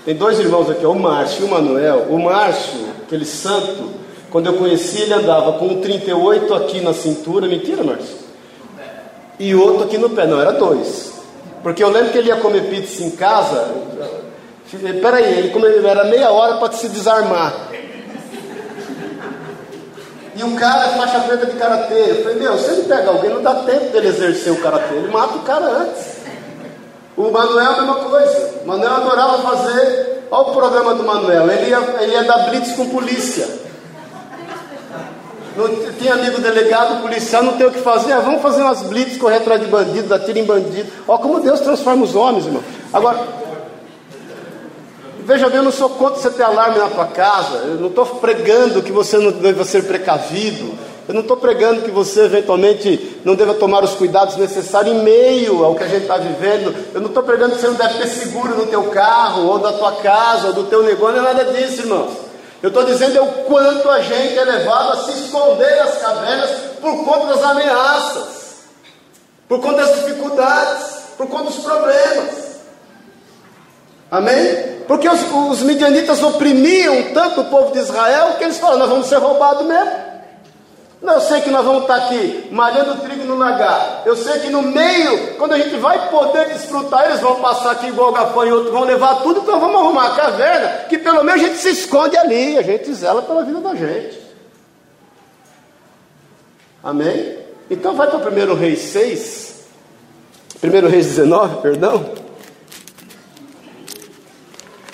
Tem 0.04 0.16
dois 0.16 0.38
irmãos 0.40 0.68
aqui, 0.68 0.84
o 0.84 0.94
Márcio 0.94 1.42
e 1.42 1.44
o 1.44 1.50
Manuel. 1.50 2.06
O 2.08 2.18
Márcio, 2.18 2.88
aquele 3.04 3.24
santo, 3.24 3.90
quando 4.30 4.46
eu 4.46 4.54
conheci, 4.54 5.02
ele 5.02 5.14
andava 5.14 5.52
com 5.52 5.66
um 5.66 5.80
38 5.80 6.52
aqui 6.54 6.80
na 6.80 6.92
cintura. 6.92 7.46
Mentira, 7.46 7.84
Márcio? 7.84 8.16
E 9.38 9.54
outro 9.54 9.84
aqui 9.84 9.96
no 9.96 10.10
pé. 10.10 10.26
Não, 10.26 10.40
era 10.40 10.52
dois. 10.52 11.12
Porque 11.62 11.84
eu 11.84 11.90
lembro 11.90 12.10
que 12.10 12.18
ele 12.18 12.28
ia 12.28 12.36
comer 12.36 12.68
pizza 12.68 13.04
em 13.04 13.10
casa. 13.10 13.72
Peraí, 15.00 15.38
ele 15.38 15.50
comeu, 15.50 15.86
era 15.86 16.04
meia 16.04 16.30
hora 16.30 16.56
para 16.56 16.72
se 16.72 16.88
desarmar. 16.88 17.69
E 20.40 20.42
um 20.42 20.56
cara 20.56 20.88
faixa 20.88 21.20
preta 21.20 21.44
de 21.44 21.52
karatê. 21.52 22.12
Eu 22.12 22.22
falei, 22.22 22.38
meu, 22.38 22.56
se 22.56 22.70
ele 22.70 22.84
pega 22.84 23.10
alguém, 23.10 23.28
não 23.28 23.42
dá 23.42 23.56
tempo 23.56 23.92
dele 23.92 24.08
exercer 24.08 24.50
o 24.50 24.56
karatê. 24.56 24.94
Ele 24.94 25.08
mata 25.08 25.36
o 25.36 25.42
cara 25.42 25.66
antes. 25.66 26.16
O 27.14 27.30
Manuel, 27.30 27.72
a 27.72 27.76
mesma 27.76 27.94
coisa. 27.96 28.50
O 28.64 28.66
Manuel 28.66 28.90
adorava 28.90 29.38
fazer. 29.42 30.24
Olha 30.30 30.48
o 30.48 30.52
programa 30.54 30.94
do 30.94 31.04
Manuel. 31.04 31.50
Ele 31.50 31.68
ia, 31.68 31.78
ele 32.00 32.12
ia 32.12 32.24
dar 32.24 32.48
blitz 32.48 32.72
com 32.72 32.88
polícia. 32.88 33.46
Não, 35.54 35.68
tem 35.98 36.10
amigo 36.10 36.40
delegado, 36.40 37.02
policial, 37.02 37.42
não 37.42 37.58
tem 37.58 37.66
o 37.66 37.70
que 37.70 37.80
fazer. 37.80 38.12
Ah, 38.12 38.20
vamos 38.20 38.40
fazer 38.40 38.62
umas 38.62 38.80
blitz, 38.80 39.18
correr 39.18 39.36
atrás 39.36 39.60
de 39.60 39.66
bandido, 39.66 40.08
dar 40.08 40.20
tiro 40.20 40.38
em 40.38 40.44
bandido. 40.44 40.90
Olha 41.06 41.18
como 41.18 41.40
Deus 41.40 41.60
transforma 41.60 42.02
os 42.02 42.14
homens, 42.14 42.46
irmão. 42.46 42.62
Agora, 42.94 43.18
veja 45.30 45.48
bem, 45.48 45.58
eu 45.58 45.62
não 45.62 45.70
sou 45.70 45.90
contra 45.90 46.20
você 46.20 46.30
ter 46.30 46.42
alarme 46.42 46.78
na 46.78 46.88
tua 46.88 47.06
casa. 47.06 47.58
Eu 47.58 47.76
não 47.76 47.88
estou 47.88 48.04
pregando 48.04 48.82
que 48.82 48.90
você 48.90 49.16
não 49.16 49.30
deva 49.30 49.64
ser 49.64 49.84
precavido. 49.84 50.76
Eu 51.06 51.14
não 51.14 51.20
estou 51.20 51.36
pregando 51.36 51.82
que 51.82 51.90
você 51.90 52.22
eventualmente 52.22 53.20
não 53.24 53.36
deva 53.36 53.54
tomar 53.54 53.84
os 53.84 53.94
cuidados 53.94 54.36
necessários 54.36 54.94
em 54.94 55.02
meio 55.02 55.64
ao 55.64 55.76
que 55.76 55.84
a 55.84 55.88
gente 55.88 56.02
está 56.02 56.16
vivendo. 56.16 56.74
Eu 56.92 57.00
não 57.00 57.08
estou 57.08 57.22
pregando 57.22 57.54
que 57.54 57.60
você 57.60 57.68
não 57.68 57.74
deve 57.74 57.98
ter 57.98 58.08
seguro 58.08 58.56
no 58.56 58.66
teu 58.66 58.84
carro, 58.90 59.46
ou 59.46 59.58
da 59.58 59.72
tua 59.72 59.92
casa, 59.96 60.48
ou 60.48 60.52
do 60.52 60.64
teu 60.64 60.82
negócio, 60.82 61.16
não 61.16 61.28
é 61.28 61.32
nada 61.32 61.52
disso, 61.52 61.82
irmãos. 61.82 62.10
Eu 62.60 62.68
estou 62.68 62.84
dizendo 62.84 63.16
é 63.16 63.20
o 63.20 63.26
quanto 63.44 63.88
a 63.88 64.00
gente 64.00 64.36
é 64.36 64.44
levado 64.44 64.92
a 64.92 64.96
se 65.04 65.12
esconder 65.12 65.76
nas 65.76 65.98
cavernas 65.98 66.50
por 66.80 67.04
conta 67.04 67.26
das 67.26 67.42
ameaças, 67.42 68.24
por 69.48 69.60
conta 69.60 69.84
das 69.84 69.94
dificuldades, 70.00 70.86
por 71.16 71.26
conta 71.28 71.44
dos 71.44 71.56
problemas. 71.56 72.50
Amém? 74.10 74.79
Porque 74.90 75.08
os, 75.08 75.20
os 75.52 75.62
midianitas 75.62 76.20
oprimiam 76.20 77.14
tanto 77.14 77.42
o 77.42 77.44
povo 77.44 77.70
de 77.70 77.78
Israel 77.78 78.34
que 78.36 78.42
eles 78.42 78.58
falaram: 78.58 78.80
nós 78.80 78.88
vamos 78.88 79.06
ser 79.06 79.18
roubados 79.18 79.64
mesmo. 79.64 79.88
Não, 81.00 81.14
eu 81.14 81.20
sei 81.20 81.42
que 81.42 81.50
nós 81.50 81.64
vamos 81.64 81.82
estar 81.82 81.94
aqui 81.94 82.48
malhando 82.50 83.00
trigo 83.00 83.22
no 83.22 83.36
lagar. 83.36 84.02
Eu 84.04 84.16
sei 84.16 84.40
que 84.40 84.50
no 84.50 84.62
meio, 84.62 85.36
quando 85.36 85.52
a 85.52 85.58
gente 85.58 85.76
vai 85.76 86.10
poder 86.10 86.48
desfrutar, 86.48 87.06
eles 87.06 87.20
vão 87.20 87.36
passar 87.36 87.70
aqui 87.70 87.86
igual 87.86 88.10
gafanhoto, 88.12 88.72
vão 88.72 88.82
levar 88.82 89.22
tudo, 89.22 89.42
então 89.42 89.60
vamos 89.60 89.76
arrumar 89.76 90.08
a 90.08 90.16
caverna, 90.16 90.68
que 90.88 90.98
pelo 90.98 91.22
menos 91.22 91.40
a 91.40 91.46
gente 91.46 91.58
se 91.58 91.70
esconde 91.70 92.16
ali, 92.16 92.58
a 92.58 92.62
gente 92.62 92.92
zela 92.92 93.22
pela 93.22 93.44
vida 93.44 93.60
da 93.60 93.76
gente. 93.76 94.20
Amém? 96.82 97.38
Então 97.70 97.94
vai 97.94 98.08
para 98.08 98.28
o 98.28 98.52
1 98.52 98.54
Reis 98.56 98.80
6, 98.80 99.54
1 100.64 100.88
Reis 100.88 101.06
19, 101.06 101.62
perdão. 101.62 102.19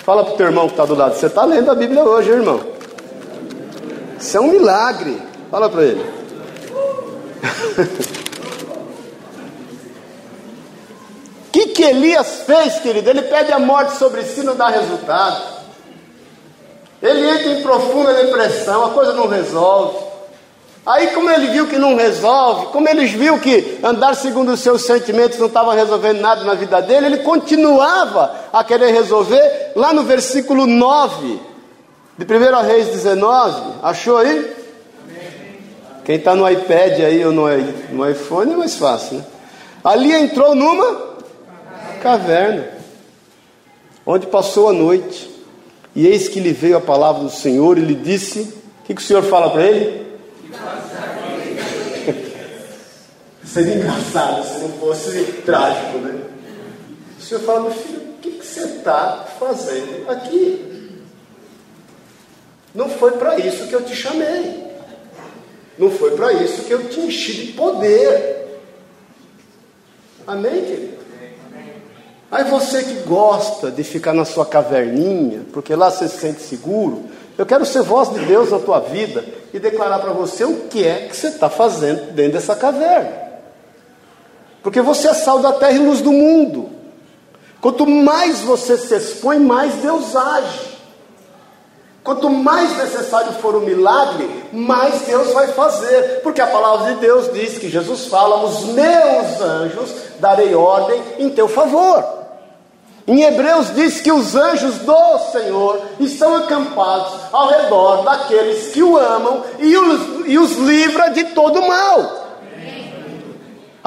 Fala 0.07 0.23
para 0.23 0.35
o 0.35 0.37
teu 0.37 0.45
irmão 0.45 0.67
que 0.67 0.73
está 0.73 0.85
do 0.85 0.95
lado, 0.95 1.15
você 1.15 1.25
está 1.25 1.43
lendo 1.43 1.69
a 1.69 1.75
Bíblia 1.75 2.01
hoje, 2.01 2.29
irmão. 2.29 2.61
Isso 4.17 4.37
é 4.37 4.39
um 4.39 4.47
milagre. 4.47 5.21
Fala 5.51 5.69
para 5.69 5.83
ele. 5.83 6.01
O 11.49 11.51
que, 11.51 11.67
que 11.67 11.83
Elias 11.83 12.43
fez, 12.45 12.79
querido? 12.79 13.09
Ele 13.09 13.23
pede 13.23 13.51
a 13.51 13.59
morte 13.59 13.97
sobre 13.97 14.23
si, 14.23 14.43
não 14.43 14.55
dá 14.55 14.69
resultado. 14.69 15.43
Ele 17.01 17.29
entra 17.29 17.51
em 17.51 17.61
profunda 17.61 18.13
depressão, 18.13 18.85
a 18.85 18.91
coisa 18.91 19.11
não 19.11 19.27
resolve. 19.27 20.06
Aí, 20.87 21.07
como 21.07 21.29
ele 21.29 21.47
viu 21.47 21.67
que 21.67 21.77
não 21.77 21.97
resolve, 21.97 22.67
como 22.67 22.87
ele 22.87 23.05
viu 23.07 23.37
que 23.39 23.77
andar 23.83 24.15
segundo 24.15 24.53
os 24.53 24.61
seus 24.61 24.83
sentimentos 24.83 25.37
não 25.37 25.47
estava 25.47 25.73
resolvendo 25.73 26.21
nada 26.21 26.45
na 26.45 26.53
vida 26.53 26.81
dele, 26.81 27.07
ele 27.07 27.17
continuava 27.17 28.33
a 28.53 28.63
querer 28.63 28.93
resolver. 28.93 29.73
Lá 29.75 29.91
no 29.91 30.03
versículo 30.03 30.65
9 30.65 31.41
de 32.17 32.25
1 32.25 32.65
Reis 32.65 32.87
19, 32.87 33.73
achou 33.83 34.15
aí? 34.15 34.49
Quem 36.05 36.15
está 36.15 36.33
no 36.37 36.49
iPad 36.49 37.01
aí 37.01 37.25
ou 37.25 37.33
no, 37.33 37.47
no 37.91 38.09
iPhone 38.09 38.53
é 38.53 38.55
mais 38.55 38.75
fácil, 38.75 39.17
né? 39.17 39.25
Ali 39.83 40.13
entrou 40.13 40.55
numa 40.55 41.17
caverna, 42.01 42.65
onde 44.05 44.25
passou 44.25 44.69
a 44.69 44.73
noite. 44.73 45.29
E 45.93 46.07
eis 46.07 46.29
que 46.29 46.39
lhe 46.39 46.53
veio 46.53 46.77
a 46.77 46.81
palavra 46.81 47.23
do 47.23 47.29
Senhor 47.29 47.77
e 47.77 47.81
lhe 47.81 47.93
disse: 47.93 48.39
O 48.39 48.85
que, 48.85 48.95
que 48.95 49.01
o 49.01 49.03
Senhor 49.03 49.23
fala 49.23 49.49
para 49.49 49.63
ele? 49.63 50.06
Seria 53.51 53.75
engraçado 53.75 54.43
se 54.43 54.59
não 54.59 54.69
fosse 54.73 55.23
trágico, 55.45 55.97
né? 55.99 56.21
O 57.17 57.21
Senhor 57.21 57.41
fala, 57.41 57.61
meu 57.61 57.71
filho, 57.71 58.01
o 58.01 58.13
que, 58.21 58.31
que 58.31 58.45
você 58.45 58.61
está 58.61 59.25
fazendo 59.39 60.09
aqui? 60.09 61.01
Não 62.75 62.89
foi 62.89 63.11
para 63.13 63.39
isso 63.39 63.67
que 63.67 63.73
eu 63.73 63.83
te 63.83 63.95
chamei. 63.95 64.67
Não 65.77 65.89
foi 65.89 66.11
para 66.11 66.33
isso 66.33 66.63
que 66.63 66.71
eu 66.71 66.89
te 66.89 66.99
enchi 66.99 67.45
de 67.45 67.53
poder. 67.53 68.59
Amém, 70.25 70.65
querido? 70.65 70.97
Aí 72.29 72.43
você 72.43 72.83
que 72.83 73.03
gosta 73.07 73.71
de 73.71 73.83
ficar 73.83 74.13
na 74.13 74.25
sua 74.25 74.45
caverninha, 74.45 75.45
porque 75.53 75.73
lá 75.73 75.89
você 75.89 76.09
se 76.09 76.17
sente 76.17 76.41
seguro, 76.41 77.05
eu 77.37 77.45
quero 77.45 77.65
ser 77.65 77.81
voz 77.83 78.09
de 78.09 78.19
Deus 78.25 78.51
na 78.51 78.59
tua 78.59 78.79
vida 78.79 79.23
e 79.53 79.59
declarar 79.59 79.99
para 79.99 80.11
você 80.11 80.43
o 80.43 80.67
que 80.67 80.85
é 80.85 81.07
que 81.07 81.15
você 81.15 81.27
está 81.27 81.49
fazendo 81.49 82.11
dentro 82.11 82.33
dessa 82.33 82.55
caverna. 82.55 83.26
Porque 84.61 84.81
você 84.81 85.09
é 85.09 85.13
sal 85.13 85.39
da 85.39 85.53
terra 85.53 85.73
e 85.73 85.79
luz 85.79 86.01
do 86.01 86.11
mundo. 86.11 86.69
Quanto 87.61 87.87
mais 87.87 88.41
você 88.41 88.77
se 88.77 88.95
expõe, 88.95 89.39
mais 89.39 89.73
Deus 89.75 90.15
age. 90.15 90.77
Quanto 92.03 92.29
mais 92.29 92.77
necessário 92.77 93.33
for 93.33 93.53
o 93.55 93.59
milagre, 93.59 94.45
mais 94.53 95.01
Deus 95.01 95.33
vai 95.33 95.47
fazer, 95.47 96.21
porque 96.23 96.39
a 96.39 96.47
palavra 96.47 96.93
de 96.93 97.01
Deus 97.01 97.33
diz 97.33 97.57
que 97.57 97.67
Jesus 97.67 98.05
fala: 98.05 98.45
os 98.45 98.63
meus 98.65 99.41
anjos 99.41 99.93
darei 100.17 100.55
ordem 100.55 101.03
em 101.19 101.29
teu 101.29 101.49
favor. 101.49 102.17
Em 103.05 103.23
Hebreus 103.23 103.73
diz 103.73 103.99
que 103.99 104.11
os 104.11 104.35
anjos 104.35 104.79
do 104.79 105.19
Senhor 105.31 105.81
estão 105.99 106.35
acampados 106.35 107.13
ao 107.31 107.49
redor 107.49 108.03
daqueles 108.03 108.71
que 108.71 108.83
o 108.83 108.97
amam 108.97 109.43
e 109.59 109.77
os, 109.77 110.27
e 110.27 110.37
os 110.37 110.57
livra 110.57 111.09
de 111.09 111.25
todo 111.25 111.61
mal. 111.61 112.26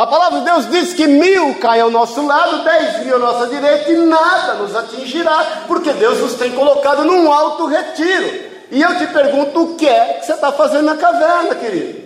A 0.01 0.07
palavra 0.07 0.39
de 0.39 0.47
Deus 0.47 0.71
diz 0.71 0.95
que 0.95 1.07
mil 1.07 1.57
caem 1.57 1.83
ao 1.83 1.91
nosso 1.91 2.27
lado, 2.27 2.65
dez 2.65 3.05
mil 3.05 3.17
à 3.17 3.19
nossa 3.19 3.47
direita 3.49 3.93
e 3.93 3.99
nada 3.99 4.55
nos 4.55 4.75
atingirá, 4.75 5.65
porque 5.69 5.93
Deus 5.93 6.21
nos 6.21 6.37
tem 6.37 6.53
colocado 6.53 7.05
num 7.05 7.31
alto 7.31 7.67
retiro. 7.67 8.49
E 8.71 8.81
eu 8.81 8.97
te 8.97 9.09
pergunto 9.09 9.63
o 9.63 9.75
que 9.75 9.87
é 9.87 10.15
que 10.15 10.25
você 10.25 10.33
está 10.33 10.51
fazendo 10.53 10.87
na 10.87 10.97
caverna, 10.97 11.55
querido? 11.55 12.01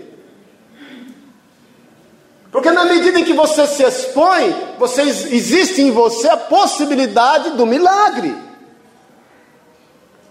Porque 2.51 2.73
na 2.73 2.85
medida 2.85 3.21
em 3.21 3.25
que 3.25 3.33
você 3.33 3.65
se 3.65 3.85
expõe, 3.85 4.53
você, 4.77 5.03
existe 5.03 5.81
em 5.81 5.93
você 5.93 6.29
a 6.29 6.37
possibilidade 6.37 7.51
do 7.51 7.65
milagre. 7.65 8.37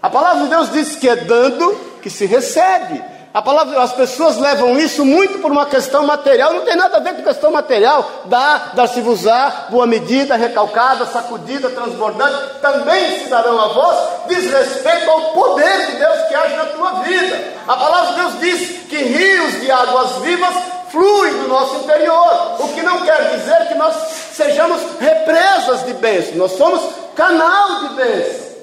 A 0.02 0.10
palavra 0.10 0.42
de 0.42 0.50
Deus 0.50 0.70
diz 0.70 0.96
que 0.96 1.08
é 1.08 1.16
dando 1.16 1.74
que 2.02 2.10
se 2.10 2.26
recebe. 2.26 3.13
A 3.34 3.42
palavra, 3.42 3.82
as 3.82 3.92
pessoas 3.92 4.38
levam 4.38 4.78
isso 4.78 5.04
muito 5.04 5.40
por 5.40 5.50
uma 5.50 5.66
questão 5.66 6.06
material, 6.06 6.52
não 6.52 6.60
tem 6.60 6.76
nada 6.76 6.98
a 6.98 7.00
ver 7.00 7.16
com 7.16 7.24
questão 7.24 7.50
material. 7.50 8.08
Dá, 8.26 8.70
dar-se-vos-á, 8.74 9.66
boa 9.70 9.88
medida, 9.88 10.36
recalcada, 10.36 11.04
sacudida, 11.04 11.68
transbordante, 11.68 12.60
também 12.62 13.18
se 13.18 13.28
darão 13.28 13.60
a 13.60 13.66
vós, 13.72 13.98
diz 14.28 14.48
respeito 14.48 15.10
ao 15.10 15.32
poder 15.32 15.86
de 15.86 15.96
Deus 15.96 16.28
que 16.28 16.34
age 16.36 16.54
na 16.54 16.64
tua 16.66 16.92
vida. 17.02 17.54
A 17.66 17.76
palavra 17.76 18.12
de 18.12 18.20
Deus 18.20 18.38
diz 18.38 18.86
que 18.86 18.98
rios 18.98 19.60
de 19.62 19.68
águas 19.68 20.12
vivas 20.18 20.54
fluem 20.92 21.32
do 21.32 21.48
nosso 21.48 21.74
interior, 21.78 22.54
o 22.60 22.68
que 22.68 22.82
não 22.82 23.00
quer 23.00 23.36
dizer 23.36 23.66
que 23.66 23.74
nós 23.74 23.96
sejamos 24.32 24.80
represas 25.00 25.84
de 25.84 25.94
bênção, 25.94 26.36
nós 26.36 26.52
somos 26.52 26.80
canal 27.16 27.80
de 27.80 27.94
bênção. 27.96 28.54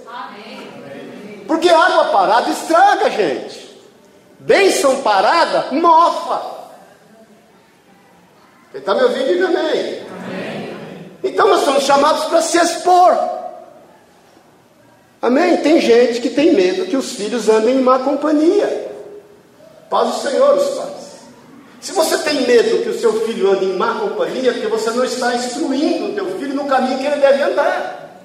Porque 1.46 1.68
água 1.68 2.06
parada 2.06 2.50
estraga, 2.50 3.10
gente. 3.10 3.61
Bênção 4.42 5.02
parada, 5.04 5.68
mofa. 5.72 6.42
Quem 8.72 8.80
está 8.80 8.96
me 8.96 9.04
ouvindo, 9.04 9.28
diga 9.28 9.46
amém. 9.48 9.62
amém. 9.62 10.78
Então 11.24 11.48
nós 11.48 11.64
somos 11.64 11.84
chamados 11.84 12.24
para 12.26 12.42
se 12.42 12.58
expor. 12.58 13.16
Amém? 15.22 15.58
Tem 15.58 15.80
gente 15.80 16.20
que 16.22 16.30
tem 16.32 16.56
medo 16.56 16.88
que 16.88 16.98
os 16.98 17.14
filhos 17.14 17.50
andem 17.50 17.76
em 17.76 17.82
má 17.82 18.00
companhia. 18.00 18.90
Paz 19.90 20.18
o 20.18 20.28
Senhor, 20.28 20.58
os 20.58 20.70
pais. 20.70 21.02
Se 21.80 21.92
você 21.92 22.18
tem 22.20 22.42
medo 22.48 22.82
que 22.82 22.90
o 22.90 23.00
seu 23.00 23.22
filho 23.26 23.52
ande 23.52 23.66
em 23.66 23.78
má 23.78 23.94
companhia, 24.00 24.50
é 24.50 24.54
porque 24.54 24.68
você 24.68 24.90
não 24.90 25.04
está 25.04 25.36
instruindo 25.36 26.08
o 26.08 26.14
teu 26.16 26.40
filho 26.40 26.56
no 26.56 26.66
caminho 26.66 26.98
que 26.98 27.06
ele 27.06 27.18
deve 27.18 27.44
andar. 27.44 28.24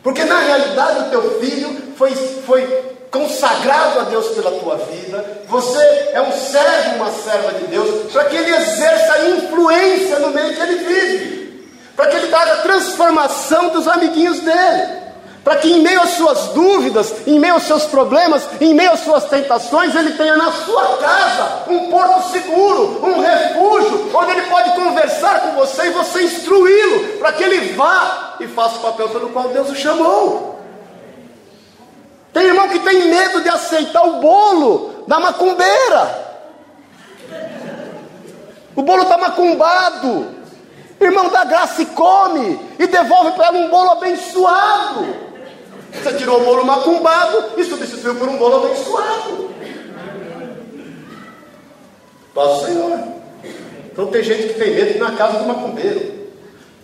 Porque 0.00 0.24
na 0.24 0.38
realidade 0.38 1.08
o 1.08 1.10
teu 1.10 1.40
filho 1.40 1.76
foi, 1.96 2.14
foi 2.14 2.97
consagrado 3.10 4.00
a 4.00 4.02
Deus 4.04 4.28
pela 4.28 4.50
tua 4.52 4.76
vida, 4.76 5.42
você 5.48 6.10
é 6.12 6.20
um 6.20 6.32
servo, 6.32 6.96
uma 6.96 7.10
serva 7.10 7.52
de 7.52 7.66
Deus, 7.66 8.12
para 8.12 8.24
que 8.24 8.36
ele 8.36 8.54
exerça 8.54 9.28
influência 9.28 10.18
no 10.18 10.30
meio 10.30 10.54
que 10.54 10.60
ele 10.60 10.76
vive, 10.76 11.70
para 11.96 12.06
que 12.06 12.16
ele 12.16 12.28
traga 12.28 12.56
transformação 12.56 13.70
dos 13.70 13.88
amiguinhos 13.88 14.40
dele, 14.40 14.98
para 15.42 15.56
que 15.56 15.72
em 15.72 15.80
meio 15.80 16.02
às 16.02 16.10
suas 16.10 16.48
dúvidas, 16.48 17.14
em 17.26 17.38
meio 17.38 17.54
aos 17.54 17.62
seus 17.62 17.84
problemas, 17.84 18.46
em 18.60 18.74
meio 18.74 18.92
às 18.92 19.00
suas 19.00 19.24
tentações, 19.24 19.94
ele 19.94 20.12
tenha 20.12 20.36
na 20.36 20.52
sua 20.52 20.98
casa 20.98 21.62
um 21.68 21.90
porto 21.90 22.30
seguro, 22.30 23.00
um 23.02 23.20
refúgio, 23.20 24.10
onde 24.14 24.32
ele 24.32 24.42
pode 24.42 24.72
conversar 24.72 25.40
com 25.40 25.52
você 25.52 25.86
e 25.86 25.90
você 25.90 26.22
instruí-lo, 26.24 27.18
para 27.18 27.32
que 27.32 27.42
ele 27.42 27.72
vá 27.72 28.34
e 28.38 28.46
faça 28.46 28.76
o 28.76 28.80
papel 28.80 29.08
pelo 29.08 29.30
qual 29.30 29.48
Deus 29.48 29.70
o 29.70 29.74
chamou. 29.74 30.57
Tem 32.32 32.44
irmão 32.44 32.68
que 32.68 32.78
tem 32.80 33.08
medo 33.08 33.42
de 33.42 33.48
aceitar 33.48 34.02
o 34.02 34.20
bolo 34.20 35.04
da 35.06 35.18
macumbeira. 35.18 36.28
O 38.76 38.82
bolo 38.82 39.02
está 39.02 39.16
macumbado. 39.18 40.38
Irmão 41.00 41.28
da 41.28 41.44
graça 41.44 41.82
e 41.82 41.86
come 41.86 42.60
e 42.78 42.86
devolve 42.86 43.32
para 43.32 43.46
ela 43.46 43.58
um 43.58 43.70
bolo 43.70 43.92
abençoado. 43.92 45.06
Você 45.92 46.12
tirou 46.14 46.40
o 46.40 46.44
bolo 46.44 46.64
macumbado 46.64 47.52
e 47.56 47.64
substituiu 47.64 48.16
por 48.16 48.28
um 48.28 48.36
bolo 48.36 48.64
abençoado. 48.64 49.50
Paz 52.34 52.50
o 52.50 52.66
Senhor. 52.66 52.98
Então 53.92 54.06
tem 54.08 54.22
gente 54.22 54.48
que 54.48 54.54
tem 54.54 54.74
medo 54.74 54.98
na 54.98 55.12
casa 55.12 55.38
do 55.38 55.46
macumbeiro. 55.46 56.17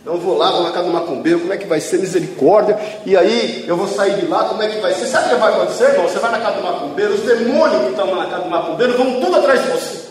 Não 0.05 0.19
vou 0.19 0.37
lá, 0.37 0.51
vou 0.51 0.65
na 0.65 0.71
casa 0.71 0.85
do 0.85 0.93
macumbeiro, 0.93 1.41
como 1.41 1.53
é 1.55 1.57
que 1.57 1.67
vai 1.67 1.81
ser 1.81 1.99
misericórdia? 1.99 2.79
E 3.07 3.17
aí 3.17 3.65
eu 3.67 3.75
vou 3.75 3.89
sair 3.89 4.17
de 4.17 4.27
lá, 4.27 4.45
como 4.45 4.63
é 4.63 4.69
que 4.69 4.79
vai 4.79 4.93
ser? 4.93 5.07
Sabe 5.07 5.27
o 5.27 5.29
que 5.31 5.35
vai 5.37 5.55
acontecer, 5.55 5.85
irmão? 5.85 6.07
Você 6.07 6.19
vai 6.19 6.31
na 6.31 6.41
casa 6.41 6.57
do 6.57 6.63
macumbeiro, 6.63 7.15
os 7.15 7.21
demônios 7.23 7.85
que 7.85 7.91
estão 7.91 8.15
na 8.15 8.27
casa 8.27 8.43
do 8.43 8.51
macumbeiro 8.51 8.99
vão 8.99 9.21
tudo 9.21 9.37
atrás 9.37 9.63
de 9.63 9.71
você. 9.71 10.05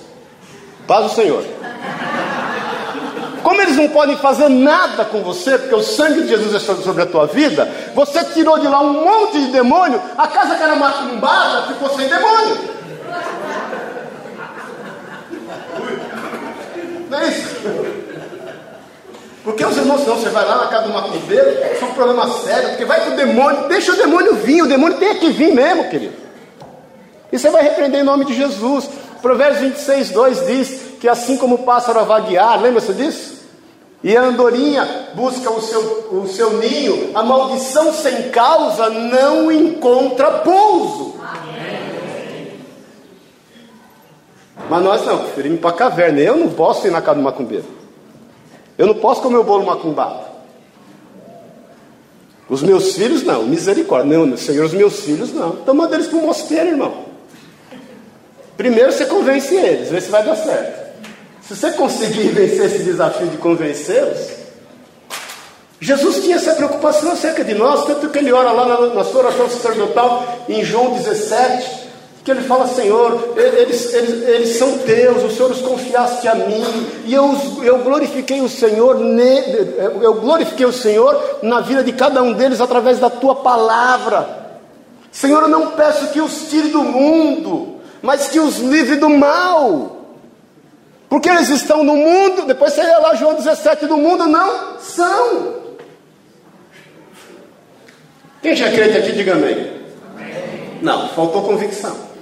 Paz 0.87 1.05
o 1.05 1.09
Senhor. 1.15 1.45
Como 3.43 3.61
eles 3.61 3.75
não 3.75 3.87
podem 3.89 4.17
fazer 4.17 4.49
nada 4.49 5.05
com 5.05 5.21
você, 5.21 5.59
porque 5.59 5.75
o 5.75 5.83
sangue 5.83 6.23
de 6.23 6.29
Jesus 6.29 6.55
é 6.55 6.59
sobre 6.59 7.03
a 7.03 7.05
tua 7.05 7.27
vida, 7.27 7.69
você 7.93 8.23
tirou 8.23 8.57
de 8.57 8.67
lá 8.67 8.81
um 8.81 8.93
monte 8.93 9.39
de 9.45 9.51
demônio, 9.51 10.01
a 10.17 10.27
casa 10.27 10.55
que 10.55 10.63
era 10.63 10.75
macumbada 10.75 11.67
ficou 11.67 11.89
sem 11.95 12.07
demônio. 12.07 12.57
Não 17.11 17.19
é 17.19 17.27
isso? 17.27 17.92
Porque 19.43 19.65
os 19.65 19.75
irmãos, 19.75 20.07
não, 20.07 20.15
você 20.15 20.29
vai 20.29 20.45
lá 20.45 20.57
na 20.57 20.67
casa 20.67 20.87
do 20.87 20.93
macumbeiro, 20.93 21.49
isso 21.73 21.83
é 21.83 21.87
um 21.87 21.93
problema 21.93 22.27
sério, 22.39 22.69
porque 22.69 22.85
vai 22.85 23.03
com 23.03 23.11
o 23.11 23.15
demônio, 23.17 23.67
deixa 23.67 23.91
o 23.91 23.97
demônio 23.97 24.35
vir, 24.35 24.61
o 24.61 24.67
demônio 24.67 24.97
tem 24.97 25.15
que 25.15 25.29
vir 25.31 25.53
mesmo, 25.53 25.89
querido. 25.89 26.13
E 27.29 27.37
você 27.37 27.49
vai 27.49 27.63
repreender 27.63 27.99
em 27.99 28.05
nome 28.05 28.25
de 28.25 28.33
Jesus. 28.33 28.87
Provérbios 29.21 29.61
26, 29.61 30.11
2 30.11 30.45
diz 30.45 30.81
que 30.99 31.09
assim 31.09 31.35
como 31.35 31.55
o 31.55 31.63
pássaro 31.63 31.99
a 31.99 32.03
vaguear, 32.03 32.61
lembra-se 32.61 32.93
disso? 32.93 33.33
E 34.01 34.15
a 34.15 34.21
andorinha 34.21 35.09
busca 35.13 35.49
o 35.49 35.61
seu, 35.61 35.81
o 36.11 36.27
seu 36.27 36.53
ninho, 36.59 37.11
a 37.13 37.23
maldição 37.23 37.93
sem 37.93 38.29
causa 38.29 38.89
não 38.89 39.51
encontra 39.51 40.39
pouso. 40.39 41.15
Mas 44.69 44.83
nós 44.83 45.05
não, 45.05 45.19
preferimos 45.19 45.57
ir 45.57 45.61
para 45.61 45.69
a 45.69 45.73
caverna. 45.73 46.19
Eu 46.19 46.37
não 46.37 46.49
posso 46.49 46.87
ir 46.87 46.91
na 46.91 47.01
casa 47.01 47.17
do 47.17 47.23
macumbeiro. 47.23 47.82
Eu 48.77 48.87
não 48.87 48.95
posso 48.95 49.21
comer 49.21 49.37
o 49.37 49.43
bolo 49.43 49.65
macumbado. 49.65 50.33
Os 52.49 52.61
meus 52.61 52.93
filhos 52.95 53.23
não, 53.23 53.43
misericórdia. 53.43 54.17
Não, 54.17 54.37
Senhor, 54.37 54.65
os 54.65 54.73
meus 54.73 54.99
filhos 55.01 55.33
não. 55.33 55.53
Então 55.53 55.73
manda 55.73 55.95
eles 55.95 56.07
para 56.07 56.17
o 56.17 56.21
mosteiro, 56.21 56.69
irmão. 56.69 57.05
Primeiro 58.57 58.91
você 58.91 59.05
convence 59.05 59.55
eles, 59.55 59.89
vê 59.89 59.99
se 59.99 60.09
vai 60.09 60.23
dar 60.23 60.35
certo. 60.35 60.83
Se 61.41 61.55
você 61.55 61.71
conseguir 61.71 62.29
vencer 62.33 62.65
esse 62.65 62.83
desafio 62.83 63.27
de 63.27 63.37
convencê-los, 63.37 64.43
Jesus 65.79 66.23
tinha 66.23 66.37
essa 66.37 66.53
preocupação 66.53 67.11
acerca 67.11 67.43
de 67.43 67.53
nós, 67.53 67.85
tanto 67.85 68.09
que 68.09 68.17
ele 68.17 68.31
ora 68.31 68.51
lá 68.51 68.65
na, 68.65 68.93
na 68.93 69.03
sua 69.03 69.21
oração 69.21 69.49
sacerdotal, 69.49 70.45
em 70.47 70.63
João 70.63 70.93
17, 70.93 71.82
que 72.23 72.31
ele 72.31 72.41
fala, 72.41 72.67
Senhor, 72.67 73.33
eles, 73.35 73.93
eles, 73.93 74.27
eles 74.27 74.49
são 74.57 74.77
teus, 74.77 75.23
o 75.23 75.29
Senhor 75.29 75.51
os 75.51 75.61
confiaste 75.61 76.25
a 76.27 76.35
mim, 76.35 76.63
e 77.05 77.13
eu, 77.13 77.35
eu 77.61 77.79
glorifiquei 77.79 78.39
o 78.39 78.47
Senhor, 78.47 78.97
eu 80.01 80.13
glorifiquei 80.15 80.65
o 80.65 80.71
Senhor 80.71 81.39
na 81.43 81.59
vida 81.59 81.83
de 81.83 81.91
cada 81.91 82.23
um 82.23 82.31
deles 82.31 82.61
através 82.61 82.97
da 82.97 83.09
tua 83.09 83.35
palavra. 83.35 84.41
Senhor, 85.11 85.41
eu 85.41 85.49
não 85.49 85.71
peço 85.71 86.13
que 86.13 86.21
os 86.21 86.49
tire 86.49 86.69
do 86.69 86.81
mundo, 86.81 87.81
mas 88.01 88.29
que 88.29 88.39
os 88.39 88.59
livre 88.59 88.95
do 88.95 89.09
mal. 89.09 89.97
Porque 91.09 91.29
eles 91.29 91.49
estão 91.49 91.83
no 91.83 91.95
mundo, 91.95 92.45
depois 92.47 92.73
você 92.73 92.83
lê 92.83 92.97
lá 92.97 93.15
João 93.15 93.35
17, 93.35 93.85
do 93.85 93.97
mundo 93.97 94.25
não 94.27 94.79
são. 94.79 95.61
Quem 98.41 98.55
já 98.55 98.71
crente 98.71 98.97
aqui, 98.97 99.11
diga 99.11 99.33
amém. 99.33 99.73
Não, 100.81 101.09
faltou 101.09 101.43
convicção. 101.43 102.12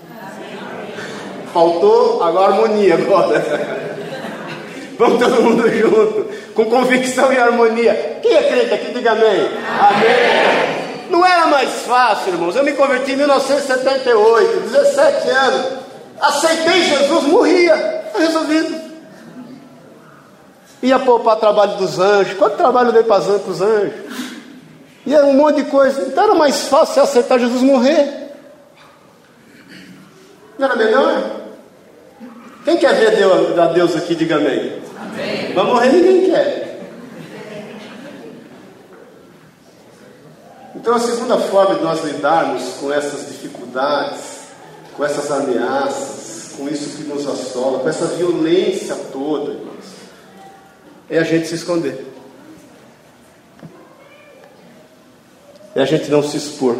Faltou 1.54 2.24
agora 2.24 2.54
harmonia 2.54 2.96
agora. 2.96 3.42
Vamos 4.98 5.20
todo 5.20 5.42
mundo 5.42 5.68
junto, 5.68 6.30
com 6.54 6.66
convicção 6.66 7.34
e 7.34 7.38
harmonia. 7.38 8.20
Quem 8.22 8.38
crente 8.44 8.74
aqui, 8.74 8.94
diga 8.94 9.14
amém. 9.14 9.50
Amém. 9.80 11.10
Não 11.10 11.26
era 11.26 11.48
mais 11.48 11.70
fácil, 11.82 12.34
irmãos. 12.34 12.56
Eu 12.56 12.64
me 12.64 12.74
converti 12.74 13.14
em 13.14 13.18
1978, 13.18 14.60
17 14.60 15.30
anos. 15.30 15.66
Aceitei 16.20 16.84
Jesus, 16.84 17.24
morria. 17.24 18.04
Resolvido. 18.16 18.80
Ia 20.84 21.00
poupar 21.00 21.38
trabalho 21.38 21.78
dos 21.78 22.00
anjos. 22.00 22.38
Quanto 22.38 22.58
trabalho 22.58 22.92
dei 22.92 23.04
para 23.04 23.20
os 23.20 23.62
anjos? 23.62 23.94
E 25.06 25.16
era 25.16 25.26
um 25.26 25.34
monte 25.34 25.64
de 25.64 25.70
coisa. 25.70 26.02
Então 26.04 26.24
era 26.24 26.36
mais 26.36 26.68
fácil 26.68 27.02
aceitar 27.02 27.40
Jesus 27.40 27.62
morrer. 27.64 28.32
Não 30.60 30.68
era 30.68 30.76
melhor? 30.76 31.41
Quem 32.64 32.78
quer 32.78 32.94
ver 32.94 33.16
Deus, 33.16 33.58
a 33.58 33.68
Deus 33.68 33.96
aqui, 33.96 34.14
diga 34.16 34.36
amém. 34.36 34.82
amém. 34.96 35.54
Vai 35.54 35.66
morrer, 35.66 35.92
ninguém 35.92 36.30
quer. 36.30 36.62
Então, 40.76 40.96
a 40.96 41.00
segunda 41.00 41.38
forma 41.38 41.76
de 41.76 41.84
nós 41.84 42.04
lidarmos 42.04 42.64
com 42.80 42.92
essas 42.92 43.28
dificuldades, 43.28 44.22
com 44.96 45.04
essas 45.04 45.30
ameaças, 45.32 46.54
com 46.58 46.68
isso 46.70 46.98
que 46.98 47.04
nos 47.04 47.28
assola, 47.28 47.80
com 47.80 47.90
essa 47.90 48.06
violência 48.08 48.96
toda, 49.12 49.58
é 51.10 51.18
a 51.20 51.24
gente 51.24 51.48
se 51.48 51.56
esconder. 51.56 52.06
É 55.76 55.82
a 55.82 55.86
gente 55.86 56.10
não 56.12 56.22
se 56.22 56.38
expor. 56.38 56.76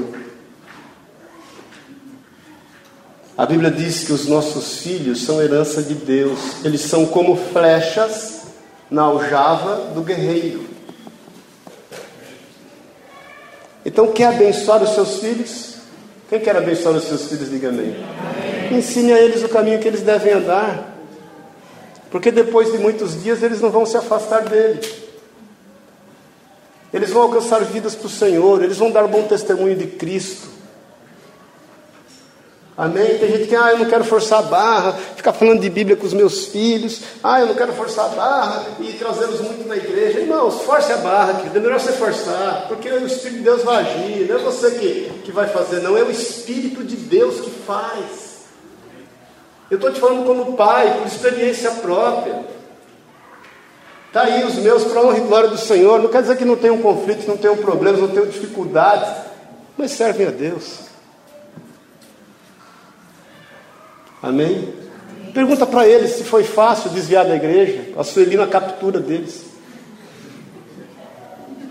A 3.42 3.46
Bíblia 3.48 3.72
diz 3.72 4.04
que 4.04 4.14
os 4.14 4.28
nossos 4.28 4.84
filhos 4.84 5.24
são 5.24 5.42
herança 5.42 5.82
de 5.82 5.96
Deus, 5.96 6.64
eles 6.64 6.82
são 6.82 7.08
como 7.08 7.36
flechas 7.36 8.42
na 8.88 9.02
aljava 9.02 9.94
do 9.96 10.02
guerreiro. 10.02 10.64
Então, 13.84 14.12
quer 14.12 14.28
abençoar 14.28 14.84
os 14.84 14.92
seus 14.92 15.18
filhos? 15.18 15.74
Quem 16.30 16.40
quer 16.40 16.56
abençoar 16.56 16.96
os 16.96 17.06
seus 17.06 17.30
filhos, 17.30 17.50
diga 17.50 17.70
amém. 17.70 17.96
amém. 18.70 18.78
Ensine 18.78 19.12
a 19.12 19.20
eles 19.20 19.42
o 19.42 19.50
caminho 19.50 19.80
que 19.80 19.88
eles 19.88 20.02
devem 20.02 20.34
andar, 20.34 20.96
porque 22.12 22.30
depois 22.30 22.72
de 22.72 22.78
muitos 22.78 23.24
dias 23.24 23.42
eles 23.42 23.60
não 23.60 23.72
vão 23.72 23.88
se 23.88 23.98
afastar 23.98 24.44
dele. 24.44 24.88
Eles 26.94 27.10
vão 27.10 27.24
alcançar 27.24 27.64
vidas 27.64 27.96
para 27.96 28.06
o 28.06 28.10
Senhor, 28.12 28.64
eles 28.64 28.78
vão 28.78 28.92
dar 28.92 29.08
bom 29.08 29.24
testemunho 29.24 29.76
de 29.76 29.88
Cristo. 29.88 30.51
Amém? 32.78 33.18
Tem 33.18 33.30
gente 33.30 33.48
que, 33.48 33.56
ah, 33.56 33.72
eu 33.72 33.80
não 33.80 33.86
quero 33.86 34.04
forçar 34.04 34.40
a 34.40 34.44
barra, 34.44 34.94
ficar 34.94 35.34
falando 35.34 35.60
de 35.60 35.70
Bíblia 35.70 35.98
com 35.98 36.06
os 36.06 36.14
meus 36.14 36.46
filhos, 36.46 37.02
ah, 37.22 37.42
eu 37.42 37.48
não 37.48 37.54
quero 37.54 37.74
forçar 37.74 38.06
a 38.06 38.10
barra 38.10 38.66
e 38.80 38.94
trazê-los 38.94 39.42
muito 39.42 39.68
na 39.68 39.76
igreja. 39.76 40.22
Irmãos, 40.22 40.62
force 40.62 40.92
a 40.92 40.98
barra, 40.98 41.34
querido, 41.34 41.58
é 41.58 41.62
melhor 41.62 41.80
você 41.80 41.92
forçar, 41.92 42.66
porque 42.70 42.90
o 42.90 43.06
Espírito 43.06 43.40
de 43.40 43.44
Deus 43.44 43.64
vai 43.64 43.84
agir, 43.84 44.28
não 44.28 44.40
é 44.40 44.40
você 44.40 44.72
que, 44.72 45.12
que 45.26 45.32
vai 45.32 45.48
fazer, 45.48 45.82
não, 45.82 45.98
é 45.98 46.04
o 46.04 46.10
Espírito 46.10 46.84
de 46.84 46.96
Deus 46.96 47.42
que 47.42 47.50
faz. 47.50 48.32
Eu 49.70 49.76
estou 49.76 49.92
te 49.92 50.00
falando 50.00 50.26
como 50.26 50.54
pai, 50.58 50.98
por 50.98 51.08
experiência 51.08 51.72
própria. 51.72 52.46
Está 54.08 54.24
aí 54.24 54.44
os 54.44 54.56
meus 54.56 54.84
para 54.84 55.02
honra 55.02 55.18
e 55.18 55.22
glória 55.22 55.50
do 55.50 55.58
Senhor. 55.58 56.02
Não 56.02 56.10
quer 56.10 56.22
dizer 56.22 56.38
que 56.38 56.44
não 56.44 56.58
tenham 56.58 56.80
conflitos, 56.80 57.26
não 57.26 57.38
tenham 57.38 57.56
problemas, 57.56 58.02
não 58.02 58.10
tenham 58.10 58.26
dificuldades, 58.26 59.10
mas 59.78 59.92
servem 59.92 60.28
a 60.28 60.32
Deus. 60.32 60.91
Amém? 64.22 64.74
Pergunta 65.34 65.66
para 65.66 65.88
eles 65.88 66.12
se 66.12 66.24
foi 66.24 66.44
fácil 66.44 66.90
desviar 66.90 67.26
da 67.26 67.36
igreja, 67.36 67.90
a 67.98 68.04
Sueli 68.04 68.36
na 68.36 68.48
captura 68.48 69.00
deles. 69.00 69.46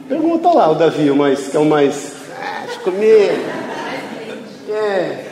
Pergunta 0.09 0.49
lá 0.49 0.71
o 0.71 0.75
Davi, 0.75 1.11
o 1.11 1.15
mais, 1.15 1.49
que 1.49 1.57
é 1.57 1.61
o 1.61 1.65
mais. 1.65 2.13
Ah, 2.41 2.67
comigo. 2.83 3.61
É. 4.69 5.27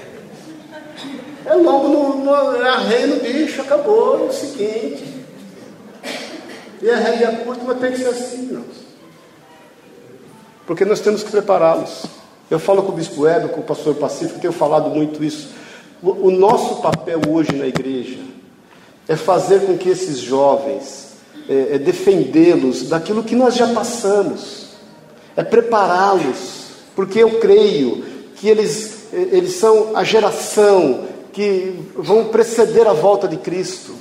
É 1.47 1.55
logo 1.55 1.89
no, 1.89 2.19
no 2.19 2.63
é 2.63 2.77
rei 2.87 3.07
no 3.07 3.17
bicho, 3.21 3.63
acabou, 3.63 4.27
é 4.27 4.29
o 4.29 4.33
seguinte. 4.33 5.05
E 6.83 6.91
a 6.91 6.97
rédea 6.97 7.33
curta, 7.45 7.63
mas 7.67 7.79
tem 7.81 7.93
que 7.93 7.99
ser 7.99 8.09
assim, 8.09 8.49
não. 8.53 8.65
Porque 10.67 10.85
nós 10.85 11.01
temos 11.01 11.23
que 11.23 11.31
prepará-los. 11.31 12.05
Eu 12.51 12.59
falo 12.59 12.83
com 12.83 12.93
o 12.93 12.95
bispo 12.95 13.27
Hébio, 13.27 13.49
com 13.49 13.61
o 13.61 13.65
pastor 13.65 13.95
Pacífico, 13.95 14.39
tenho 14.39 14.53
falado 14.53 14.91
muito 14.91 15.25
isso. 15.25 15.49
O 16.01 16.31
nosso 16.31 16.77
papel 16.77 17.21
hoje 17.29 17.53
na 17.53 17.67
igreja 17.67 18.19
é 19.09 19.17
fazer 19.17 19.63
com 19.63 19.77
que 19.77 19.89
esses 19.89 20.19
jovens, 20.19 21.15
é, 21.49 21.75
é 21.75 21.79
defendê-los 21.79 22.89
daquilo 22.89 23.25
que 23.25 23.35
nós 23.35 23.57
já 23.57 23.67
passamos, 23.75 24.69
é 25.37 25.43
prepará-los, 25.43 26.67
porque 26.95 27.19
eu 27.19 27.41
creio 27.41 28.05
que 28.37 28.49
eles, 28.49 29.09
é, 29.13 29.17
eles 29.37 29.55
são 29.55 29.97
a 29.97 30.05
geração 30.05 31.05
que 31.33 31.75
vão 31.97 32.27
preceder 32.27 32.87
a 32.87 32.93
volta 32.93 33.27
de 33.27 33.37
Cristo. 33.37 33.95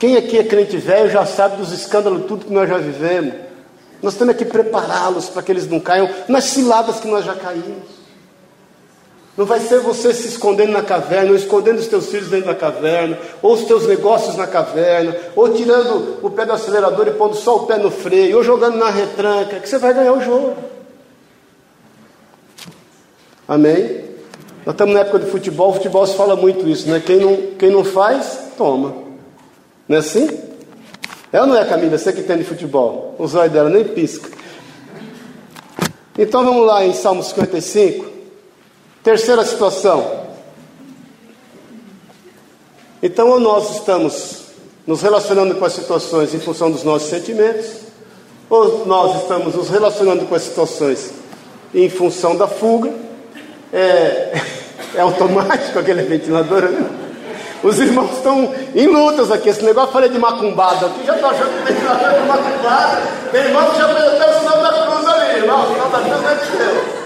Quem 0.00 0.16
aqui 0.16 0.38
é 0.38 0.44
crente 0.44 0.76
velho 0.78 1.10
já 1.10 1.26
sabe 1.26 1.58
dos 1.58 1.72
escândalos, 1.72 2.26
tudo 2.26 2.46
que 2.46 2.52
nós 2.52 2.68
já 2.68 2.78
vivemos. 2.78 3.34
Nós 4.02 4.14
temos 4.14 4.36
que 4.36 4.44
prepará-los 4.44 5.28
para 5.28 5.42
que 5.42 5.52
eles 5.52 5.68
não 5.68 5.80
caiam 5.80 6.08
nas 6.28 6.44
ciladas 6.44 7.00
que 7.00 7.08
nós 7.08 7.24
já 7.24 7.34
caímos. 7.34 7.97
Não 9.38 9.46
vai 9.46 9.60
ser 9.60 9.78
você 9.78 10.12
se 10.12 10.26
escondendo 10.26 10.72
na 10.72 10.82
caverna, 10.82 11.30
ou 11.30 11.36
escondendo 11.36 11.78
os 11.78 11.86
teus 11.86 12.08
filhos 12.08 12.28
dentro 12.28 12.46
da 12.46 12.56
caverna, 12.56 13.16
ou 13.40 13.54
os 13.54 13.62
teus 13.62 13.86
negócios 13.86 14.34
na 14.34 14.48
caverna, 14.48 15.16
ou 15.36 15.48
tirando 15.50 16.18
o 16.20 16.28
pé 16.28 16.44
do 16.44 16.52
acelerador 16.52 17.06
e 17.06 17.12
pondo 17.12 17.36
só 17.36 17.54
o 17.54 17.66
pé 17.66 17.78
no 17.78 17.88
freio, 17.88 18.38
ou 18.38 18.42
jogando 18.42 18.76
na 18.76 18.90
retranca, 18.90 19.60
que 19.60 19.68
você 19.68 19.78
vai 19.78 19.94
ganhar 19.94 20.12
o 20.12 20.20
jogo. 20.20 20.56
Amém? 23.46 24.06
Nós 24.66 24.74
estamos 24.74 24.92
na 24.92 25.02
época 25.02 25.20
de 25.20 25.30
futebol, 25.30 25.70
o 25.70 25.74
futebol 25.74 26.04
se 26.04 26.16
fala 26.16 26.34
muito 26.34 26.68
isso, 26.68 26.90
né? 26.90 27.00
Quem 27.06 27.20
não, 27.20 27.36
quem 27.56 27.70
não 27.70 27.84
faz, 27.84 28.40
toma. 28.58 28.92
Não 29.88 29.98
é 29.98 30.00
assim? 30.00 30.36
É 31.32 31.40
ou 31.40 31.46
não 31.46 31.54
é, 31.54 31.64
Camila? 31.64 31.96
Você 31.96 32.12
que 32.12 32.22
tem 32.22 32.38
de 32.38 32.44
futebol. 32.44 33.14
O 33.16 33.28
zóio 33.28 33.48
dela 33.48 33.70
nem 33.70 33.84
pisca. 33.84 34.28
Então 36.18 36.44
vamos 36.44 36.66
lá 36.66 36.84
em 36.84 36.92
Salmo 36.92 37.22
55. 37.22 38.17
Terceira 39.02 39.44
situação. 39.44 40.28
Então, 43.02 43.28
ou 43.30 43.38
nós 43.38 43.76
estamos 43.76 44.38
nos 44.86 45.02
relacionando 45.02 45.54
com 45.54 45.64
as 45.64 45.72
situações 45.72 46.34
em 46.34 46.40
função 46.40 46.70
dos 46.70 46.82
nossos 46.82 47.08
sentimentos, 47.08 47.66
ou 48.50 48.86
nós 48.86 49.22
estamos 49.22 49.54
nos 49.54 49.68
relacionando 49.68 50.24
com 50.24 50.34
as 50.34 50.42
situações 50.42 51.10
em 51.74 51.88
função 51.88 52.34
da 52.36 52.48
fuga. 52.48 52.90
É, 53.72 54.40
é 54.94 55.00
automático 55.00 55.78
aquele 55.78 56.02
ventilador, 56.02 56.62
né? 56.62 56.90
Os 57.62 57.78
irmãos 57.78 58.16
estão 58.16 58.54
em 58.74 58.86
lutas 58.86 59.30
aqui. 59.30 59.48
Esse 59.48 59.64
negócio 59.64 59.88
eu 59.88 59.92
falei 59.92 60.08
de 60.08 60.18
macumbado 60.18 60.86
aqui, 60.86 61.04
já 61.04 61.14
estou 61.14 61.30
achando 61.30 61.50
que 61.50 61.62
o 61.62 61.74
ventilador 61.74 62.10
é 62.10 62.20
de 62.20 62.26
macumbado. 62.26 63.02
Meu 63.32 63.42
irmão 63.42 63.74
já 63.76 63.88
fez 63.88 64.08
até 64.08 64.30
o 64.30 64.38
sinal 64.40 64.62
da 64.62 64.72
cruz 64.72 65.06
ali, 65.06 65.38
irmão. 65.38 65.62
O 65.62 65.74
sinal 65.74 65.88
da 65.90 65.98
cruz 65.98 66.24
é 66.24 66.34
de 66.34 66.56
Deus. 66.56 66.97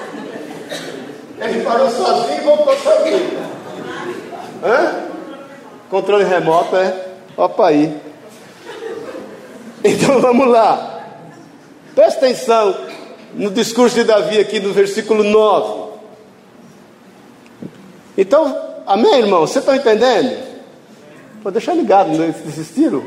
Ele 1.42 1.64
parou 1.64 1.90
sozinho 1.90 2.38
e 2.38 2.44
voltou 2.44 2.76
sozinho. 2.76 3.38
Hã? 4.62 4.94
Controle 5.90 6.24
remoto 6.24 6.76
é. 6.76 7.08
Opa 7.36 7.68
aí. 7.68 8.00
Então 9.82 10.20
vamos 10.20 10.46
lá. 10.46 11.04
Presta 11.94 12.24
atenção 12.24 12.76
no 13.34 13.50
discurso 13.50 13.96
de 13.96 14.04
Davi 14.04 14.38
aqui 14.38 14.60
no 14.60 14.72
versículo 14.72 15.24
9. 15.24 15.92
Então, 18.16 18.56
amém, 18.86 19.20
irmão? 19.20 19.40
Você 19.40 19.58
está 19.58 19.76
entendendo? 19.76 20.38
Vou 21.42 21.50
deixar 21.50 21.74
ligado 21.74 22.10
nesse 22.10 22.60
estilo. 22.60 23.04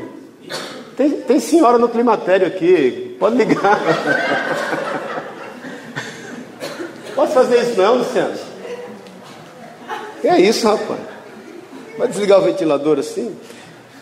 Tem, 0.96 1.10
tem 1.10 1.40
senhora 1.40 1.78
no 1.78 1.88
climatério 1.88 2.46
aqui. 2.46 3.16
Pode 3.18 3.36
ligar. 3.36 3.80
Posso 7.16 7.32
fazer 7.32 7.62
isso 7.62 7.80
não, 7.80 7.96
Luciano? 7.96 8.34
É 10.22 10.38
isso, 10.38 10.66
rapaz? 10.68 11.00
Vai 11.96 12.08
desligar 12.08 12.38
o 12.38 12.42
ventilador 12.42 12.98
assim? 12.98 13.34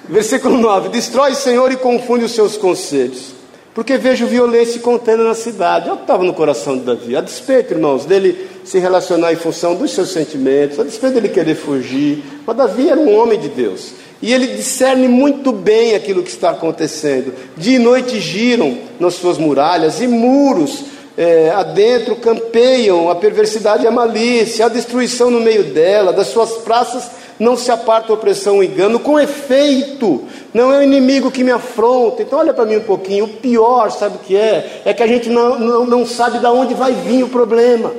Versículo 0.08 0.58
9: 0.58 0.88
Destrói, 0.88 1.32
Senhor, 1.36 1.70
e 1.70 1.76
confunde 1.76 2.24
os 2.24 2.32
seus 2.32 2.56
conselhos, 2.56 3.32
porque 3.72 3.96
vejo 3.96 4.26
violência 4.26 4.78
e 4.78 4.80
contenda 4.80 5.22
na 5.22 5.34
cidade. 5.34 5.84
Olha 5.84 5.94
o 5.94 5.96
que 5.98 6.02
estava 6.02 6.24
no 6.24 6.34
coração 6.34 6.76
de 6.76 6.84
Davi. 6.84 7.14
A 7.14 7.20
despeito, 7.20 7.72
irmãos, 7.72 8.04
dele 8.04 8.48
se 8.64 8.80
relacionar 8.80 9.32
em 9.32 9.36
função 9.36 9.76
dos 9.76 9.92
seus 9.92 10.10
sentimentos, 10.10 10.80
a 10.80 10.82
despeito 10.82 11.14
dele 11.14 11.28
querer 11.28 11.54
fugir. 11.54 12.24
Mas 12.44 12.56
Davi 12.56 12.88
era 12.88 12.98
um 12.98 13.16
homem 13.16 13.38
de 13.38 13.48
Deus. 13.48 13.92
E 14.20 14.32
ele 14.32 14.48
discerne 14.48 15.06
muito 15.06 15.52
bem 15.52 15.94
aquilo 15.94 16.22
que 16.22 16.30
está 16.30 16.50
acontecendo. 16.50 17.32
Dia 17.56 17.76
e 17.76 17.78
noite 17.78 18.18
giram 18.18 18.76
nas 18.98 19.14
suas 19.14 19.38
muralhas 19.38 20.00
e 20.00 20.08
muros 20.08 20.93
é, 21.16 21.50
adentro 21.50 22.16
campeiam 22.16 23.08
a 23.08 23.14
perversidade 23.14 23.84
e 23.84 23.86
a 23.86 23.90
malícia, 23.90 24.66
a 24.66 24.68
destruição 24.68 25.30
no 25.30 25.40
meio 25.40 25.64
dela, 25.64 26.12
das 26.12 26.28
suas 26.28 26.52
praças 26.58 27.10
não 27.38 27.56
se 27.56 27.70
aparta 27.70 28.12
a 28.12 28.14
opressão 28.14 28.62
e 28.62 28.66
engano, 28.66 29.00
com 29.00 29.18
efeito, 29.18 30.24
não 30.52 30.72
é 30.72 30.78
o 30.78 30.82
inimigo 30.82 31.30
que 31.30 31.42
me 31.42 31.50
afronta. 31.50 32.22
Então, 32.22 32.38
olha 32.38 32.54
para 32.54 32.64
mim 32.64 32.76
um 32.76 32.84
pouquinho. 32.84 33.24
O 33.24 33.28
pior, 33.28 33.90
sabe 33.90 34.16
o 34.16 34.20
que 34.20 34.36
é? 34.36 34.82
É 34.84 34.94
que 34.94 35.02
a 35.02 35.06
gente 35.06 35.28
não, 35.28 35.58
não, 35.58 35.86
não 35.86 36.06
sabe 36.06 36.38
de 36.38 36.46
onde 36.46 36.74
vai 36.74 36.92
vir 36.92 37.24
o 37.24 37.28
problema. 37.28 37.92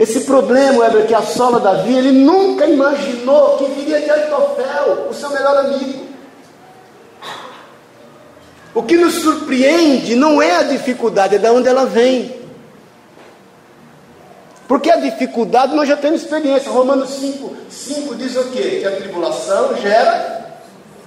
Esse 0.00 0.20
problema, 0.20 0.86
Heber, 0.86 1.06
que 1.06 1.14
assola 1.14 1.60
Davi, 1.60 1.94
ele 1.94 2.12
nunca 2.12 2.66
imaginou 2.66 3.58
que 3.58 3.66
viria 3.66 4.00
de 4.00 4.10
Aitofel, 4.10 5.06
o 5.10 5.14
seu 5.14 5.30
melhor 5.30 5.56
amigo. 5.58 6.01
O 8.74 8.82
que 8.82 8.96
nos 8.96 9.14
surpreende 9.16 10.14
não 10.14 10.40
é 10.40 10.56
a 10.56 10.62
dificuldade, 10.62 11.36
é 11.36 11.38
de 11.38 11.50
onde 11.50 11.68
ela 11.68 11.84
vem. 11.84 12.40
Porque 14.66 14.90
a 14.90 14.96
dificuldade 14.96 15.74
nós 15.74 15.86
já 15.86 15.96
temos 15.96 16.22
experiência. 16.22 16.70
Romanos 16.70 17.10
5, 17.10 17.56
5 17.68 18.14
diz 18.14 18.36
o 18.36 18.44
quê? 18.44 18.78
Que 18.80 18.86
a 18.86 18.96
tribulação 18.96 19.76
gera 19.76 20.46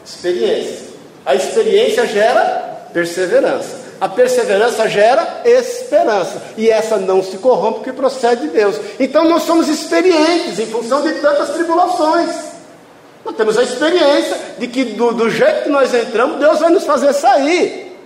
experiência. 0.06 0.86
A 1.26 1.34
experiência 1.34 2.06
gera 2.06 2.88
perseverança. 2.94 3.86
A 4.00 4.08
perseverança 4.08 4.88
gera 4.88 5.42
esperança. 5.44 6.42
E 6.56 6.70
essa 6.70 6.98
não 6.98 7.24
se 7.24 7.38
corrompe 7.38 7.80
porque 7.80 7.94
procede 7.94 8.42
de 8.42 8.48
Deus. 8.50 8.76
Então 9.00 9.28
nós 9.28 9.44
somos 9.44 9.68
experientes 9.68 10.60
em 10.60 10.68
função 10.68 11.02
de 11.02 11.14
tantas 11.14 11.50
tribulações. 11.50 12.55
Nós 13.26 13.36
temos 13.36 13.58
a 13.58 13.64
experiência 13.64 14.38
de 14.60 14.68
que 14.68 14.84
do, 14.84 15.12
do 15.12 15.30
jeito 15.32 15.64
que 15.64 15.70
nós 15.70 15.92
entramos, 15.92 16.38
Deus 16.38 16.60
vai 16.60 16.70
nos 16.70 16.86
fazer 16.86 17.12
sair. 17.12 17.98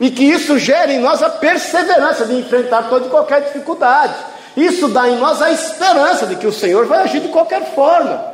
E 0.00 0.10
que 0.10 0.24
isso 0.24 0.58
gera 0.58 0.90
em 0.90 0.98
nós 0.98 1.22
a 1.22 1.28
perseverança 1.28 2.24
de 2.24 2.34
enfrentar 2.34 2.88
toda 2.88 3.06
e 3.06 3.10
qualquer 3.10 3.42
dificuldade. 3.42 4.14
Isso 4.56 4.88
dá 4.88 5.08
em 5.08 5.18
nós 5.18 5.42
a 5.42 5.50
esperança 5.52 6.26
de 6.26 6.36
que 6.36 6.46
o 6.46 6.52
Senhor 6.52 6.86
vai 6.86 7.02
agir 7.02 7.20
de 7.20 7.28
qualquer 7.28 7.74
forma. 7.74 8.32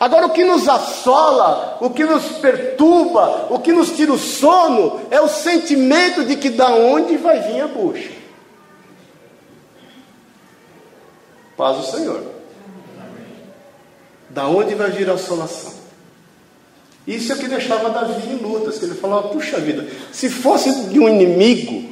Agora, 0.00 0.26
o 0.26 0.30
que 0.30 0.42
nos 0.42 0.68
assola, 0.68 1.76
o 1.80 1.90
que 1.90 2.04
nos 2.04 2.24
perturba, 2.38 3.46
o 3.50 3.58
que 3.58 3.72
nos 3.72 3.90
tira 3.90 4.12
o 4.12 4.18
sono, 4.18 5.02
é 5.10 5.20
o 5.20 5.28
sentimento 5.28 6.24
de 6.24 6.36
que 6.36 6.50
da 6.50 6.68
onde 6.68 7.16
vai 7.16 7.40
vir 7.40 7.60
a 7.60 7.68
bucha. 7.68 8.10
Paz 11.56 11.78
o 11.78 11.96
Senhor. 11.96 12.43
Da 14.34 14.48
onde 14.48 14.74
vai 14.74 14.90
vir 14.90 15.08
a 15.08 15.12
assolação? 15.12 15.72
Isso 17.06 17.30
é 17.30 17.36
o 17.36 17.38
que 17.38 17.46
deixava 17.46 17.88
Davi 17.88 18.32
em 18.32 18.36
lutas, 18.36 18.78
que 18.78 18.84
ele 18.84 18.94
falava, 18.94 19.28
puxa 19.28 19.58
vida, 19.58 19.86
se 20.10 20.28
fosse 20.28 20.88
de 20.88 20.98
um 20.98 21.08
inimigo, 21.08 21.88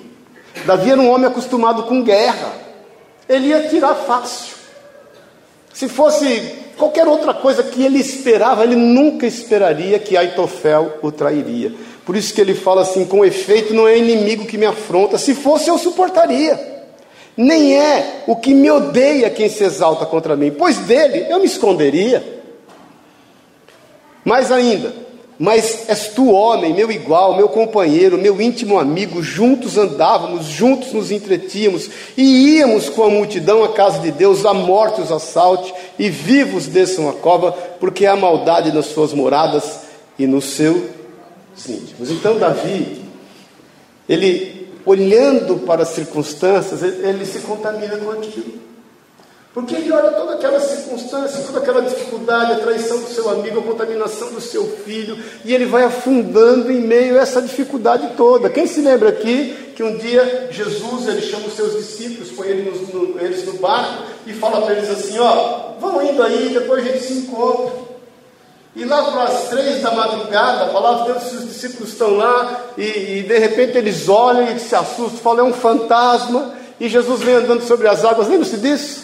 Davi 0.66 0.90
era 0.90 1.01
um 1.01 1.09
homem 1.09 1.28
acostumado 1.28 1.84
com 1.84 2.03
guerra, 2.03 2.53
ele 3.28 3.49
ia 3.49 3.68
tirar 3.68 3.95
fácil. 3.95 4.57
Se 5.72 5.88
fosse 5.88 6.59
qualquer 6.76 7.07
outra 7.07 7.32
coisa 7.32 7.62
que 7.62 7.84
ele 7.84 7.99
esperava, 7.99 8.64
ele 8.64 8.74
nunca 8.74 9.24
esperaria 9.24 10.01
que 10.01 10.16
Aitofel 10.16 10.99
o 11.01 11.12
trairia. 11.12 11.72
Por 12.05 12.16
isso 12.16 12.34
que 12.34 12.40
ele 12.40 12.55
fala 12.55 12.82
assim: 12.82 13.05
com 13.05 13.24
efeito, 13.24 13.72
não 13.72 13.86
é 13.86 13.97
inimigo 13.97 14.47
que 14.47 14.59
me 14.59 14.66
afronta, 14.66 15.16
se 15.16 15.34
fosse 15.34 15.70
eu 15.70 15.78
suportaria. 15.78 16.72
Nem 17.37 17.78
é 17.78 18.24
o 18.26 18.37
que 18.37 18.53
me 18.53 18.70
odeia 18.70 19.30
quem 19.30 19.49
se 19.49 19.64
exalta 19.64 20.05
contra 20.05 20.37
mim, 20.37 20.51
pois 20.51 20.78
dele 20.78 21.26
eu 21.30 21.39
me 21.39 21.47
esconderia. 21.47 22.43
Mais 24.24 24.53
ainda, 24.53 24.95
mas 25.39 25.89
és 25.89 26.09
tu, 26.09 26.30
homem, 26.30 26.72
meu 26.72 26.93
igual, 26.93 27.37
meu 27.37 27.49
companheiro, 27.49 28.16
meu 28.16 28.41
íntimo 28.41 28.78
amigo, 28.78 29.22
juntos 29.22 29.76
andávamos, 29.76 30.47
juntos 30.47 30.93
nos 30.93 31.11
entretínhamos, 31.11 31.91
e 32.16 32.59
íamos 32.59 32.89
com 32.89 33.03
a 33.03 33.11
multidão 33.11 33.64
à 33.64 33.72
casa 33.72 33.99
de 33.99 34.12
Deus, 34.12 34.47
a 34.47 34.55
morte 34.55 35.01
os 35.01 35.11
assalte, 35.11 35.74
e 35.99 36.09
vivos 36.09 36.66
desçam 36.66 37.09
a 37.09 37.12
cova, 37.12 37.51
porque 37.80 38.07
há 38.07 38.14
maldade 38.14 38.72
nas 38.72 38.87
suas 38.87 39.12
moradas 39.12 39.80
e 40.18 40.26
nos 40.26 40.45
seus 40.45 40.83
íntimos. 41.66 42.11
Então, 42.11 42.39
Davi, 42.39 43.03
ele, 44.09 44.51
olhando 44.85 45.59
para 45.66 45.83
as 45.83 45.89
circunstâncias, 45.89 46.83
ele, 46.83 47.24
se 47.24 47.41
contamina 47.41 47.97
com 47.97 48.11
aquilo. 48.11 48.61
Porque 49.55 49.74
ele 49.74 49.93
olha 49.93 50.11
toda 50.12 50.35
aquela 50.35 50.59
circunstância, 50.61 51.45
toda 51.45 51.59
aquela 51.59 51.83
dificuldade, 51.83 52.53
a 52.53 52.59
traição 52.61 52.99
do 52.99 53.09
seu 53.09 53.28
amigo, 53.28 53.61
a 53.61 53.62
contaminação 53.62 54.33
do 54.33 54.41
seu 54.41 54.64
filho, 54.66 55.18
e 55.45 55.55
ele 55.55 55.66
vai 55.66 55.85
afundando 55.85 56.72
em 56.72 56.80
meio 56.80 57.18
a 57.18 57.22
essa 57.22 57.43
dificuldade 57.43 58.12
toda. 58.16 58.49
Quem 58.49 58.66
se 58.66 58.80
lembra 58.80 59.11
aqui 59.11 59.72
que 59.76 59.83
um 59.83 59.99
dia 59.99 60.49
Jesus 60.51 61.07
ele 61.07 61.20
chama 61.20 61.49
os 61.49 61.55
seus 61.55 61.76
discípulos, 61.76 62.30
põe 62.30 62.49
eles 62.49 62.89
no, 62.95 63.20
eles 63.20 63.45
no 63.45 63.55
barco 63.55 64.05
e 64.26 64.33
fala 64.33 64.62
para 64.62 64.74
eles 64.74 64.89
assim: 64.89 65.18
Ó, 65.18 65.72
vão 65.78 66.03
indo 66.03 66.22
aí, 66.22 66.49
depois 66.55 66.83
a 66.83 66.89
gente 66.89 67.05
se 67.05 67.12
encontra. 67.12 67.82
E 68.75 68.85
lá 68.85 69.03
para 69.03 69.25
as 69.25 69.49
três 69.49 69.83
da 69.83 69.91
madrugada, 69.91 70.64
a 70.64 70.68
palavra 70.68 71.05
de 71.05 71.12
Deus, 71.12 71.33
os 71.33 71.49
discípulos 71.49 71.91
estão 71.91 72.16
lá 72.16 72.61
e, 72.79 73.18
e 73.18 73.23
de 73.23 73.39
repente 73.39 73.77
eles 73.77 74.09
olham 74.09 74.51
e 74.51 74.59
se 74.59 74.75
assustam, 74.75 75.18
falam: 75.18 75.47
é 75.47 75.49
um 75.51 75.53
fantasma. 75.53 76.55
E 76.81 76.89
Jesus 76.89 77.20
vem 77.20 77.35
andando 77.35 77.62
sobre 77.62 77.87
as 77.87 78.05
águas, 78.05 78.27
lembra-se 78.27 78.57
disso? 78.57 79.03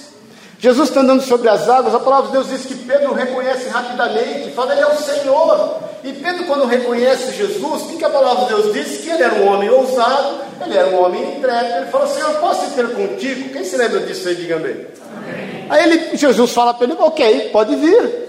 Jesus 0.58 0.88
está 0.88 1.00
andando 1.00 1.22
sobre 1.22 1.48
as 1.48 1.68
águas, 1.68 1.94
a 1.94 2.00
palavra 2.00 2.26
de 2.26 2.32
Deus 2.32 2.48
diz 2.48 2.66
que 2.66 2.74
Pedro 2.74 3.12
reconhece 3.12 3.68
rapidamente, 3.68 4.50
fala, 4.50 4.72
ele 4.72 4.80
é 4.80 4.86
o 4.86 4.96
Senhor. 4.96 5.76
E 6.02 6.12
Pedro, 6.12 6.44
quando 6.46 6.64
reconhece 6.64 7.36
Jesus, 7.36 7.82
o 7.82 7.96
que 7.96 8.04
a 8.04 8.10
palavra 8.10 8.46
de 8.46 8.54
Deus 8.54 8.72
diz? 8.72 9.00
Que 9.02 9.10
ele 9.10 9.22
era 9.22 9.34
um 9.34 9.46
homem 9.46 9.70
ousado, 9.70 10.40
ele 10.64 10.76
era 10.76 10.88
um 10.88 11.04
homem 11.04 11.36
intrépido. 11.36 11.76
Ele 11.76 11.86
fala, 11.86 12.08
Senhor, 12.08 12.34
posso 12.40 12.68
ter 12.72 12.88
contigo? 12.88 13.50
Quem 13.50 13.62
se 13.62 13.76
lembra 13.76 14.00
disso 14.00 14.28
aí, 14.28 14.34
diga 14.34 14.56
amém. 14.56 14.72
amém. 14.72 15.66
Aí 15.70 15.84
ele, 15.84 16.16
Jesus 16.16 16.50
fala 16.50 16.74
para 16.74 16.84
ele, 16.86 16.96
ok, 16.98 17.50
pode 17.52 17.76
vir. 17.76 18.27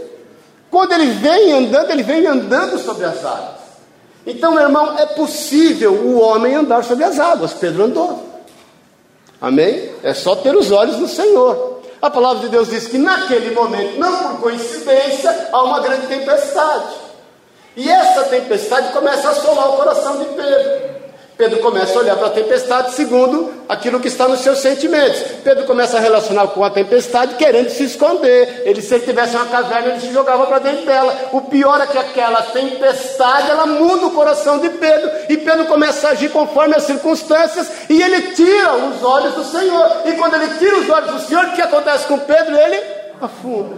Quando 0.69 0.91
ele 0.93 1.07
vem 1.13 1.51
andando, 1.51 1.89
ele 1.91 2.03
vem 2.03 2.27
andando 2.27 2.77
sobre 2.79 3.05
as 3.05 3.23
águas. 3.25 3.59
Então, 4.25 4.53
meu 4.53 4.63
irmão, 4.63 4.97
é 4.97 5.05
possível 5.07 5.93
o 5.93 6.19
homem 6.19 6.53
andar 6.53 6.83
sobre 6.83 7.03
as 7.03 7.19
águas. 7.19 7.53
Pedro 7.53 7.85
andou. 7.85 8.29
Amém? 9.41 9.91
É 10.03 10.13
só 10.13 10.35
ter 10.35 10.55
os 10.55 10.71
olhos 10.71 10.97
no 10.97 11.07
Senhor. 11.07 11.79
A 12.01 12.09
palavra 12.09 12.41
de 12.43 12.49
Deus 12.49 12.69
diz 12.69 12.87
que 12.87 12.97
naquele 12.97 13.51
momento, 13.51 13.99
não 13.99 14.35
por 14.35 14.41
coincidência, 14.41 15.49
há 15.51 15.63
uma 15.63 15.79
grande 15.79 16.07
tempestade. 16.07 16.95
E 17.75 17.89
essa 17.89 18.23
tempestade 18.25 18.91
começa 18.91 19.27
a 19.27 19.31
assolar 19.31 19.69
o 19.69 19.77
coração 19.77 20.17
de 20.17 20.25
Pedro. 20.25 20.99
Pedro 21.39 21.59
começa 21.59 21.97
a 21.97 22.01
olhar 22.01 22.17
para 22.17 22.27
a 22.27 22.31
tempestade 22.31 22.93
segundo 22.93 23.49
aquilo 23.69 24.01
que 24.01 24.09
está 24.09 24.27
nos 24.27 24.41
seus 24.41 24.59
sentimentos. 24.59 25.21
Pedro 25.41 25.65
começa 25.65 25.95
a 25.95 26.01
relacionar 26.01 26.47
com 26.47 26.61
a 26.65 26.69
tempestade 26.69 27.35
querendo 27.35 27.69
se 27.69 27.85
esconder. 27.85 28.63
Ele, 28.65 28.81
se 28.81 28.93
ele 28.93 29.05
tivesse 29.05 29.37
uma 29.37 29.45
caverna, 29.45 29.91
ele 29.91 30.01
se 30.01 30.11
jogava 30.11 30.45
para 30.47 30.59
dentro 30.59 30.85
dela. 30.85 31.29
O 31.31 31.43
pior 31.43 31.79
é 31.79 31.87
que 31.87 31.97
aquela 31.97 32.41
tempestade, 32.41 33.51
ela 33.51 33.65
muda 33.65 34.07
o 34.07 34.11
coração 34.11 34.59
de 34.59 34.69
Pedro. 34.69 35.09
E 35.29 35.37
Pedro 35.37 35.65
começa 35.67 36.09
a 36.09 36.11
agir 36.11 36.29
conforme 36.29 36.75
as 36.75 36.83
circunstâncias. 36.83 37.71
E 37.89 38.01
ele 38.01 38.33
tira 38.33 38.75
os 38.75 39.01
olhos 39.01 39.33
do 39.35 39.45
Senhor. 39.45 39.91
E 40.07 40.11
quando 40.17 40.33
ele 40.33 40.57
tira 40.59 40.77
os 40.77 40.89
olhos 40.89 41.09
do 41.09 41.19
Senhor, 41.21 41.45
o 41.45 41.51
que 41.53 41.61
acontece 41.61 42.05
com 42.05 42.19
Pedro? 42.19 42.57
Ele 42.57 42.83
afunda. 43.21 43.77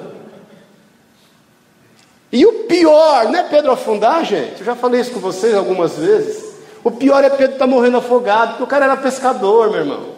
E 2.32 2.44
o 2.44 2.54
pior, 2.64 3.26
não 3.26 3.38
é 3.38 3.44
Pedro 3.44 3.72
afundar, 3.72 4.26
gente? 4.26 4.62
Eu 4.62 4.66
já 4.66 4.74
falei 4.74 5.00
isso 5.00 5.12
com 5.12 5.20
vocês 5.20 5.54
algumas 5.54 5.96
vezes. 5.96 6.51
O 6.84 6.92
pior 6.92 7.24
é 7.24 7.30
Pedro 7.30 7.54
estar 7.54 7.66
tá 7.66 7.68
morrendo 7.68 7.98
afogado, 7.98 8.50
porque 8.50 8.64
o 8.64 8.68
cara 8.68 8.86
era 8.86 8.98
pescador, 8.98 9.70
meu 9.70 9.80
irmão. 9.80 10.16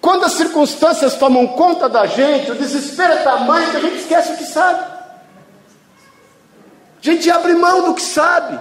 Quando 0.00 0.24
as 0.24 0.32
circunstâncias 0.32 1.14
tomam 1.14 1.46
conta 1.48 1.88
da 1.88 2.06
gente, 2.06 2.50
o 2.50 2.54
desespero 2.54 3.12
é 3.12 3.22
tamanho 3.22 3.70
que 3.70 3.76
a 3.76 3.80
gente 3.80 3.98
esquece 3.98 4.32
o 4.32 4.36
que 4.36 4.44
sabe. 4.44 4.80
A 4.80 7.04
gente 7.04 7.30
abre 7.30 7.54
mão 7.54 7.84
do 7.84 7.94
que 7.94 8.02
sabe. 8.02 8.58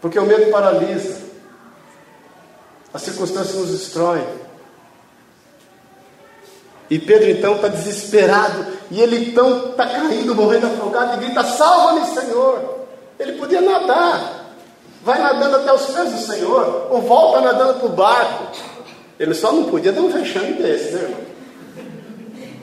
Porque 0.00 0.18
o 0.18 0.26
medo 0.26 0.50
paralisa. 0.50 1.20
As 2.92 3.02
circunstâncias 3.02 3.56
nos 3.56 3.70
destroem. 3.70 4.26
E 6.90 6.98
Pedro 6.98 7.30
então 7.30 7.54
está 7.54 7.68
desesperado, 7.68 8.66
e 8.90 9.00
ele 9.00 9.30
então 9.30 9.70
está 9.70 9.86
caindo, 9.86 10.34
morrendo 10.34 10.66
afogado, 10.66 11.22
e 11.22 11.24
grita: 11.24 11.44
Salva-me, 11.44 12.04
Senhor! 12.06 12.80
Ele 13.16 13.32
podia 13.34 13.60
nadar, 13.60 14.56
vai 15.04 15.20
nadando 15.22 15.56
até 15.56 15.72
os 15.72 15.86
pés 15.86 16.10
do 16.10 16.18
Senhor, 16.18 16.88
ou 16.90 17.00
volta 17.00 17.40
nadando 17.40 17.78
para 17.78 17.86
o 17.86 17.90
barco. 17.90 18.56
Ele 19.20 19.34
só 19.34 19.52
não 19.52 19.64
podia 19.64 19.92
dar 19.92 20.00
um 20.00 20.08
vexame 20.08 20.54
desse, 20.54 20.94
né, 20.94 21.02
irmão? 21.02 21.30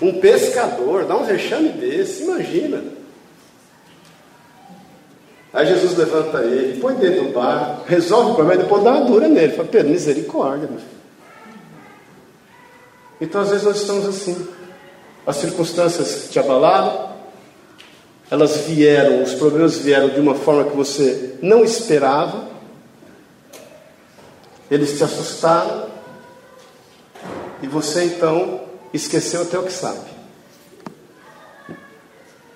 Um 0.01 0.19
pescador, 0.19 1.05
dá 1.05 1.15
um 1.15 1.23
vexame 1.23 1.69
desse, 1.69 2.23
imagina. 2.23 2.83
Aí 5.53 5.67
Jesus 5.67 5.97
levanta 5.97 6.39
ele, 6.39 6.79
põe 6.79 6.95
dentro 6.95 7.25
do 7.25 7.33
barco, 7.33 7.83
resolve 7.87 8.31
o 8.31 8.35
problema, 8.35 8.61
depois 8.61 8.83
dá 8.83 8.91
uma 8.91 9.05
dura 9.05 9.27
nele. 9.27 9.53
Fala, 9.53 9.67
Pedro, 9.69 9.89
misericórdia, 9.89 10.67
meu 10.67 10.79
filho. 10.79 10.96
Então, 13.19 13.41
às 13.41 13.49
vezes, 13.49 13.63
nós 13.63 13.77
estamos 13.77 14.05
assim. 14.05 14.47
As 15.25 15.35
circunstâncias 15.37 16.29
te 16.31 16.39
abalaram, 16.39 17.09
elas 18.29 18.57
vieram, 18.57 19.23
os 19.23 19.33
problemas 19.33 19.77
vieram 19.77 20.09
de 20.09 20.19
uma 20.19 20.35
forma 20.35 20.65
que 20.65 20.75
você 20.75 21.35
não 21.41 21.63
esperava, 21.63 22.47
eles 24.69 24.97
te 24.97 25.03
assustaram, 25.03 25.87
e 27.61 27.67
você 27.67 28.05
então 28.05 28.61
esqueceu 28.93 29.41
até 29.41 29.57
o 29.57 29.63
que 29.63 29.71
sabe. 29.71 29.99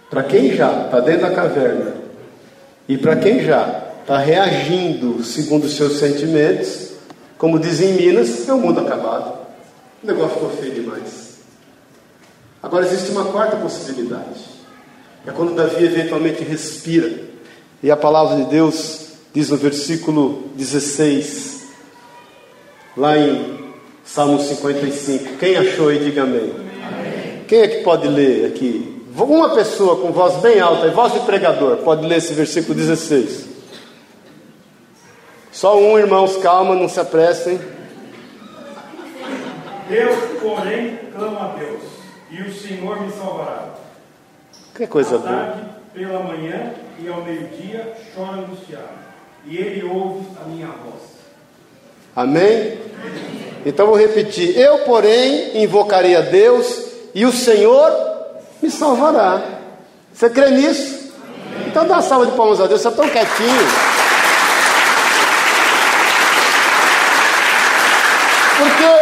Para 0.10 0.24
quem 0.24 0.54
já 0.56 0.86
está 0.86 1.00
dentro 1.00 1.22
da 1.22 1.36
caverna, 1.36 1.96
e 2.88 2.98
para 2.98 3.16
quem 3.16 3.44
já 3.44 3.92
está 4.02 4.18
reagindo 4.18 5.24
segundo 5.24 5.66
os 5.66 5.76
seus 5.76 6.00
sentimentos, 6.00 6.90
como 7.38 7.60
dizem 7.60 7.92
em 7.92 7.94
Minas, 7.94 8.48
é 8.48 8.54
o 8.54 8.58
mundo 8.58 8.82
acabado. 8.82 9.41
O 10.04 10.08
negócio 10.08 10.34
ficou 10.34 10.50
feio 10.50 10.74
demais. 10.74 11.32
Agora 12.62 12.86
existe 12.86 13.12
uma 13.12 13.26
quarta 13.26 13.56
possibilidade. 13.58 14.40
É 15.26 15.32
quando 15.32 15.56
Davi 15.56 15.86
eventualmente 15.86 16.44
respira 16.44 17.20
e 17.84 17.92
a 17.92 17.98
palavra 17.98 18.38
de 18.38 18.46
Deus 18.46 19.10
diz 19.34 19.50
no 19.50 19.58
versículo 19.58 20.50
16, 20.56 21.68
lá 22.98 23.18
em 23.18 23.74
Salmo 24.04 24.40
55. 24.40 25.38
Quem 25.38 25.56
achou 25.56 25.90
aí, 25.90 26.00
diga 26.00 26.24
amém. 26.24 26.52
amém. 26.52 27.44
Quem 27.48 27.60
é 27.60 27.68
que 27.68 27.84
pode 27.84 28.08
ler 28.08 28.46
aqui? 28.46 29.04
Uma 29.16 29.54
pessoa 29.54 29.98
com 29.98 30.12
voz 30.12 30.38
bem 30.38 30.60
alta 30.60 30.88
e 30.88 30.92
voz 30.92 31.14
de 31.14 31.20
pregador 31.20 31.78
pode 31.78 32.06
ler 32.08 32.18
esse 32.18 32.34
versículo 32.34 32.74
16. 32.74 33.46
Só 35.52 35.78
um, 35.78 36.00
irmãos, 36.00 36.38
calma, 36.38 36.76
não 36.76 36.90
se 36.90 37.00
apressem. 37.00 37.60
Deus, 39.92 40.18
porém, 40.42 40.98
clama 41.14 41.52
a 41.52 41.60
Deus, 41.60 41.82
e 42.30 42.42
o 42.42 42.54
Senhor 42.54 43.02
me 43.02 43.12
salvará. 43.12 43.74
Que 44.74 44.88
coisa 44.88 45.18
boa. 45.18 45.30
tarde, 45.30 45.64
pela 45.94 46.20
manhã 46.24 46.74
e 46.98 47.10
ao 47.10 47.22
meio-dia, 47.22 47.94
chora 48.16 48.38
angustiado, 48.38 48.88
e 49.46 49.58
ele 49.58 49.84
ouve 49.84 50.26
a 50.42 50.48
minha 50.48 50.68
voz. 50.68 51.12
Amém? 52.16 52.80
Então 53.66 53.88
vou 53.88 53.98
repetir: 53.98 54.58
Eu, 54.58 54.80
porém, 54.80 55.62
invocarei 55.62 56.16
a 56.16 56.22
Deus, 56.22 56.86
e 57.14 57.26
o 57.26 57.32
Senhor 57.34 57.92
me 58.62 58.72
salvará. 58.72 59.42
Você 60.14 60.30
crê 60.30 60.52
nisso? 60.52 61.12
Então 61.68 61.86
dá 61.86 61.96
uma 61.96 62.02
salva 62.02 62.28
de 62.28 62.32
palmas 62.38 62.62
a 62.62 62.68
Deus, 62.68 62.80
você 62.80 62.88
está 62.88 63.02
tão 63.02 63.12
quietinho. 63.12 63.68
Porque 68.58 69.01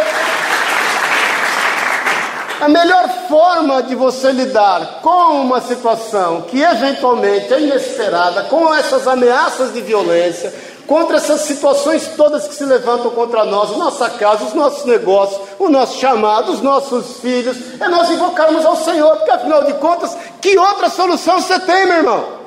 a 2.60 2.68
melhor 2.68 3.08
forma 3.26 3.82
de 3.82 3.94
você 3.94 4.30
lidar 4.32 5.00
com 5.02 5.40
uma 5.40 5.60
situação 5.62 6.42
que 6.42 6.60
eventualmente 6.60 7.52
é 7.54 7.60
inesperada, 7.60 8.44
com 8.44 8.72
essas 8.74 9.08
ameaças 9.08 9.72
de 9.72 9.80
violência, 9.80 10.52
contra 10.86 11.16
essas 11.16 11.40
situações 11.42 12.08
todas 12.16 12.46
que 12.46 12.54
se 12.54 12.64
levantam 12.64 13.10
contra 13.12 13.44
nós, 13.44 13.76
nossa 13.76 14.10
casa, 14.10 14.44
os 14.44 14.54
nossos 14.54 14.84
negócios, 14.84 15.40
o 15.58 15.68
nosso 15.68 15.98
chamado, 15.98 16.52
os 16.52 16.60
nossos 16.60 17.18
filhos, 17.20 17.56
é 17.80 17.88
nós 17.88 18.10
invocarmos 18.10 18.66
ao 18.66 18.76
Senhor, 18.76 19.16
porque 19.16 19.30
afinal 19.30 19.64
de 19.64 19.74
contas, 19.74 20.16
que 20.40 20.58
outra 20.58 20.90
solução 20.90 21.40
você 21.40 21.58
tem, 21.60 21.86
meu 21.86 21.96
irmão? 21.96 22.39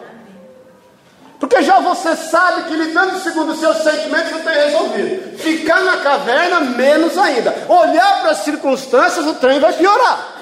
Porque 1.40 1.62
já 1.62 1.80
você 1.80 2.16
sabe 2.16 2.64
que 2.64 2.76
lidando 2.76 3.20
segundo 3.20 3.52
os 3.52 3.60
seus 3.60 3.78
sentimentos 3.78 4.32
não 4.32 4.42
tem 4.42 4.54
resolvido. 4.54 5.38
Ficar 5.38 5.82
na 5.82 5.98
caverna, 5.98 6.62
menos 6.62 7.18
ainda. 7.18 7.54
Olhar 7.68 8.22
para 8.22 8.32
as 8.32 8.40
circunstâncias, 8.40 9.26
o 9.26 9.34
trem 9.34 9.60
vai 9.60 9.74
piorar. 9.74 10.34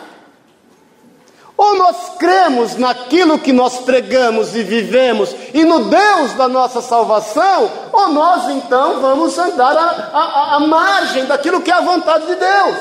Ou 1.62 1.78
nós 1.78 2.14
cremos 2.18 2.76
naquilo 2.76 3.38
que 3.38 3.54
nós 3.54 3.82
pregamos 3.82 4.56
e 4.56 4.64
vivemos 4.64 5.30
e 5.54 5.64
no 5.64 5.86
Deus 5.86 6.34
da 6.34 6.48
nossa 6.48 6.82
salvação, 6.82 7.70
ou 7.94 8.08
nós 8.08 8.50
então 8.50 9.00
vamos 9.00 9.38
andar 9.38 9.78
à, 10.12 10.60
margem 10.62 11.26
daquilo 11.26 11.62
que 11.62 11.70
é 11.70 11.76
a 11.76 11.82
vontade 11.82 12.26
de 12.26 12.36
Deus. 12.36 12.78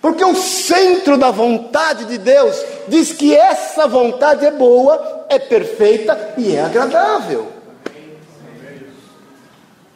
Porque 0.00 0.24
o 0.24 0.34
centro 0.34 1.16
da 1.16 1.30
vontade 1.30 2.06
de 2.06 2.18
Deus 2.18 2.60
diz 2.88 3.12
que 3.12 3.32
essa 3.32 3.86
vontade 3.86 4.44
é 4.44 4.50
boa, 4.50 5.11
é 5.32 5.38
perfeita 5.38 6.34
e 6.36 6.54
é 6.54 6.62
agradável. 6.62 7.50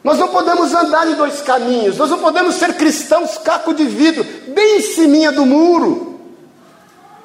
Nós 0.03 0.17
não 0.17 0.29
podemos 0.29 0.73
andar 0.73 1.07
em 1.07 1.15
dois 1.15 1.41
caminhos, 1.41 1.97
nós 1.97 2.09
não 2.09 2.19
podemos 2.19 2.55
ser 2.55 2.73
cristãos 2.75 3.37
caco 3.37 3.73
de 3.73 3.83
vidro, 3.85 4.25
bem 4.47 4.77
em 4.77 4.81
cima 4.81 5.31
do 5.33 5.45
muro, 5.45 6.17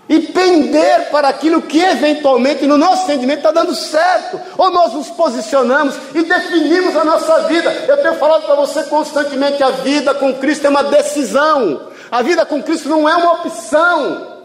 e 0.08 0.18
pender 0.18 1.08
para 1.10 1.28
aquilo 1.28 1.62
que 1.62 1.78
eventualmente 1.78 2.66
no 2.66 2.76
nosso 2.76 3.04
entendimento 3.04 3.38
está 3.38 3.52
dando 3.52 3.74
certo, 3.74 4.40
ou 4.58 4.70
nós 4.72 4.92
nos 4.94 5.08
posicionamos 5.10 5.94
e 6.12 6.22
definimos 6.22 6.96
a 6.96 7.04
nossa 7.04 7.42
vida. 7.42 7.70
Eu 7.86 7.98
tenho 7.98 8.16
falado 8.16 8.42
para 8.42 8.56
você 8.56 8.82
constantemente: 8.84 9.62
a 9.62 9.70
vida 9.70 10.12
com 10.14 10.34
Cristo 10.34 10.66
é 10.66 10.70
uma 10.70 10.82
decisão, 10.82 11.88
a 12.10 12.20
vida 12.20 12.44
com 12.44 12.62
Cristo 12.62 12.88
não 12.88 13.08
é 13.08 13.14
uma 13.14 13.34
opção. 13.34 14.42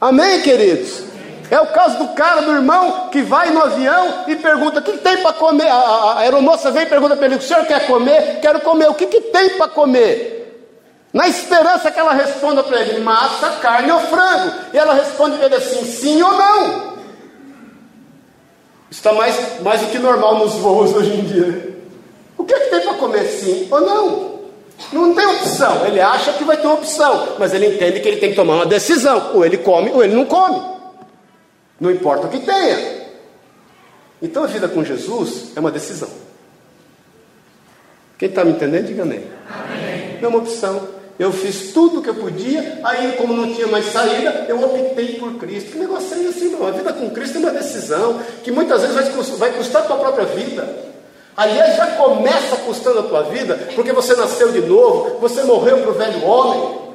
Amém, 0.00 0.42
queridos? 0.42 1.15
É 1.50 1.60
o 1.60 1.66
caso 1.66 1.98
do 1.98 2.08
cara, 2.08 2.42
do 2.42 2.52
irmão, 2.52 3.08
que 3.10 3.22
vai 3.22 3.50
no 3.50 3.62
avião 3.62 4.24
e 4.26 4.36
pergunta: 4.36 4.80
o 4.80 4.82
que, 4.82 4.98
tem 4.98 5.18
para 5.18 5.32
comer? 5.32 5.68
A, 5.68 6.18
aeromoça 6.18 6.70
vem 6.70 6.82
e 6.82 6.86
pergunta 6.86 7.16
para 7.16 7.26
ele: 7.26 7.36
o 7.36 7.42
senhor 7.42 7.64
quer 7.66 7.86
comer? 7.86 8.40
Quero 8.40 8.60
comer. 8.60 8.88
O 8.88 8.94
que, 8.94 9.06
que 9.06 9.20
tem 9.20 9.50
para 9.50 9.68
comer? 9.68 10.34
Na 11.12 11.28
esperança 11.28 11.90
que 11.90 11.98
ela 11.98 12.12
responda 12.12 12.64
para 12.64 12.80
ele: 12.80 13.00
massa, 13.00 13.50
carne 13.60 13.92
ou 13.92 14.00
frango. 14.00 14.52
E 14.72 14.78
ela 14.78 14.94
responde 14.94 15.36
para 15.36 15.46
ele 15.46 15.54
assim: 15.54 15.84
sim 15.84 16.20
ou 16.20 16.32
não. 16.32 16.96
Está 18.90 19.12
mais, 19.12 19.60
mais 19.62 19.80
do 19.80 19.86
que 19.88 19.98
normal 19.98 20.38
nos 20.38 20.54
voos 20.54 20.94
hoje 20.94 21.12
em 21.12 21.24
dia. 21.24 21.76
O 22.36 22.44
que, 22.44 22.54
que 22.54 22.70
tem 22.70 22.80
para 22.80 22.94
comer, 22.94 23.24
sim 23.24 23.68
ou 23.70 23.80
não? 23.80 24.36
Não 24.92 25.14
tem 25.14 25.26
opção. 25.26 25.86
Ele 25.86 26.00
acha 26.00 26.32
que 26.32 26.44
vai 26.44 26.56
ter 26.56 26.66
uma 26.66 26.74
opção, 26.74 27.36
mas 27.38 27.54
ele 27.54 27.74
entende 27.74 28.00
que 28.00 28.08
ele 28.08 28.18
tem 28.18 28.30
que 28.30 28.36
tomar 28.36 28.54
uma 28.54 28.66
decisão: 28.66 29.30
ou 29.34 29.44
ele 29.44 29.58
come 29.58 29.90
ou 29.90 30.02
ele 30.02 30.14
não 30.14 30.24
come. 30.24 30.75
Não 31.80 31.90
importa 31.90 32.26
o 32.26 32.30
que 32.30 32.40
tenha. 32.40 33.06
Então 34.20 34.44
a 34.44 34.46
vida 34.46 34.68
com 34.68 34.82
Jesus 34.82 35.52
é 35.54 35.60
uma 35.60 35.70
decisão. 35.70 36.08
Quem 38.18 38.28
está 38.28 38.44
me 38.44 38.52
entendendo, 38.52 38.86
diga 38.86 39.02
amém. 39.02 39.24
amém. 39.48 40.18
Não 40.20 40.24
é 40.24 40.28
uma 40.28 40.38
opção. 40.38 40.88
Eu 41.18 41.32
fiz 41.32 41.72
tudo 41.72 42.00
o 42.00 42.02
que 42.02 42.10
eu 42.10 42.14
podia, 42.14 42.80
aí, 42.84 43.12
como 43.12 43.32
não 43.32 43.54
tinha 43.54 43.66
mais 43.66 43.86
saída, 43.86 44.46
eu 44.48 44.62
optei 44.62 45.14
por 45.14 45.34
Cristo. 45.36 45.72
Que 45.72 45.78
negócio 45.78 46.14
é 46.14 46.28
assim, 46.28 46.50
não? 46.50 46.66
A 46.66 46.70
vida 46.70 46.92
com 46.92 47.10
Cristo 47.10 47.36
é 47.36 47.40
uma 47.40 47.50
decisão 47.52 48.20
que 48.44 48.52
muitas 48.52 48.82
vezes 48.82 49.38
vai 49.38 49.52
custar 49.52 49.82
a 49.82 49.86
tua 49.86 49.96
própria 49.96 50.26
vida. 50.26 50.86
Aliás, 51.36 51.76
já 51.76 51.86
começa 51.92 52.56
custando 52.56 53.00
a 53.00 53.02
tua 53.02 53.22
vida, 53.24 53.68
porque 53.74 53.92
você 53.92 54.14
nasceu 54.14 54.52
de 54.52 54.60
novo, 54.60 55.18
você 55.18 55.42
morreu 55.42 55.78
para 55.78 55.90
o 55.90 55.94
velho 55.94 56.24
homem. 56.24 56.86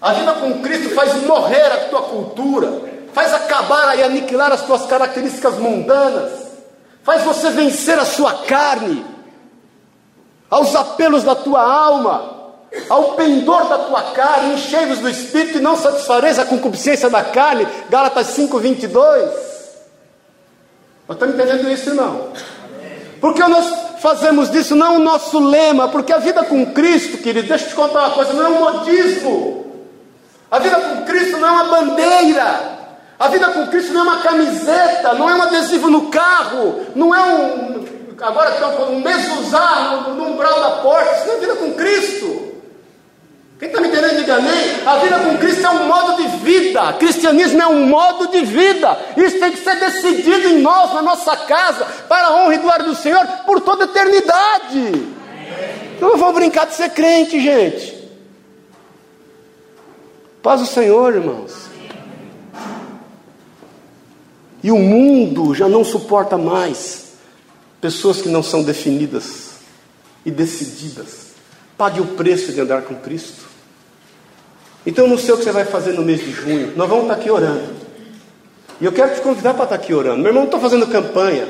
A 0.00 0.14
vida 0.14 0.32
com 0.34 0.62
Cristo 0.62 0.94
faz 0.94 1.14
morrer 1.22 1.66
a 1.66 1.88
tua 1.88 2.02
cultura, 2.02 2.89
faz 3.12 3.32
acabar 3.32 3.98
e 3.98 4.02
aniquilar 4.02 4.52
as 4.52 4.62
tuas 4.62 4.86
características 4.86 5.56
mundanas, 5.56 6.32
faz 7.02 7.22
você 7.22 7.50
vencer 7.50 7.98
a 7.98 8.04
sua 8.04 8.32
carne, 8.44 9.04
aos 10.50 10.74
apelos 10.74 11.22
da 11.22 11.34
tua 11.34 11.62
alma, 11.62 12.40
ao 12.88 13.14
pendor 13.14 13.68
da 13.68 13.78
tua 13.78 14.02
carne, 14.12 14.54
enchei-vos 14.54 14.98
do 14.98 15.08
Espírito 15.08 15.58
e 15.58 15.60
não 15.60 15.76
satisfareis 15.76 16.38
a 16.38 16.44
concupiscência 16.44 17.08
da 17.08 17.24
carne, 17.24 17.66
Gálatas 17.88 18.28
5, 18.28 18.58
22. 18.58 19.30
Nós 21.08 21.16
estamos 21.16 21.34
entendendo 21.34 21.70
isso, 21.70 21.90
irmão? 21.90 22.28
Porque 23.20 23.42
nós 23.42 23.98
fazemos 24.00 24.50
disso 24.50 24.74
não 24.74 24.96
o 24.96 24.98
nosso 25.00 25.38
lema, 25.38 25.88
porque 25.88 26.12
a 26.12 26.18
vida 26.18 26.44
com 26.44 26.72
Cristo, 26.72 27.18
querido, 27.18 27.48
deixa 27.48 27.64
eu 27.64 27.68
te 27.70 27.74
contar 27.74 28.06
uma 28.06 28.10
coisa, 28.14 28.32
não 28.32 28.46
é 28.46 28.48
um 28.48 28.60
modismo. 28.60 29.66
A 30.50 30.58
vida 30.58 30.80
com 30.80 31.04
Cristo 31.04 31.36
não 31.36 31.48
é 31.48 31.50
uma 31.50 31.64
bandeira. 31.64 32.79
A 33.20 33.28
vida 33.28 33.48
com 33.48 33.66
Cristo 33.66 33.92
não 33.92 34.00
é 34.00 34.02
uma 34.04 34.22
camiseta, 34.22 35.12
não 35.12 35.28
é 35.28 35.34
um 35.34 35.42
adesivo 35.42 35.90
no 35.90 36.06
carro, 36.08 36.86
não 36.96 37.14
é 37.14 37.22
um. 37.22 37.84
Agora 38.18 38.50
estão 38.50 38.92
um 38.92 39.00
mesuzar 39.00 40.08
no, 40.08 40.14
no 40.14 40.32
umbral 40.32 40.58
da 40.58 40.70
porta. 40.82 41.16
Isso 41.16 41.26
não 41.26 41.34
é 41.34 41.40
vida 41.40 41.54
com 41.56 41.74
Cristo. 41.74 42.50
Quem 43.58 43.68
está 43.68 43.78
me 43.78 43.88
entendendo, 43.88 44.16
diga 44.16 44.36
amém. 44.36 44.86
A 44.86 44.96
vida 44.96 45.18
com 45.18 45.36
Cristo 45.36 45.66
é 45.66 45.68
um 45.68 45.86
modo 45.86 46.22
de 46.22 46.28
vida. 46.38 46.94
Cristianismo 46.94 47.60
é 47.60 47.66
um 47.66 47.86
modo 47.86 48.28
de 48.28 48.40
vida. 48.40 48.98
Isso 49.14 49.38
tem 49.38 49.52
que 49.52 49.58
ser 49.58 49.78
decidido 49.78 50.48
em 50.48 50.62
nós, 50.62 50.94
na 50.94 51.02
nossa 51.02 51.36
casa, 51.36 51.84
para 52.08 52.28
a 52.28 52.36
honra 52.36 52.54
e 52.54 52.58
glória 52.58 52.86
do 52.86 52.94
Senhor, 52.94 53.26
por 53.44 53.60
toda 53.60 53.84
a 53.84 53.86
eternidade. 53.86 55.08
Não 56.00 56.16
vamos 56.16 56.36
brincar 56.36 56.64
de 56.64 56.72
ser 56.72 56.88
crente, 56.88 57.38
gente. 57.38 58.00
Paz 60.42 60.62
o 60.62 60.66
Senhor, 60.66 61.14
irmãos. 61.14 61.69
E 64.62 64.70
o 64.70 64.78
mundo 64.78 65.54
já 65.54 65.68
não 65.68 65.84
suporta 65.84 66.36
mais 66.36 67.14
pessoas 67.80 68.20
que 68.20 68.28
não 68.28 68.42
são 68.42 68.62
definidas 68.62 69.50
e 70.24 70.30
decididas. 70.30 71.30
Pague 71.78 72.00
o 72.00 72.06
preço 72.06 72.52
de 72.52 72.60
andar 72.60 72.82
com 72.82 72.94
Cristo. 72.94 73.48
Então 74.84 75.04
eu 75.04 75.10
não 75.10 75.18
sei 75.18 75.34
o 75.34 75.38
que 75.38 75.44
você 75.44 75.52
vai 75.52 75.64
fazer 75.64 75.92
no 75.92 76.02
mês 76.02 76.20
de 76.20 76.30
junho. 76.30 76.72
Nós 76.76 76.88
vamos 76.88 77.04
estar 77.04 77.14
aqui 77.14 77.30
orando. 77.30 77.80
E 78.80 78.84
eu 78.84 78.92
quero 78.92 79.14
te 79.14 79.20
convidar 79.20 79.54
para 79.54 79.64
estar 79.64 79.76
aqui 79.76 79.94
orando. 79.94 80.18
Meu 80.18 80.28
irmão, 80.28 80.42
não 80.42 80.48
estou 80.48 80.60
fazendo 80.60 80.86
campanha. 80.86 81.46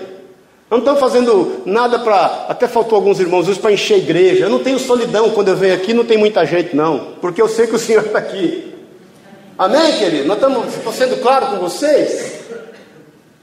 Não 0.71 0.79
estou 0.79 0.97
fazendo 0.97 1.63
nada 1.67 1.99
para. 1.99 2.47
Até 2.49 2.69
faltou 2.69 2.97
alguns 2.97 3.19
irmãos 3.19 3.49
hoje 3.49 3.59
para 3.59 3.73
encher 3.73 3.95
a 3.95 3.99
igreja. 3.99 4.45
Eu 4.45 4.51
não 4.51 4.61
tenho 4.61 4.79
solidão 4.79 5.31
quando 5.31 5.49
eu 5.49 5.57
venho 5.57 5.75
aqui, 5.75 5.93
não 5.93 6.05
tem 6.05 6.17
muita 6.17 6.45
gente, 6.47 6.77
não. 6.77 7.15
Porque 7.21 7.43
eu 7.43 7.49
sei 7.49 7.67
que 7.67 7.75
o 7.75 7.79
Senhor 7.79 8.07
está 8.07 8.19
aqui. 8.19 8.73
Amém, 9.59 9.99
querido? 9.99 10.29
Nós 10.29 10.37
estamos. 10.37 10.77
Estou 10.77 10.93
sendo 10.93 11.21
claro 11.21 11.49
com 11.49 11.57
vocês? 11.59 12.40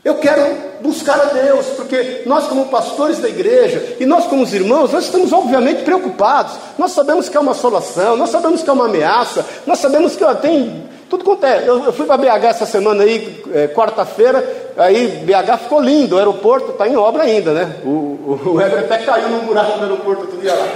Eu 0.05 0.15
quero 0.15 0.55
buscar 0.81 1.19
a 1.19 1.25
Deus, 1.25 1.65
porque 1.75 2.21
nós, 2.25 2.45
como 2.45 2.67
pastores 2.67 3.19
da 3.19 3.27
igreja, 3.27 3.97
e 3.99 4.05
nós, 4.05 4.25
como 4.25 4.43
os 4.43 4.53
irmãos, 4.53 4.91
nós 4.93 5.05
estamos 5.05 5.33
obviamente 5.33 5.83
preocupados. 5.83 6.53
Nós 6.77 6.91
sabemos 6.91 7.27
que 7.27 7.35
é 7.35 7.39
uma 7.39 7.51
assolação, 7.51 8.15
nós 8.15 8.29
sabemos 8.29 8.63
que 8.63 8.69
é 8.69 8.73
uma 8.73 8.85
ameaça, 8.85 9.45
nós 9.65 9.79
sabemos 9.79 10.15
que 10.15 10.23
ó, 10.23 10.33
tem 10.33 10.87
tudo 11.09 11.23
quanto 11.23 11.45
é. 11.45 11.63
Eu, 11.67 11.85
eu 11.85 11.93
fui 11.93 12.05
para 12.05 12.17
BH 12.17 12.45
essa 12.45 12.65
semana 12.65 13.03
aí, 13.03 13.43
é, 13.53 13.67
quarta-feira, 13.67 14.45
aí 14.77 15.23
BH 15.25 15.63
ficou 15.63 15.81
lindo, 15.81 16.15
o 16.15 16.19
aeroporto 16.19 16.71
está 16.71 16.87
em 16.87 16.95
obra 16.95 17.23
ainda, 17.23 17.51
né? 17.53 17.77
O, 17.83 17.89
o, 17.89 18.53
o 18.55 18.59
até 18.59 18.99
caiu 18.99 19.29
no 19.29 19.41
buraco 19.41 19.77
do 19.77 19.83
aeroporto 19.83 20.21
outro 20.21 20.37
dia 20.37 20.53
lá. 20.53 20.67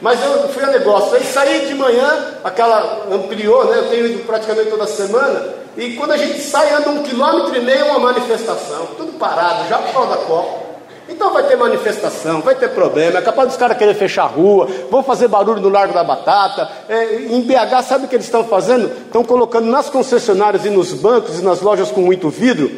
Mas 0.00 0.18
eu 0.24 0.48
fui 0.48 0.64
a 0.64 0.68
negócio, 0.68 1.14
aí 1.14 1.24
saí 1.24 1.66
de 1.66 1.74
manhã, 1.74 2.34
aquela 2.42 3.06
ampliou, 3.12 3.66
né? 3.66 3.78
Eu 3.78 3.88
tenho 3.90 4.06
ido 4.06 4.24
praticamente 4.24 4.70
toda 4.70 4.86
semana, 4.86 5.59
e 5.80 5.94
quando 5.94 6.10
a 6.10 6.16
gente 6.18 6.38
sai, 6.40 6.74
anda 6.74 6.90
um 6.90 7.02
quilômetro 7.02 7.56
e 7.56 7.60
meio, 7.60 7.86
uma 7.86 7.98
manifestação, 7.98 8.88
tudo 8.98 9.12
parado, 9.14 9.66
já 9.66 9.78
por 9.78 9.94
causa 9.94 10.10
da 10.10 10.16
Copa. 10.18 10.70
Então 11.08 11.32
vai 11.32 11.42
ter 11.44 11.56
manifestação, 11.56 12.42
vai 12.42 12.54
ter 12.54 12.68
problema, 12.68 13.18
é 13.18 13.22
capaz 13.22 13.48
dos 13.48 13.56
caras 13.56 13.78
querer 13.78 13.94
fechar 13.94 14.24
a 14.24 14.26
rua, 14.26 14.68
vão 14.90 15.02
fazer 15.02 15.26
barulho 15.26 15.58
no 15.58 15.70
Largo 15.70 15.94
da 15.94 16.04
Batata. 16.04 16.70
É, 16.86 17.22
em 17.22 17.40
BH, 17.40 17.82
sabe 17.82 18.04
o 18.04 18.08
que 18.08 18.14
eles 18.14 18.26
estão 18.26 18.44
fazendo? 18.44 18.92
Estão 19.06 19.24
colocando 19.24 19.70
nas 19.70 19.88
concessionárias 19.88 20.66
e 20.66 20.70
nos 20.70 20.92
bancos 20.92 21.38
e 21.38 21.42
nas 21.42 21.62
lojas 21.62 21.90
com 21.90 22.02
muito 22.02 22.28
vidro, 22.28 22.70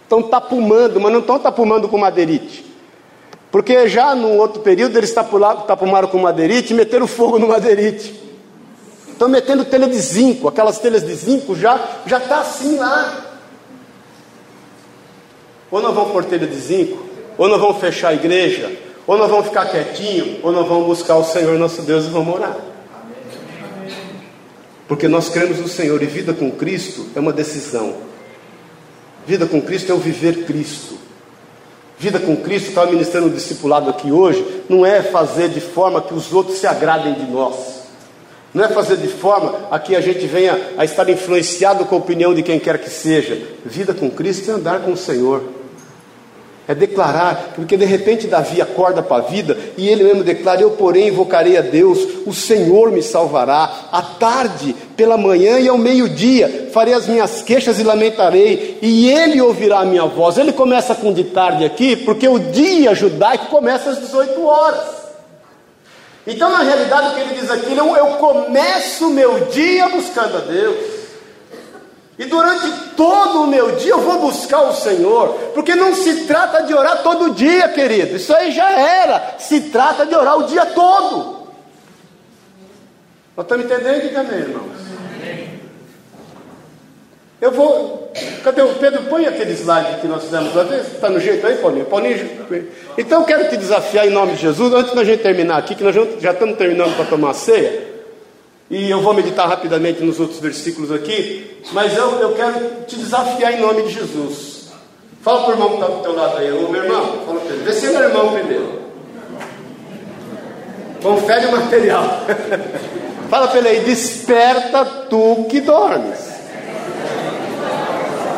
estão 0.00 0.22
tapumando, 0.22 1.00
mas 1.00 1.12
não 1.12 1.20
estão 1.20 1.38
tapumando 1.38 1.88
com 1.88 1.98
madeirite. 1.98 2.64
Porque 3.50 3.88
já 3.88 4.14
no 4.14 4.36
outro 4.36 4.62
período 4.62 4.96
eles 4.96 5.12
tapumaram 5.12 6.06
com 6.06 6.18
madeirite 6.18 6.72
e 6.72 6.76
meteram 6.76 7.08
fogo 7.08 7.40
no 7.40 7.48
madeirite. 7.48 8.29
Estão 9.20 9.28
metendo 9.28 9.66
telha 9.66 9.86
de 9.86 9.98
zinco, 9.98 10.48
aquelas 10.48 10.78
telhas 10.78 11.02
de 11.02 11.14
zinco 11.14 11.54
já 11.54 11.78
já 12.06 12.16
está 12.16 12.40
assim 12.40 12.78
lá. 12.78 13.36
Ou 15.70 15.82
não 15.82 15.92
vão 15.92 16.08
pôr 16.08 16.24
telha 16.24 16.46
de 16.46 16.56
zinco, 16.56 17.04
ou 17.36 17.46
nós 17.46 17.60
vamos 17.60 17.76
fechar 17.76 18.08
a 18.08 18.14
igreja, 18.14 18.74
ou 19.06 19.18
nós 19.18 19.28
vamos 19.28 19.48
ficar 19.48 19.66
quietinho, 19.66 20.40
ou 20.42 20.50
nós 20.50 20.66
vamos 20.66 20.86
buscar 20.86 21.16
o 21.16 21.24
Senhor 21.24 21.58
nosso 21.58 21.82
Deus 21.82 22.06
e 22.06 22.08
vamos 22.08 22.34
orar. 22.34 22.56
Porque 24.88 25.06
nós 25.06 25.28
cremos 25.28 25.58
no 25.58 25.68
Senhor 25.68 26.02
e 26.02 26.06
vida 26.06 26.32
com 26.32 26.50
Cristo 26.50 27.04
é 27.14 27.20
uma 27.20 27.34
decisão. 27.34 27.96
Vida 29.26 29.44
com 29.44 29.60
Cristo 29.60 29.92
é 29.92 29.94
o 29.94 29.98
viver 29.98 30.46
Cristo. 30.46 30.96
Vida 31.98 32.18
com 32.18 32.38
Cristo, 32.38 32.70
estava 32.70 32.90
ministrando 32.90 33.26
um 33.26 33.30
discipulado 33.30 33.90
aqui 33.90 34.10
hoje, 34.10 34.62
não 34.66 34.86
é 34.86 35.02
fazer 35.02 35.50
de 35.50 35.60
forma 35.60 36.00
que 36.00 36.14
os 36.14 36.32
outros 36.32 36.56
se 36.56 36.66
agradem 36.66 37.12
de 37.12 37.30
nós. 37.30 37.79
Não 38.52 38.64
é 38.64 38.68
fazer 38.68 38.96
de 38.96 39.08
forma 39.08 39.68
a 39.70 39.78
que 39.78 39.94
a 39.94 40.00
gente 40.00 40.26
venha 40.26 40.58
a 40.76 40.84
estar 40.84 41.08
influenciado 41.08 41.84
com 41.84 41.94
a 41.94 41.98
opinião 41.98 42.34
de 42.34 42.42
quem 42.42 42.58
quer 42.58 42.78
que 42.78 42.90
seja. 42.90 43.40
Vida 43.64 43.94
com 43.94 44.10
Cristo 44.10 44.50
é 44.50 44.54
andar 44.54 44.80
com 44.80 44.92
o 44.92 44.96
Senhor 44.96 45.60
é 46.70 46.74
declarar, 46.74 47.50
porque 47.56 47.76
de 47.76 47.84
repente 47.84 48.28
Davi 48.28 48.62
acorda 48.62 49.02
para 49.02 49.24
a 49.24 49.26
vida 49.26 49.58
e 49.76 49.88
ele 49.88 50.04
mesmo 50.04 50.22
declara: 50.22 50.60
Eu, 50.60 50.70
porém, 50.70 51.08
invocarei 51.08 51.56
a 51.56 51.62
Deus, 51.62 51.98
o 52.24 52.32
Senhor 52.32 52.92
me 52.92 53.02
salvará. 53.02 53.88
À 53.90 54.00
tarde, 54.00 54.76
pela 54.96 55.16
manhã 55.16 55.58
e 55.58 55.66
ao 55.66 55.76
meio-dia 55.76 56.68
farei 56.72 56.94
as 56.94 57.08
minhas 57.08 57.42
queixas 57.42 57.80
e 57.80 57.82
lamentarei, 57.82 58.78
e 58.80 59.10
ele 59.10 59.40
ouvirá 59.40 59.80
a 59.80 59.84
minha 59.84 60.06
voz. 60.06 60.38
Ele 60.38 60.52
começa 60.52 60.94
com 60.94 61.12
de 61.12 61.24
tarde 61.24 61.64
aqui, 61.64 61.96
porque 61.96 62.28
o 62.28 62.38
dia 62.38 62.94
judaico 62.94 63.46
começa 63.46 63.90
às 63.90 63.98
18 63.98 64.40
horas. 64.40 64.99
Então, 66.30 66.48
na 66.48 66.60
realidade, 66.60 67.08
o 67.08 67.14
que 67.14 67.20
ele 67.20 67.40
diz 67.40 67.50
aqui, 67.50 67.76
eu, 67.76 67.96
eu 67.96 68.06
começo 68.18 69.08
o 69.08 69.10
meu 69.10 69.46
dia 69.46 69.88
buscando 69.88 70.36
a 70.36 70.40
Deus. 70.40 71.00
E 72.16 72.24
durante 72.26 72.70
todo 72.96 73.42
o 73.42 73.46
meu 73.48 73.74
dia 73.76 73.92
eu 73.92 74.00
vou 74.00 74.20
buscar 74.20 74.60
o 74.60 74.72
Senhor, 74.72 75.30
porque 75.54 75.74
não 75.74 75.92
se 75.92 76.26
trata 76.26 76.62
de 76.62 76.72
orar 76.72 77.02
todo 77.02 77.34
dia, 77.34 77.66
querido. 77.70 78.14
Isso 78.14 78.32
aí 78.32 78.52
já 78.52 78.70
era. 78.70 79.34
Se 79.38 79.62
trata 79.70 80.06
de 80.06 80.14
orar 80.14 80.38
o 80.38 80.44
dia 80.44 80.66
todo. 80.66 81.48
Nós 83.36 83.44
estamos 83.44 83.64
entendendo 83.64 84.08
que 84.08 84.16
amém, 84.16 84.38
irmãos? 84.38 84.99
Eu 87.40 87.50
vou. 87.52 88.12
Cadê 88.44 88.60
o 88.60 88.74
Pedro? 88.74 89.02
Põe 89.04 89.26
aquele 89.26 89.52
slide 89.52 90.00
que 90.00 90.06
nós 90.06 90.22
fizemos 90.24 90.52
uma 90.52 90.64
vez. 90.64 90.86
Está 90.88 91.08
no 91.08 91.18
jeito 91.18 91.46
aí, 91.46 91.56
Paulinho? 91.56 91.86
Paulinho. 91.86 92.28
Então 92.98 93.20
eu 93.20 93.26
quero 93.26 93.48
te 93.48 93.56
desafiar 93.56 94.06
em 94.06 94.10
nome 94.10 94.32
de 94.32 94.42
Jesus, 94.42 94.74
antes 94.74 94.94
da 94.94 95.04
gente 95.04 95.22
terminar 95.22 95.56
aqui, 95.56 95.74
que 95.74 95.82
nós 95.82 95.94
já 96.20 96.32
estamos 96.32 96.58
terminando 96.58 96.94
para 96.96 97.06
tomar 97.06 97.32
ceia. 97.32 97.88
E 98.68 98.90
eu 98.90 99.00
vou 99.00 99.14
meditar 99.14 99.48
rapidamente 99.48 100.02
nos 100.02 100.20
outros 100.20 100.38
versículos 100.38 100.92
aqui, 100.92 101.60
mas 101.72 101.96
eu, 101.96 102.20
eu 102.20 102.34
quero 102.34 102.84
te 102.86 102.96
desafiar 102.96 103.54
em 103.54 103.60
nome 103.60 103.82
de 103.82 103.94
Jesus. 103.94 104.70
Fala 105.22 105.40
para 105.40 105.50
o 105.50 105.52
irmão 105.54 105.68
que 105.70 105.74
está 105.74 105.86
do 105.88 106.02
teu 106.02 106.14
lado 106.14 106.36
aí, 106.38 106.52
ô 106.52 106.68
meu 106.68 106.84
irmão, 106.84 107.18
fala 107.26 107.40
para 107.40 107.52
ele, 107.52 107.64
vê 107.64 107.72
se 107.72 107.86
é 107.86 107.90
meu 107.90 108.02
irmão 108.02 108.32
primeiro. 108.32 108.80
Confere 111.02 111.46
o 111.46 111.52
material. 111.52 112.04
fala 113.28 113.48
para 113.48 113.58
ele 113.58 113.68
aí, 113.68 113.80
desperta 113.80 114.84
tu 114.84 115.46
que 115.50 115.60
dormes. 115.60 116.29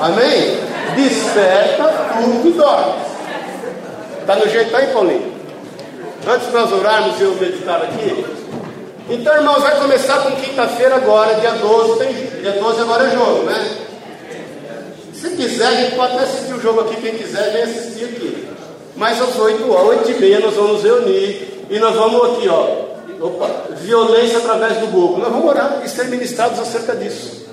Amém? 0.03 0.59
Desperta 0.97 1.85
tu 1.85 2.43
que 2.43 2.51
dormes. 2.51 3.07
Está 4.21 4.35
no 4.35 4.49
jeito 4.49 4.77
aí, 4.77 4.89
Paulinho? 4.89 5.33
Antes 6.27 6.49
de 6.49 6.53
nós 6.53 6.73
orarmos 6.73 7.21
e 7.21 7.23
eu 7.23 7.35
meditar 7.35 7.83
aqui, 7.83 8.25
então, 9.09 9.35
irmãos, 9.35 9.61
vai 9.63 9.79
começar 9.79 10.23
com 10.23 10.31
quinta-feira 10.37 10.97
agora, 10.97 11.35
dia 11.35 11.53
12. 11.53 11.99
Tem, 11.99 12.13
dia 12.41 12.53
12 12.53 12.81
agora 12.81 13.07
é 13.07 13.11
jogo, 13.11 13.45
né? 13.45 13.77
Se 15.13 15.31
quiser, 15.31 15.67
a 15.67 15.73
gente 15.73 15.95
pode 15.95 16.15
até 16.15 16.25
assistir 16.25 16.55
o 16.55 16.61
jogo 16.61 16.81
aqui, 16.81 16.97
quem 17.01 17.15
quiser, 17.15 17.53
vem 17.53 17.63
assistir 17.63 18.05
aqui. 18.05 18.49
Mas 18.97 19.21
às 19.21 19.37
8 19.37 19.71
horas, 19.71 19.99
8 19.99 20.11
e 20.11 20.15
meia, 20.15 20.41
nós 20.41 20.55
vamos 20.55 20.83
reunir. 20.83 21.67
E 21.71 21.79
nós 21.79 21.95
vamos 21.95 22.39
aqui, 22.39 22.49
ó. 22.49 22.83
Opa, 23.21 23.51
violência 23.77 24.39
através 24.39 24.79
do 24.79 24.87
Google. 24.87 25.19
Nós 25.19 25.31
vamos 25.31 25.49
orar 25.49 25.81
e 25.85 25.89
ser 25.89 26.07
ministrados 26.07 26.59
acerca 26.59 26.97
disso. 26.97 27.47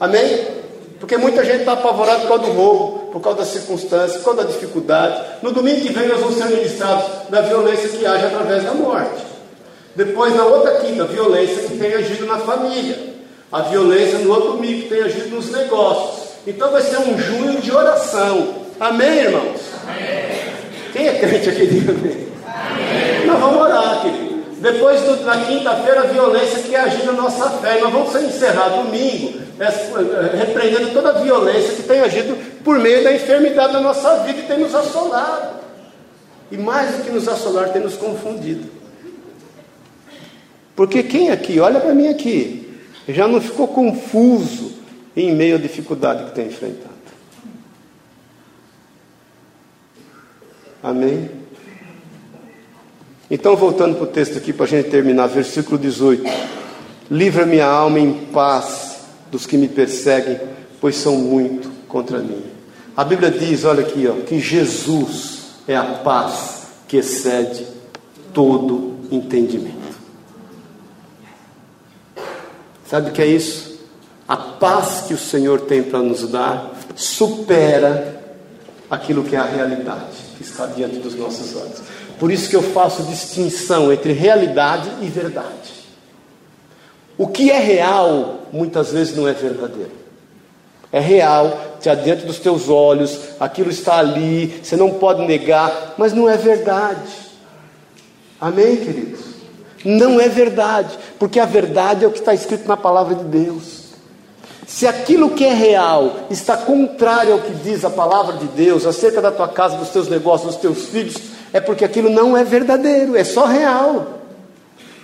Amém? 0.00 0.61
Porque 1.02 1.16
muita 1.16 1.44
gente 1.44 1.62
está 1.62 1.72
apavorada 1.72 2.20
por 2.20 2.28
causa 2.28 2.44
do 2.44 2.52
roubo, 2.52 3.10
por 3.10 3.20
causa 3.20 3.40
das 3.40 3.48
circunstâncias, 3.48 4.18
por 4.18 4.26
causa 4.26 4.44
da 4.44 4.48
dificuldade. 4.48 5.20
No 5.42 5.50
domingo 5.50 5.80
que 5.80 5.92
vem 5.92 6.06
nós 6.06 6.20
vamos 6.20 6.36
ser 6.36 6.44
ministrados 6.44 7.28
da 7.28 7.40
violência 7.40 7.88
que 7.88 8.06
age 8.06 8.26
através 8.26 8.62
da 8.62 8.72
morte. 8.72 9.20
Depois, 9.96 10.32
na 10.36 10.44
outra 10.44 10.76
quinta, 10.76 11.04
violência 11.06 11.64
que 11.64 11.76
tem 11.76 11.92
agido 11.92 12.24
na 12.24 12.38
família. 12.38 12.96
A 13.50 13.62
violência 13.62 14.20
no 14.20 14.30
outro 14.30 14.52
domingo 14.52 14.82
que 14.82 14.88
tem 14.90 15.02
agido 15.02 15.34
nos 15.34 15.50
negócios. 15.50 16.28
Então 16.46 16.70
vai 16.70 16.82
ser 16.82 16.98
um 16.98 17.18
junho 17.18 17.60
de 17.60 17.72
oração. 17.72 18.54
Amém, 18.78 19.24
irmãos? 19.24 19.60
Amém. 19.82 20.52
Quem 20.92 21.08
é 21.08 21.14
crente 21.14 21.50
aqui? 21.50 21.66
Diga 21.66 21.92
amém. 21.94 22.28
amém. 22.46 23.26
Nós 23.26 23.40
vamos 23.40 23.60
orar, 23.60 24.02
querido. 24.02 24.32
Depois, 24.60 25.02
na 25.24 25.38
quinta-feira, 25.38 26.02
a 26.02 26.04
violência 26.04 26.60
que 26.60 26.76
agir 26.76 27.04
na 27.04 27.12
nossa 27.12 27.50
fé. 27.58 27.80
Nós 27.80 27.92
vamos 27.92 28.14
encerrar 28.14 28.68
domingo, 28.68 29.40
é, 29.40 29.41
é, 29.41 29.41
repreendendo 30.36 30.92
toda 30.92 31.10
a 31.10 31.20
violência 31.20 31.74
que 31.74 31.82
tem 31.82 32.00
agido 32.00 32.36
por 32.62 32.78
meio 32.78 33.04
da 33.04 33.12
enfermidade 33.14 33.72
da 33.72 33.80
nossa 33.80 34.24
vida 34.24 34.40
e 34.40 34.42
tem 34.42 34.58
nos 34.58 34.74
assolado. 34.74 35.60
E 36.50 36.56
mais 36.56 36.96
do 36.96 37.04
que 37.04 37.10
nos 37.10 37.28
assolar, 37.28 37.70
tem 37.70 37.82
nos 37.82 37.96
confundido. 37.96 38.68
Porque 40.76 41.02
quem 41.02 41.30
aqui, 41.30 41.60
olha 41.60 41.80
para 41.80 41.94
mim 41.94 42.08
aqui, 42.08 42.78
já 43.08 43.26
não 43.26 43.40
ficou 43.40 43.68
confuso 43.68 44.72
em 45.16 45.34
meio 45.34 45.56
à 45.56 45.58
dificuldade 45.58 46.24
que 46.24 46.32
tem 46.32 46.46
enfrentado? 46.46 46.92
Amém? 50.82 51.30
Então, 53.30 53.56
voltando 53.56 53.94
para 53.94 54.04
o 54.04 54.08
texto 54.08 54.36
aqui, 54.36 54.52
para 54.52 54.64
a 54.66 54.68
gente 54.68 54.90
terminar, 54.90 55.26
versículo 55.28 55.78
18: 55.78 56.22
Livra 57.10 57.46
minha 57.46 57.66
alma 57.66 57.98
em 57.98 58.12
paz 58.12 58.91
dos 59.32 59.46
que 59.46 59.56
me 59.56 59.66
perseguem, 59.66 60.38
pois 60.78 60.94
são 60.94 61.16
muito 61.16 61.70
contra 61.88 62.18
mim. 62.18 62.44
A 62.94 63.02
Bíblia 63.02 63.30
diz, 63.30 63.64
olha 63.64 63.80
aqui, 63.80 64.06
ó, 64.06 64.22
que 64.26 64.38
Jesus 64.38 65.38
é 65.66 65.74
a 65.74 65.82
paz 65.84 66.66
que 66.86 66.98
excede 66.98 67.66
todo 68.34 68.98
entendimento. 69.10 69.72
Sabe 72.86 73.08
o 73.08 73.12
que 73.12 73.22
é 73.22 73.26
isso? 73.26 73.80
A 74.28 74.36
paz 74.36 75.04
que 75.08 75.14
o 75.14 75.18
Senhor 75.18 75.62
tem 75.62 75.82
para 75.82 76.00
nos 76.00 76.28
dar 76.28 76.70
supera 76.94 78.20
aquilo 78.90 79.24
que 79.24 79.34
é 79.34 79.38
a 79.38 79.44
realidade 79.44 80.18
que 80.36 80.42
está 80.42 80.66
diante 80.66 80.96
dos 80.96 81.14
nossos 81.14 81.56
olhos. 81.56 81.80
Por 82.18 82.30
isso 82.30 82.50
que 82.50 82.56
eu 82.56 82.62
faço 82.62 83.02
distinção 83.04 83.90
entre 83.90 84.12
realidade 84.12 84.90
e 85.00 85.06
verdade. 85.06 85.72
O 87.16 87.28
que 87.28 87.50
é 87.50 87.58
real 87.58 88.41
muitas 88.52 88.92
vezes 88.92 89.16
não 89.16 89.26
é 89.26 89.32
verdadeiro. 89.32 90.02
É 90.92 91.00
real, 91.00 91.76
está 91.78 91.94
diante 91.94 92.26
dos 92.26 92.38
teus 92.38 92.68
olhos, 92.68 93.18
aquilo 93.40 93.70
está 93.70 93.98
ali, 93.98 94.60
você 94.62 94.76
não 94.76 94.90
pode 94.90 95.26
negar, 95.26 95.94
mas 95.96 96.12
não 96.12 96.28
é 96.28 96.36
verdade. 96.36 97.10
Amém, 98.38 98.76
queridos? 98.76 99.20
Não 99.84 100.20
é 100.20 100.28
verdade, 100.28 100.98
porque 101.18 101.40
a 101.40 101.46
verdade 101.46 102.04
é 102.04 102.08
o 102.08 102.12
que 102.12 102.18
está 102.18 102.34
escrito 102.34 102.68
na 102.68 102.76
palavra 102.76 103.14
de 103.14 103.24
Deus. 103.24 103.82
Se 104.66 104.86
aquilo 104.86 105.30
que 105.30 105.44
é 105.44 105.52
real 105.52 106.26
está 106.30 106.56
contrário 106.56 107.32
ao 107.32 107.40
que 107.40 107.52
diz 107.52 107.84
a 107.84 107.90
palavra 107.90 108.36
de 108.36 108.46
Deus 108.46 108.86
acerca 108.86 109.20
da 109.20 109.30
tua 109.30 109.48
casa, 109.48 109.76
dos 109.76 109.88
teus 109.88 110.08
negócios, 110.08 110.52
dos 110.52 110.60
teus 110.60 110.86
filhos, 110.86 111.16
é 111.52 111.60
porque 111.60 111.84
aquilo 111.84 112.10
não 112.10 112.36
é 112.36 112.44
verdadeiro, 112.44 113.16
é 113.16 113.24
só 113.24 113.44
real. 113.44 114.21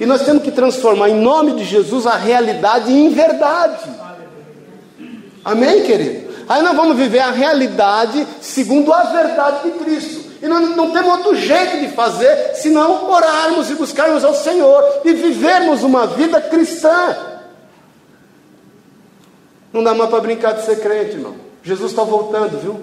E 0.01 0.07
nós 0.07 0.23
temos 0.23 0.43
que 0.43 0.51
transformar 0.51 1.09
em 1.09 1.21
nome 1.21 1.53
de 1.53 1.65
Jesus 1.65 2.07
a 2.07 2.17
realidade 2.17 2.93
em 2.93 3.09
verdade. 3.11 3.91
Amém, 5.45 5.83
querido? 5.83 6.29
Aí 6.49 6.63
nós 6.63 6.77
vamos 6.77 6.97
viver 6.97 7.19
a 7.19 7.31
realidade 7.31 8.27
segundo 8.41 8.93
a 8.93 9.05
verdade 9.05 9.71
de 9.71 9.79
Cristo. 9.79 10.29
E 10.41 10.47
nós 10.47 10.77
não 10.77 10.93
temos 10.93 11.11
outro 11.19 11.35
jeito 11.35 11.81
de 11.81 11.89
fazer 11.89 12.55
senão 12.55 13.11
orarmos 13.11 13.71
e 13.71 13.75
buscarmos 13.75 14.25
ao 14.25 14.35
Senhor 14.35 14.83
e 15.05 15.13
vivermos 15.13 15.83
uma 15.83 16.07
vida 16.07 16.41
cristã. 16.41 17.17
Não 19.73 19.83
dá 19.83 19.95
mais 19.95 20.09
para 20.09 20.21
brincar 20.21 20.53
de 20.53 20.65
ser 20.65 20.81
crente, 20.81 21.17
irmão. 21.17 21.35
Jesus 21.63 21.91
está 21.91 22.05
voltando, 22.05 22.59
viu? 22.59 22.81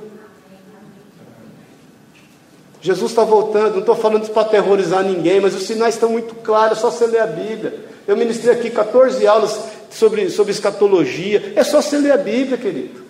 Jesus 2.86 3.09
está 3.13 3.23
voltando, 3.23 3.71
não 3.73 3.79
estou 3.79 3.95
falando 3.95 4.21
isso 4.21 4.31
para 4.31 4.43
aterrorizar 4.43 5.03
ninguém, 5.03 5.39
mas 5.41 5.55
os 5.55 5.63
sinais 5.63 5.95
estão 5.95 6.07
muito 6.07 6.36
claros, 6.36 6.77
é 6.77 6.81
só 6.81 6.91
você 6.91 7.07
ler 7.07 7.19
a 7.19 7.25
Bíblia. 7.25 7.79
Eu 8.07 8.15
ministrei 8.15 8.53
aqui 8.53 8.69
14 8.69 9.25
aulas 9.25 9.59
sobre, 9.89 10.29
sobre 10.29 10.51
escatologia, 10.51 11.53
é 11.55 11.63
só 11.63 11.81
você 11.81 11.97
ler 11.97 12.11
a 12.11 12.17
Bíblia, 12.17 12.59
querido. 12.59 13.01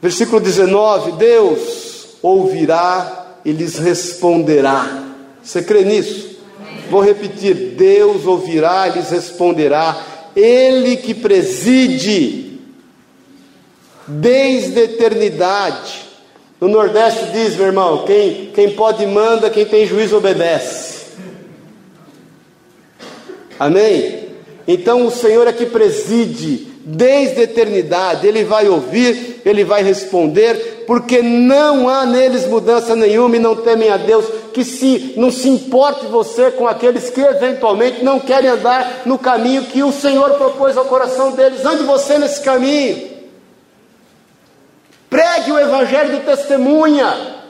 Versículo 0.00 0.40
19: 0.40 1.12
Deus 1.12 2.16
ouvirá 2.20 3.36
e 3.44 3.52
lhes 3.52 3.78
responderá. 3.78 5.14
Você 5.40 5.62
crê 5.62 5.84
nisso? 5.84 6.40
Vou 6.90 7.02
repetir: 7.02 7.54
Deus 7.76 8.26
ouvirá 8.26 8.88
e 8.88 8.94
lhes 8.94 9.10
responderá. 9.10 10.04
Ele 10.34 10.96
que 10.96 11.14
preside 11.14 12.58
desde 14.08 14.80
a 14.80 14.82
eternidade. 14.82 16.01
No 16.62 16.68
Nordeste 16.68 17.32
diz, 17.32 17.56
meu 17.56 17.66
irmão: 17.66 18.04
quem, 18.06 18.52
quem 18.54 18.70
pode 18.70 19.04
manda, 19.04 19.50
quem 19.50 19.64
tem 19.64 19.84
juízo 19.84 20.16
obedece. 20.16 21.06
Amém? 23.58 24.28
Então 24.68 25.04
o 25.04 25.10
Senhor 25.10 25.48
é 25.48 25.52
que 25.52 25.66
preside 25.66 26.68
desde 26.84 27.40
a 27.40 27.42
eternidade, 27.42 28.28
Ele 28.28 28.44
vai 28.44 28.68
ouvir, 28.68 29.42
Ele 29.44 29.64
vai 29.64 29.82
responder, 29.82 30.84
porque 30.86 31.20
não 31.20 31.88
há 31.88 32.06
neles 32.06 32.46
mudança 32.46 32.94
nenhuma 32.94 33.34
e 33.34 33.40
não 33.40 33.56
temem 33.56 33.90
a 33.90 33.96
Deus, 33.96 34.24
que 34.54 34.62
se 34.62 35.14
não 35.16 35.32
se 35.32 35.48
importe 35.48 36.06
você 36.06 36.52
com 36.52 36.68
aqueles 36.68 37.10
que 37.10 37.22
eventualmente 37.22 38.04
não 38.04 38.20
querem 38.20 38.48
andar 38.48 39.02
no 39.04 39.18
caminho 39.18 39.64
que 39.64 39.82
o 39.82 39.90
Senhor 39.90 40.30
propôs 40.34 40.76
ao 40.76 40.84
coração 40.84 41.32
deles, 41.32 41.66
ande 41.66 41.82
você 41.82 42.18
nesse 42.18 42.40
caminho. 42.40 43.11
Pregue 45.12 45.52
o 45.52 45.60
evangelho 45.60 46.18
de 46.18 46.24
testemunha. 46.24 47.42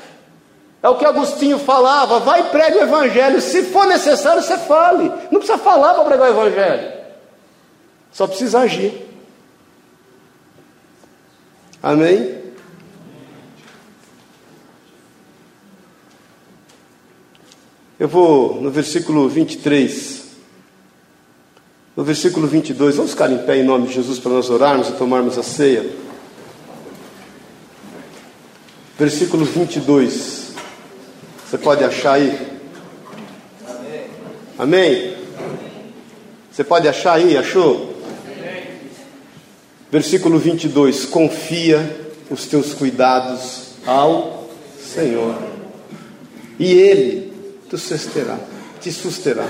É 0.82 0.88
o 0.88 0.96
que 0.96 1.04
Agostinho 1.04 1.60
falava, 1.60 2.18
vai 2.18 2.40
e 2.40 2.50
pregue 2.50 2.78
o 2.78 2.82
evangelho, 2.82 3.40
se 3.40 3.62
for 3.62 3.86
necessário 3.86 4.42
você 4.42 4.58
fale. 4.58 5.04
Não 5.30 5.38
precisa 5.38 5.58
falar 5.58 5.94
para 5.94 6.04
pregar 6.06 6.26
o 6.26 6.32
evangelho. 6.32 6.92
Só 8.10 8.26
precisa 8.26 8.58
agir. 8.58 9.08
Amém? 11.80 12.42
Eu 17.96 18.08
vou 18.08 18.60
no 18.60 18.72
versículo 18.72 19.28
23. 19.28 20.20
No 21.96 22.02
versículo 22.02 22.48
22, 22.48 22.96
vamos 22.96 23.12
ficar 23.12 23.30
em 23.30 23.38
pé 23.38 23.58
em 23.58 23.62
nome 23.62 23.86
de 23.86 23.94
Jesus 23.94 24.18
para 24.18 24.32
nós 24.32 24.50
orarmos 24.50 24.88
e 24.88 24.92
tomarmos 24.94 25.38
a 25.38 25.44
ceia. 25.44 26.11
Versículo 29.02 29.44
22. 29.44 30.52
Você 31.44 31.58
pode 31.58 31.82
achar 31.82 32.12
aí? 32.12 32.38
Amém? 33.66 34.04
Amém? 34.56 35.16
Você 36.48 36.62
pode 36.62 36.86
achar 36.86 37.14
aí? 37.14 37.36
Achou? 37.36 37.96
Versículo 39.90 40.38
22: 40.38 41.04
Confia 41.06 42.12
os 42.30 42.46
teus 42.46 42.74
cuidados 42.74 43.72
ao 43.84 44.48
Senhor, 44.80 45.36
e 46.56 46.72
Ele 46.72 47.32
te 47.68 47.76
susterá, 47.76 48.38
te 48.80 48.92
susterá. 48.92 49.48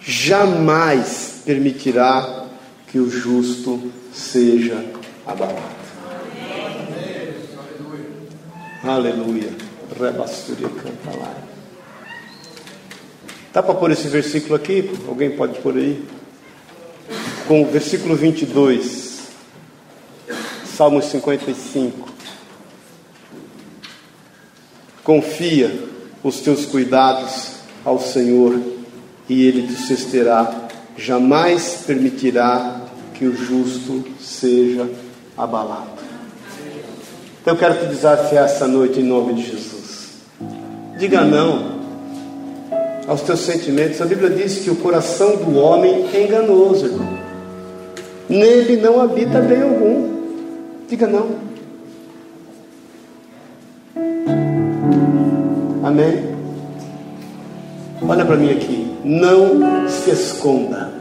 Jamais 0.00 1.42
permitirá 1.46 2.46
que 2.90 2.98
o 2.98 3.08
justo 3.08 3.92
seja 4.12 4.84
abalado. 5.24 5.77
Aleluia. 8.88 9.50
Dá 13.52 13.62
para 13.62 13.74
pôr 13.74 13.90
esse 13.90 14.08
versículo 14.08 14.54
aqui? 14.54 14.90
Alguém 15.06 15.36
pode 15.36 15.58
pôr 15.60 15.76
aí? 15.76 16.04
com 17.48 17.62
o 17.62 17.66
versículo 17.66 18.14
22, 18.14 19.20
Salmos 20.66 21.06
55. 21.06 22.06
Confia 25.02 25.88
os 26.22 26.40
teus 26.40 26.66
cuidados 26.66 27.52
ao 27.86 27.98
Senhor 27.98 28.60
e 29.30 29.46
Ele 29.46 29.66
te 29.66 29.76
susterá, 29.76 30.68
jamais 30.94 31.84
permitirá 31.86 32.82
que 33.14 33.24
o 33.24 33.34
justo 33.34 34.04
seja 34.20 34.86
abalado. 35.34 35.97
Eu 37.48 37.56
quero 37.56 37.74
te 37.78 37.86
desafiar 37.86 38.44
essa 38.44 38.66
noite 38.66 39.00
em 39.00 39.04
nome 39.04 39.34
de 39.34 39.42
Jesus. 39.42 40.18
Diga 40.98 41.22
não 41.22 41.78
aos 43.06 43.22
teus 43.22 43.40
sentimentos. 43.40 44.00
A 44.00 44.06
Bíblia 44.06 44.30
diz 44.30 44.58
que 44.58 44.70
o 44.70 44.76
coração 44.76 45.36
do 45.36 45.58
homem 45.58 46.06
é 46.12 46.24
enganoso, 46.24 46.86
irmão 46.86 47.28
nele 48.28 48.76
não 48.76 49.00
habita 49.00 49.40
bem 49.40 49.62
algum. 49.62 50.18
Diga 50.86 51.06
não. 51.06 51.48
Amém? 55.82 56.36
Olha 58.02 58.24
para 58.24 58.36
mim 58.36 58.50
aqui. 58.52 58.96
Não 59.04 59.88
se 59.88 60.10
esconda. 60.10 60.92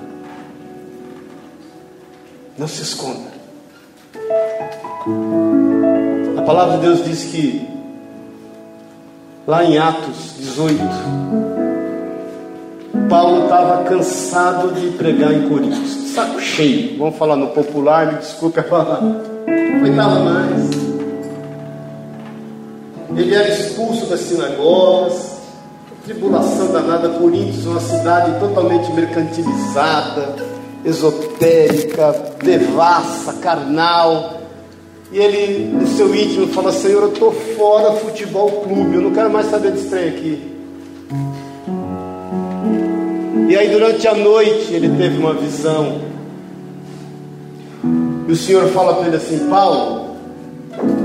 Não 2.58 2.68
se 2.68 2.82
esconda. 2.82 3.28
Palavra 6.48 6.78
de 6.78 6.86
Deus 6.86 7.04
diz 7.04 7.26
que, 7.26 7.68
lá 9.46 9.66
em 9.66 9.78
Atos 9.78 10.36
18, 10.38 10.80
Paulo 13.10 13.44
estava 13.44 13.84
cansado 13.84 14.74
de 14.74 14.92
pregar 14.92 15.34
em 15.34 15.50
Coríntios 15.50 16.14
saco 16.16 16.40
cheio. 16.40 16.98
Vamos 16.98 17.18
falar 17.18 17.36
no 17.36 17.48
popular, 17.48 18.14
me 18.14 18.20
desculpe 18.20 18.62
a 18.62 18.64
falar. 18.64 19.02
Aguentava 19.76 20.20
mais. 20.22 20.70
Ele 23.18 23.36
era 23.36 23.50
expulso 23.50 24.06
das 24.06 24.22
sinagogas. 24.22 25.42
Tribulação 26.06 26.72
danada, 26.72 27.10
Coríntios, 27.10 27.66
uma 27.66 27.82
cidade 27.82 28.40
totalmente 28.40 28.90
mercantilizada, 28.94 30.38
esotérica, 30.86 32.16
devassa, 32.42 33.34
carnal. 33.34 34.37
E 35.12 35.18
ele, 35.18 35.66
no 35.74 35.88
seu 35.88 36.14
íntimo, 36.14 36.48
fala: 36.48 36.72
Senhor, 36.72 37.04
eu 37.04 37.14
estou 37.14 37.32
fora 37.32 37.92
do 37.92 37.98
futebol 37.98 38.50
clube, 38.64 38.96
eu 38.96 39.02
não 39.02 39.14
quero 39.14 39.32
mais 39.32 39.50
saber 39.50 39.72
desse 39.72 39.90
trem 39.90 40.10
aqui. 40.10 40.58
E 43.50 43.56
aí, 43.56 43.70
durante 43.70 44.06
a 44.08 44.14
noite, 44.14 44.74
ele 44.74 44.90
teve 44.98 45.18
uma 45.18 45.34
visão. 45.34 46.02
E 48.28 48.32
o 48.32 48.36
Senhor 48.36 48.68
fala 48.70 48.96
para 48.96 49.08
ele 49.08 49.16
assim: 49.16 49.48
Paulo, 49.48 50.18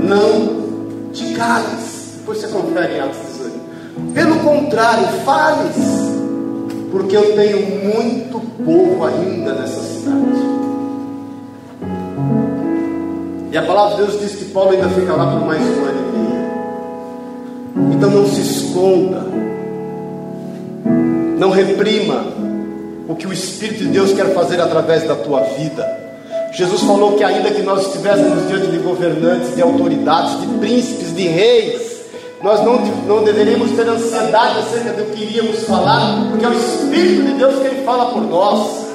não 0.03 1.11
te 1.13 1.33
cales. 1.33 2.17
Depois 2.17 2.39
você 2.39 2.47
confere 2.47 2.95
em 2.95 2.99
Atos 2.99 3.19
18. 3.37 4.13
Pelo 4.13 4.39
contrário, 4.39 5.07
fales, 5.23 5.75
porque 6.91 7.15
eu 7.15 7.35
tenho 7.35 7.85
muito 7.85 8.41
povo 8.65 9.05
ainda 9.05 9.53
nessa 9.53 9.81
cidade. 9.81 10.52
E 13.53 13.57
a 13.57 13.61
palavra 13.61 13.95
de 13.95 14.03
Deus 14.03 14.19
diz 14.19 14.35
que 14.35 14.45
Paulo 14.45 14.71
ainda 14.71 14.89
fica 14.89 15.13
lá 15.13 15.31
por 15.31 15.45
mais 15.45 15.61
um 15.61 15.85
ano 15.85 16.09
e 16.09 17.77
meio. 17.77 17.93
Então 17.95 18.09
não 18.09 18.27
se 18.27 18.41
esconda 18.41 19.33
não 21.43 21.49
reprima 21.49 22.23
o 23.09 23.15
que 23.15 23.27
o 23.27 23.33
Espírito 23.33 23.79
de 23.79 23.89
Deus 23.89 24.13
quer 24.13 24.33
fazer 24.33 24.61
através 24.61 25.05
da 25.05 25.13
tua 25.13 25.41
vida. 25.41 25.85
Jesus 26.53 26.83
falou 26.83 27.17
que, 27.17 27.23
ainda 27.23 27.51
que 27.51 27.61
nós 27.61 27.87
estivéssemos 27.87 28.47
diante 28.47 28.67
de 28.67 28.77
governantes, 28.77 29.53
de 29.53 29.61
autoridades, 29.61 30.39
de 30.39 30.47
príncipes, 30.59 31.13
de 31.13 31.27
reis, 31.27 32.01
nós 32.41 32.63
não, 32.63 32.79
não 33.07 33.23
deveríamos 33.25 33.71
ter 33.71 33.85
ansiedade 33.89 34.59
acerca 34.59 34.93
do 34.93 35.11
que 35.11 35.23
iríamos 35.23 35.63
falar, 35.65 36.29
porque 36.29 36.45
é 36.45 36.47
o 36.47 36.53
Espírito 36.53 37.23
de 37.23 37.33
Deus 37.33 37.55
que 37.59 37.67
Ele 37.67 37.83
fala 37.83 38.13
por 38.13 38.21
nós. 38.21 38.87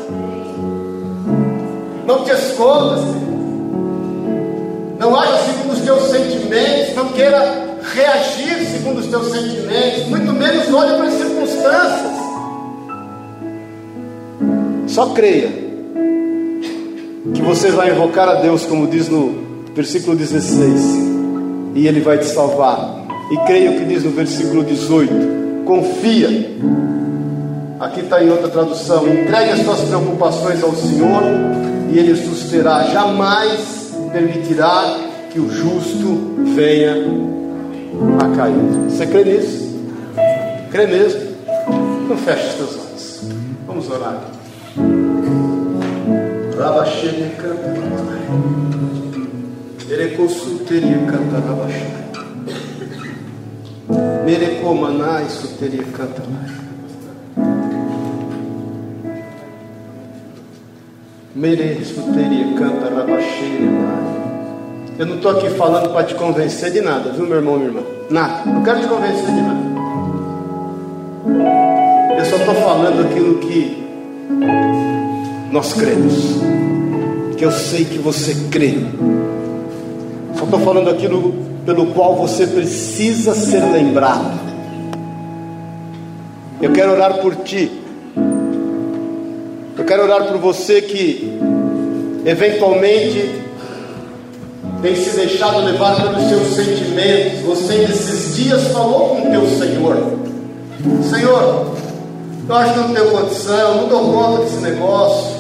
Não 2.07 2.25
te 2.25 2.31
escondas, 2.31 3.01
não 4.99 5.15
haja 5.15 5.39
segundo 5.45 5.73
os 5.73 5.81
teus 5.81 6.03
sentimentos, 6.11 6.95
não 6.95 7.09
queira 7.09 7.79
reagir 7.95 8.67
segundo 8.67 8.99
os 8.99 9.07
teus 9.07 9.31
sentimentos, 9.31 10.07
muito 10.09 10.33
menos 10.33 10.73
olhe 10.75 10.97
para 10.97 11.07
as 11.07 11.15
circunstâncias. 11.15 12.19
Só 14.89 15.07
creia 15.11 15.49
que 17.33 17.43
você 17.43 17.71
vai 17.71 17.91
invocar 17.91 18.29
a 18.29 18.35
Deus, 18.37 18.67
como 18.67 18.89
diz 18.89 19.09
no 19.09 19.47
versículo 19.75 20.17
16, 20.17 20.81
e 21.75 21.87
Ele 21.87 22.01
vai 22.01 22.19
te 22.19 22.27
salvar. 22.27 23.07
E 23.31 23.37
creio 23.47 23.79
que 23.79 23.85
diz 23.85 24.03
no 24.03 24.11
versículo 24.11 24.65
18: 24.65 25.65
confia. 25.65 26.29
Aqui 27.79 28.01
está 28.01 28.25
em 28.25 28.31
outra 28.31 28.49
tradução: 28.49 29.07
entregue 29.07 29.53
as 29.53 29.61
suas 29.61 29.81
preocupações 29.83 30.65
ao 30.65 30.75
Senhor 30.75 31.23
e 31.93 31.99
Ele 31.99 32.17
susterá. 32.17 32.85
Jamais 32.85 33.78
permitirá 34.09 34.99
que 35.31 35.39
o 35.39 35.51
justo 35.51 36.37
venha 36.55 36.95
a 38.21 38.37
cair. 38.37 38.91
Você 38.91 39.07
crê 39.07 39.25
nisso? 39.25 39.79
Crê 40.71 40.87
mesmo? 40.87 41.21
Então 42.05 42.17
feche 42.17 42.49
os 42.49 42.55
teus 42.55 42.77
olhos. 42.77 43.23
Vamos 43.67 43.91
orar. 43.91 44.21
Rabaxene 46.59 47.31
canta 47.37 47.79
Erecosu 49.91 50.59
teria 50.67 50.99
canta 51.07 51.39
Rabaxene. 51.39 52.09
Merecomaná 54.25 55.23
isso 55.23 55.49
teria 55.59 55.85
canta 55.85 56.23
Mereço 56.29 56.58
Eu 64.99 65.07
não 65.07 65.17
estou 65.17 65.31
aqui 65.31 65.51
falando 65.51 65.93
para 65.93 66.05
te 66.05 66.15
convencer 66.15 66.73
de 66.73 66.81
nada, 66.81 67.13
viu, 67.13 67.27
meu 67.27 67.37
irmão, 67.37 67.57
minha 67.57 67.69
irmã? 67.69 67.83
Nada. 68.11 68.51
Não 68.51 68.63
quero 68.63 68.81
te 68.81 68.89
convencer 68.89 69.27
de 69.27 69.41
nada. 69.43 69.69
Eu 72.19 72.25
só 72.25 72.37
estou 72.37 72.55
falando 72.55 73.07
aquilo 73.07 73.39
que 73.39 73.87
nós 75.53 75.73
cremos. 75.75 76.15
Que 77.37 77.45
eu 77.45 77.53
sei 77.53 77.85
que 77.85 77.99
você 77.99 78.35
crê. 78.51 78.75
Só 80.35 80.45
estou 80.45 80.61
falando 80.61 80.91
aquilo 80.91 81.33
pelo 81.65 81.89
qual 81.89 82.17
você 82.17 82.47
precisa 82.47 83.35
ser 83.35 83.63
lembrado. 83.71 84.41
Eu 86.61 86.73
quero 86.73 86.93
orar 86.93 87.19
por 87.19 87.37
ti. 87.37 87.78
Quero 89.89 90.03
orar 90.03 90.25
por 90.25 90.37
você 90.37 90.83
que 90.83 91.41
eventualmente 92.27 93.41
tem 94.83 94.95
se 94.95 95.17
deixado 95.17 95.65
levar 95.65 95.97
pelos 95.97 96.29
seus 96.29 96.49
sentimentos. 96.49 97.41
Você 97.41 97.79
nesses 97.79 98.37
dias 98.37 98.69
falou 98.69 99.17
com 99.17 99.29
o 99.29 99.31
teu 99.31 99.47
Senhor: 99.47 99.97
Senhor, 101.09 101.75
eu 102.47 102.55
acho 102.55 102.75
que 102.75 102.79
não 102.81 102.93
tenho 102.93 103.11
condição, 103.11 103.77
não 103.77 103.89
dou 103.89 104.13
conta 104.13 104.43
desse 104.43 104.57
negócio. 104.57 105.39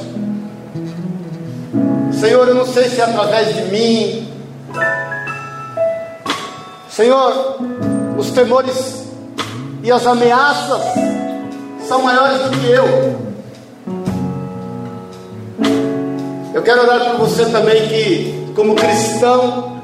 Senhor, 2.19 2.49
eu 2.49 2.55
não 2.55 2.65
sei 2.65 2.85
se 2.89 3.03
é 3.03 3.05
através 3.05 3.55
de 3.55 3.63
mim. 3.71 4.29
Senhor, 6.89 7.59
os 8.17 8.31
temores 8.31 9.05
e 9.83 9.93
as 9.93 10.07
ameaças 10.07 10.81
são 11.87 12.01
maiores 12.01 12.39
do 12.45 12.51
que 12.59 12.71
eu. 12.71 13.28
Eu 16.55 16.63
quero 16.63 16.83
orar 16.83 17.11
por 17.11 17.27
você 17.29 17.45
também 17.47 17.89
que 17.89 18.39
como 18.59 18.75
cristão, 18.75 19.81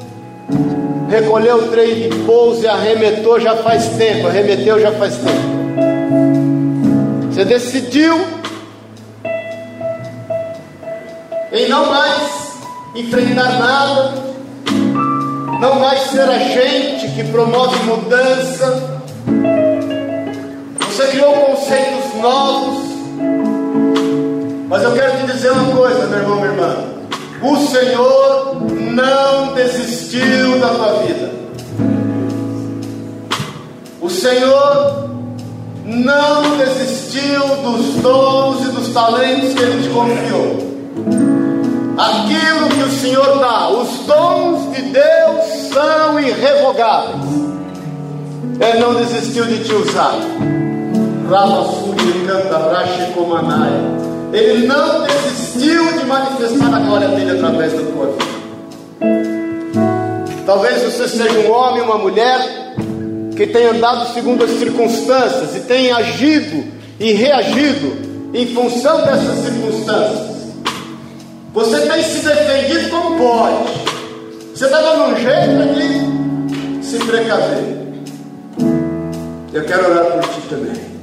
recolheu 1.08 1.58
o 1.58 1.68
trem 1.68 1.94
de 1.94 2.08
pouso 2.26 2.64
e 2.64 2.66
arremetou 2.66 3.38
já 3.38 3.56
faz 3.58 3.86
tempo, 3.90 4.26
arremeteu 4.26 4.80
já 4.80 4.90
faz 4.90 5.14
tempo. 5.14 5.54
Você 7.30 7.44
decidiu 7.44 8.20
em 11.52 11.68
não 11.68 11.86
mais 11.86 12.58
enfrentar 12.96 13.58
nada, 13.60 14.14
não 15.60 15.78
mais 15.78 16.00
ser 16.10 16.28
agente 16.28 17.08
que 17.14 17.22
promove 17.30 17.76
mudança. 17.84 19.02
Você 20.80 21.06
criou 21.12 21.32
conceitos 21.32 22.14
novos. 22.20 22.93
Mas 24.74 24.82
eu 24.82 24.90
quero 24.90 25.18
te 25.18 25.32
dizer 25.32 25.52
uma 25.52 25.76
coisa, 25.76 26.04
meu 26.06 26.18
irmão, 26.18 26.34
minha 26.34 26.48
irmã. 26.48 26.76
O 27.42 27.56
Senhor 27.58 28.56
não 28.90 29.54
desistiu 29.54 30.58
da 30.58 30.68
tua 30.70 30.92
vida. 31.04 31.30
O 34.00 34.10
Senhor 34.10 35.10
não 35.84 36.56
desistiu 36.56 37.40
dos 37.62 38.02
dons 38.02 38.66
e 38.66 38.70
dos 38.72 38.88
talentos 38.92 39.54
que 39.54 39.62
Ele 39.62 39.80
te 39.80 39.90
confiou. 39.90 40.58
Aquilo 41.96 42.68
que 42.70 42.82
o 42.82 42.90
Senhor 42.90 43.38
dá, 43.38 43.68
os 43.68 44.00
dons 44.08 44.74
de 44.74 44.82
Deus 44.82 45.72
são 45.72 46.18
irrevogáveis. 46.18 47.24
Ele 48.58 48.78
não 48.80 48.94
desistiu 48.96 49.44
de 49.44 49.62
te 49.62 49.72
usar. 49.72 50.18
Ramasuri 51.30 52.26
canta 52.26 52.58
Rashi 52.72 53.12
Komanaia. 53.12 54.13
Ele 54.34 54.66
não 54.66 55.04
desistiu 55.04 55.92
de 55.96 56.04
manifestar 56.06 56.74
a 56.74 56.80
glória 56.80 57.06
dele 57.06 57.30
através 57.30 57.72
da 57.72 57.82
tua 57.82 58.06
vida. 58.06 58.34
Talvez 60.44 60.82
você 60.82 61.08
seja 61.08 61.38
um 61.38 61.52
homem, 61.52 61.82
uma 61.82 61.98
mulher 61.98 62.74
que 63.36 63.46
tenha 63.46 63.70
andado 63.70 64.12
segundo 64.12 64.42
as 64.42 64.50
circunstâncias 64.50 65.54
e 65.54 65.60
tenha 65.60 65.94
agido 65.96 66.64
e 66.98 67.12
reagido 67.12 67.96
em 68.34 68.46
função 68.48 69.02
dessas 69.02 69.38
circunstâncias. 69.38 70.34
Você 71.52 71.80
tem 71.86 72.02
se 72.02 72.26
defendido 72.26 72.90
como 72.90 73.16
pode. 73.16 73.72
Você 74.52 74.64
está 74.64 74.80
dando 74.80 75.12
um 75.12 75.16
jeito 75.16 76.80
de 76.80 76.84
se 76.84 76.98
precaver. 76.98 77.84
Eu 79.52 79.64
quero 79.64 79.90
orar 79.90 80.06
por 80.06 80.28
ti 80.28 80.40
também. 80.50 80.94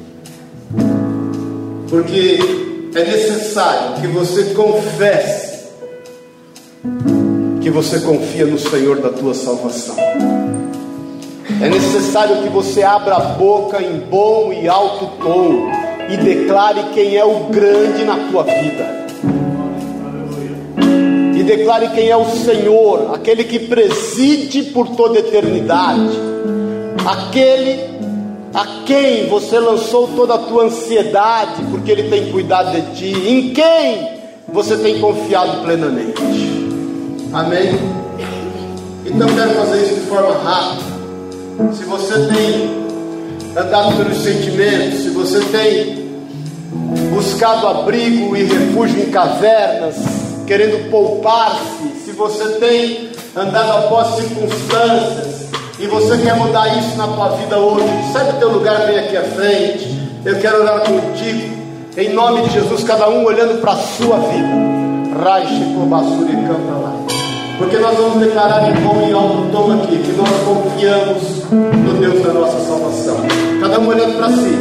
Porque 1.90 2.72
é 2.94 3.04
necessário 3.06 4.02
que 4.02 4.08
você 4.08 4.54
confesse 4.54 5.62
que 7.62 7.70
você 7.70 8.00
confia 8.00 8.46
no 8.46 8.58
Senhor 8.58 9.00
da 9.00 9.10
tua 9.10 9.34
salvação. 9.34 9.96
É 11.62 11.70
necessário 11.70 12.42
que 12.42 12.50
você 12.50 12.82
abra 12.82 13.16
a 13.16 13.20
boca 13.20 13.82
em 13.82 14.00
bom 14.00 14.52
e 14.52 14.68
alto 14.68 15.06
tom 15.24 15.70
e 16.10 16.18
declare 16.18 16.86
quem 16.94 17.16
é 17.16 17.24
o 17.24 17.46
grande 17.46 18.04
na 18.04 18.18
tua 18.30 18.44
vida. 18.44 19.06
E 21.38 21.44
declare 21.44 21.90
quem 21.90 22.10
é 22.10 22.18
o 22.18 22.26
Senhor, 22.26 23.14
aquele 23.14 23.44
que 23.44 23.60
preside 23.60 24.64
por 24.64 24.90
toda 24.90 25.20
eternidade, 25.20 26.18
aquele 27.06 28.01
a 28.54 28.84
quem 28.86 29.28
você 29.28 29.60
lançou 29.60 30.10
toda 30.10 30.36
a 30.36 30.38
tua 30.38 30.66
ansiedade, 30.66 31.64
porque 31.72 31.92
Ele 31.92 32.10
tem 32.10 32.32
cuidado 32.32 32.72
de 32.72 32.96
ti, 32.96 33.30
em 33.30 33.54
quem 33.54 34.10
você 34.50 34.78
tem 34.78 35.00
confiado 35.00 35.62
plenamente. 35.64 36.22
Amém? 37.34 37.80
Então 39.06 39.28
quero 39.28 39.52
fazer 39.52 39.84
isso 39.84 39.96
de 39.96 40.02
forma 40.02 40.34
rápida. 40.44 40.92
Se 41.74 41.84
você 41.86 42.14
tem 42.28 42.82
andado 43.56 43.98
pelos 43.98 44.18
sentimentos, 44.18 45.00
se 45.00 45.10
você 45.10 45.40
tem 45.46 46.12
buscado 47.14 47.68
abrigo 47.68 48.36
e 48.36 48.44
refúgio 48.44 49.02
em 49.02 49.12
cavernas, 49.12 49.96
querendo 50.46 50.90
poupar-se, 50.90 52.04
se 52.04 52.12
você 52.12 52.46
tem 52.60 53.10
andado 53.36 53.86
após 53.86 54.16
circunstâncias, 54.16 55.42
e 55.82 55.88
você 55.88 56.16
quer 56.20 56.36
mudar 56.36 56.78
isso 56.78 56.96
na 56.96 57.08
tua 57.08 57.30
vida 57.30 57.58
hoje, 57.58 57.88
sai 58.14 58.32
do 58.32 58.38
teu 58.38 58.52
lugar, 58.52 58.86
vem 58.86 59.00
aqui 59.00 59.18
à 59.18 59.24
frente. 59.24 60.00
Eu 60.24 60.40
quero 60.40 60.62
orar 60.62 60.82
contigo, 60.82 61.58
em 61.98 62.14
nome 62.14 62.44
de 62.44 62.52
Jesus, 62.52 62.84
cada 62.84 63.10
um 63.10 63.26
olhando 63.26 63.60
para 63.60 63.72
a 63.72 63.78
sua 63.78 64.18
vida. 64.18 64.62
Porque 67.58 67.78
nós 67.78 67.98
vamos 67.98 68.20
declarar 68.20 68.70
em 68.70 68.76
bom 68.82 69.08
e 69.10 69.14
alto 69.14 69.50
tom 69.52 69.72
aqui 69.74 69.98
que 69.98 70.12
nós 70.14 70.30
confiamos 70.46 71.44
no 71.52 71.94
Deus 72.00 72.24
da 72.24 72.34
nossa 72.34 72.60
salvação. 72.60 73.18
Cada 73.60 73.80
um 73.80 73.88
olhando 73.88 74.18
para 74.18 74.30
si. 74.30 74.58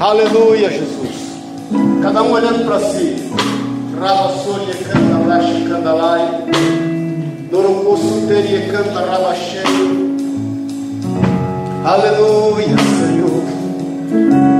Aleluia, 0.00 0.70
Jesus. 0.70 1.18
Cada 2.02 2.22
um 2.22 2.32
olhando 2.32 2.64
para 2.64 2.80
si. 2.80 3.30
Rava 4.00 4.32
Sônia, 4.44 4.74
canta, 4.74 5.28
racha, 5.28 5.68
canta, 5.68 5.92
lai. 5.92 6.87
Dorocosuteria 7.58 8.68
canta 8.70 9.00
rabacheio. 9.00 10.14
Aleluia, 11.84 12.76
Senhor. 12.78 13.42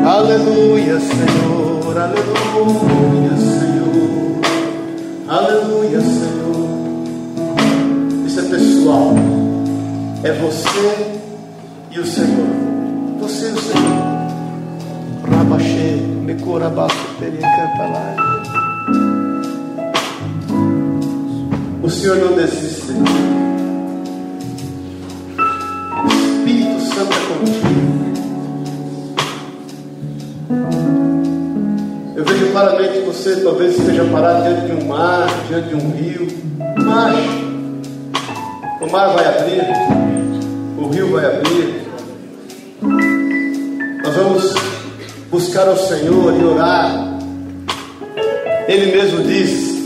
Aleluia, 0.05 0.99
Senhor. 0.99 1.97
Aleluia, 1.97 3.37
Senhor. 3.37 4.41
Aleluia, 5.29 6.01
Senhor. 6.01 6.71
Isso 8.27 8.41
é 8.41 8.43
pessoal. 8.43 9.15
É 10.25 10.33
você 10.33 11.21
e 11.93 12.01
o 12.01 12.05
Senhor. 12.05 12.49
Você 13.21 13.51
e 13.51 13.53
o 13.53 13.59
Senhor. 13.59 14.19
Rabache, 15.31 16.03
me 16.25 16.35
curabaço, 16.35 16.97
teria 17.21 17.43
canta 17.43 17.87
lá. 17.93 19.18
O 21.89 21.91
Senhor 21.91 22.17
não 22.19 22.35
desiste 22.35 22.83
de 22.83 23.03
ti. 23.03 23.13
Espírito 26.07 26.81
Santo 26.83 27.13
é 27.15 27.21
contigo. 27.33 27.65
Eu 32.15 32.25
vejo 32.27 32.53
claramente 32.53 32.93
que 32.93 33.07
você 33.07 33.37
talvez 33.37 33.79
esteja 33.79 34.05
parado 34.05 34.43
diante 34.43 34.67
de 34.67 34.85
um 34.85 34.87
mar, 34.87 35.29
diante 35.49 35.69
de 35.69 35.77
um 35.77 35.91
rio. 35.93 36.29
Mas 36.77 37.17
o 38.83 38.93
mar 38.93 39.15
vai 39.15 39.25
abrir, 39.25 39.63
o 40.77 40.89
rio 40.91 41.11
vai 41.13 41.25
abrir. 41.25 41.89
Nós 44.05 44.15
vamos 44.15 44.55
buscar 45.31 45.67
ao 45.67 45.79
Senhor 45.79 46.39
e 46.39 46.45
orar. 46.45 47.19
Ele 48.69 48.93
mesmo 48.95 49.23
diz: 49.23 49.78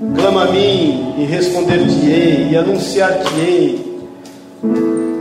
Clama 0.00 0.44
a 0.44 0.50
mim 0.50 1.14
e 1.18 1.26
responder-te-ei 1.26 2.48
e 2.50 2.56
anunciar-te-ei 2.56 4.00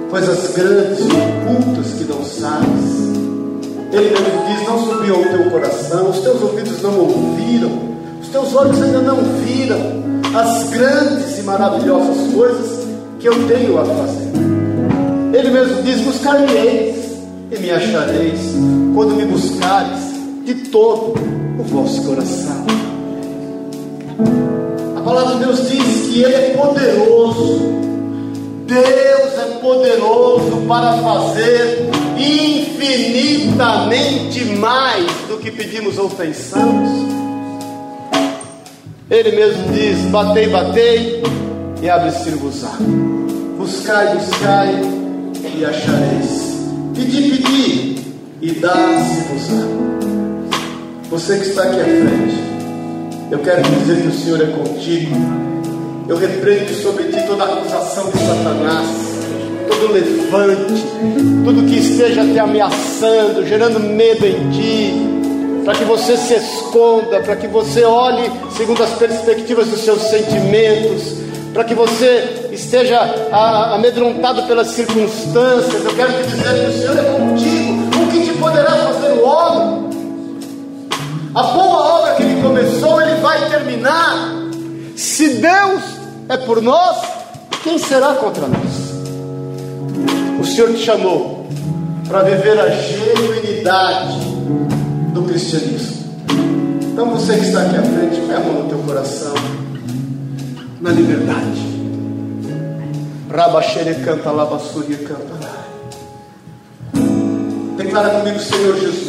coisas 0.09 0.55
grandes 0.55 0.99
e 0.99 1.03
ocultas 1.03 1.93
que 1.97 2.05
não 2.05 2.23
sabes. 2.23 3.19
Ele 3.91 4.09
mesmo 4.09 4.45
diz: 4.47 4.65
Não 4.65 4.79
subiu 4.79 5.15
ao 5.15 5.23
teu 5.23 5.51
coração, 5.51 6.09
os 6.09 6.19
teus 6.19 6.41
ouvidos 6.41 6.81
não 6.81 6.97
ouviram, 6.97 7.71
os 8.21 8.29
teus 8.29 8.55
olhos 8.55 8.81
ainda 8.81 9.01
não 9.01 9.17
viram 9.45 9.79
as 10.33 10.69
grandes 10.69 11.37
e 11.39 11.41
maravilhosas 11.41 12.33
coisas 12.33 12.87
que 13.19 13.27
eu 13.27 13.47
tenho 13.49 13.77
a 13.79 13.83
fazer. 13.83 14.31
Ele 15.37 15.49
mesmo 15.51 15.83
diz: 15.83 15.99
Buscar-me-eis 15.99 17.17
e 17.51 17.59
me 17.59 17.69
achareis, 17.69 18.39
quando 18.95 19.13
me 19.17 19.25
buscares 19.25 19.99
de 20.45 20.53
todo 20.69 21.15
o 21.59 21.63
vosso 21.63 22.01
coração. 22.03 22.65
Palavra 25.09 25.33
de 25.33 25.39
Deus 25.43 25.67
diz 25.67 26.07
que 26.07 26.21
Ele 26.21 26.35
é 26.35 26.55
poderoso. 26.55 27.79
Deus 28.67 29.39
é 29.39 29.57
poderoso 29.59 30.57
para 30.67 30.99
fazer 30.99 31.89
infinitamente 32.15 34.45
mais 34.59 35.07
do 35.27 35.39
que 35.39 35.49
pedimos 35.49 35.97
ou 35.97 36.11
pensamos. 36.11 36.91
Ele 39.09 39.31
mesmo 39.31 39.73
diz: 39.73 39.97
Batei, 40.11 40.47
batei, 40.47 41.23
e 41.81 41.89
abre-se-vos-á. 41.89 42.77
Buscai, 43.57 44.15
buscai, 44.15 44.79
e 45.57 45.65
achareis. 45.65 46.55
Pedi, 46.93 47.31
pedi, 47.31 47.95
e 48.43 48.51
dá-se-vos-á. 48.51 49.63
Você 51.09 51.39
que 51.39 51.47
está 51.47 51.63
aqui 51.63 51.79
à 51.79 51.85
frente, 51.85 52.48
eu 53.31 53.39
quero 53.39 53.61
dizer 53.61 54.01
que 54.01 54.07
o 54.07 54.13
Senhor 54.13 54.41
é 54.41 54.47
contigo. 54.47 55.15
Eu 56.07 56.17
repreendo 56.17 56.73
sobre 56.81 57.05
ti 57.05 57.21
toda 57.27 57.43
acusação 57.43 58.09
de 58.09 58.17
Satanás 58.17 59.09
todo 59.79 59.93
levante, 59.93 60.83
tudo 61.45 61.65
que 61.65 61.79
esteja 61.79 62.25
te 62.25 62.37
ameaçando, 62.37 63.45
gerando 63.47 63.79
medo 63.79 64.25
em 64.25 64.49
ti, 64.49 65.63
para 65.63 65.73
que 65.75 65.85
você 65.85 66.17
se 66.17 66.33
esconda, 66.33 67.21
para 67.21 67.35
que 67.37 67.47
você 67.47 67.83
olhe 67.83 68.29
segundo 68.57 68.83
as 68.83 68.91
perspectivas 68.91 69.67
dos 69.67 69.79
seus 69.79 70.01
sentimentos, 70.01 71.17
para 71.53 71.63
que 71.63 71.73
você 71.73 72.49
esteja 72.51 72.99
amedrontado 73.73 74.43
pelas 74.43 74.67
circunstâncias. 74.67 75.85
Eu 75.85 75.95
quero 75.95 76.13
te 76.13 76.29
dizer 76.29 76.65
que 76.65 76.69
o 76.69 76.73
Senhor 76.73 76.97
é 76.97 77.03
contigo, 77.03 78.03
o 78.03 78.11
que 78.11 78.25
te 78.25 78.37
poderá 78.37 78.71
fazer 78.71 79.13
o 79.13 79.25
homem? 79.25 79.89
A 81.35 81.43
boa 81.43 81.88
terminar. 83.49 84.49
Se 84.95 85.35
Deus 85.35 85.81
é 86.29 86.37
por 86.37 86.61
nós, 86.61 86.97
quem 87.63 87.77
será 87.77 88.13
contra 88.15 88.47
nós? 88.47 88.89
O 90.39 90.45
Senhor 90.45 90.71
te 90.73 90.83
chamou 90.83 91.47
para 92.07 92.23
viver 92.23 92.59
a 92.59 92.69
genuinidade 92.69 94.19
do 95.13 95.23
cristianismo. 95.23 95.99
Então 96.81 97.09
você 97.11 97.37
que 97.37 97.45
está 97.45 97.61
aqui 97.61 97.77
à 97.77 97.83
frente, 97.83 98.21
põe 98.21 98.35
a 98.35 98.39
mão 98.39 98.63
no 98.63 98.69
teu 98.69 98.79
coração, 98.79 99.33
na 100.81 100.91
liberdade. 100.91 101.69
Rabaxere 103.31 103.95
canta, 104.03 104.31
canta. 104.31 105.49
Declara 107.77 108.09
comigo, 108.09 108.39
Senhor 108.39 108.77
Jesus. 108.77 109.08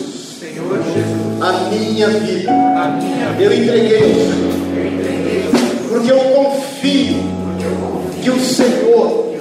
A 1.40 1.52
minha 1.70 2.08
vida. 2.08 2.52
Eu 3.38 3.52
entreguei. 3.52 4.30
Porque 5.88 6.12
eu 6.12 6.18
confio 6.18 7.16
que 8.22 8.30
o 8.30 8.38
Senhor 8.38 9.34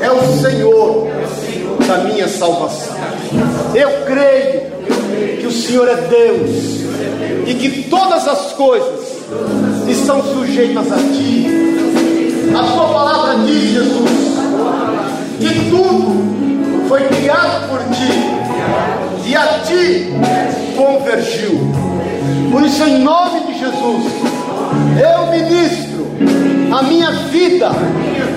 é 0.00 0.10
o 0.10 0.40
Senhor 0.40 1.08
da 1.86 1.98
minha 2.04 2.28
salvação. 2.28 2.96
Eu 3.74 4.04
creio 4.04 5.38
que 5.40 5.46
o 5.46 5.50
Senhor 5.50 5.88
é 5.88 5.96
Deus. 5.96 6.78
e 7.46 7.54
que 7.54 7.84
todas 7.84 8.28
as 8.28 8.52
coisas 8.52 9.16
estão 9.88 10.22
sujeitas 10.22 10.92
a 10.92 10.96
ti. 10.96 11.46
A 12.54 12.62
tua 12.62 12.88
palavra 12.88 13.36
diz, 13.46 13.72
Jesus, 13.72 14.10
que 15.40 15.70
tudo 15.70 16.88
foi 16.88 17.04
criado 17.04 17.70
por 17.70 17.80
ti 17.94 18.97
e 19.28 19.36
a 19.36 19.60
ti 19.62 20.08
convergiu. 20.74 21.70
Por 22.50 22.62
isso, 22.62 22.82
em 22.82 22.98
nome 23.00 23.40
de 23.40 23.58
Jesus, 23.58 24.04
eu 24.98 25.26
ministro 25.26 26.06
a 26.72 26.82
minha 26.82 27.10
vida, 27.10 27.70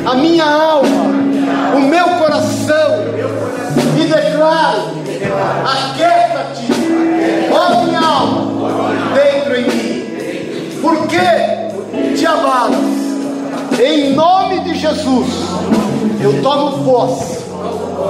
a 0.05 0.15
minha 0.15 0.43
alma, 0.43 1.05
o 1.77 1.79
meu 1.79 2.05
coração 2.19 3.05
e 3.97 4.05
declaro: 4.05 4.91
aquieta-te, 5.63 6.73
ó 7.53 7.85
minha 7.85 8.01
alma, 8.01 8.69
dentro 9.15 9.55
em 9.55 9.63
mim. 9.63 10.81
Por 10.81 11.07
que 11.07 12.17
te 12.17 12.25
abalas? 12.25 12.99
Em 13.81 14.13
nome 14.13 14.59
de 14.59 14.75
Jesus, 14.75 15.27
eu 16.21 16.41
tomo 16.41 16.83
posse 16.83 17.50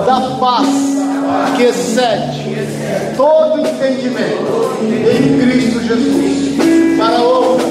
da 0.05 0.37
paz 0.39 0.67
que 1.55 1.63
excede 1.63 2.51
todo 3.15 3.59
entendimento 3.59 4.77
em 4.81 5.39
Cristo 5.39 5.79
Jesus, 5.81 6.97
para 6.97 7.17
a 7.17 7.21
honra 7.21 7.63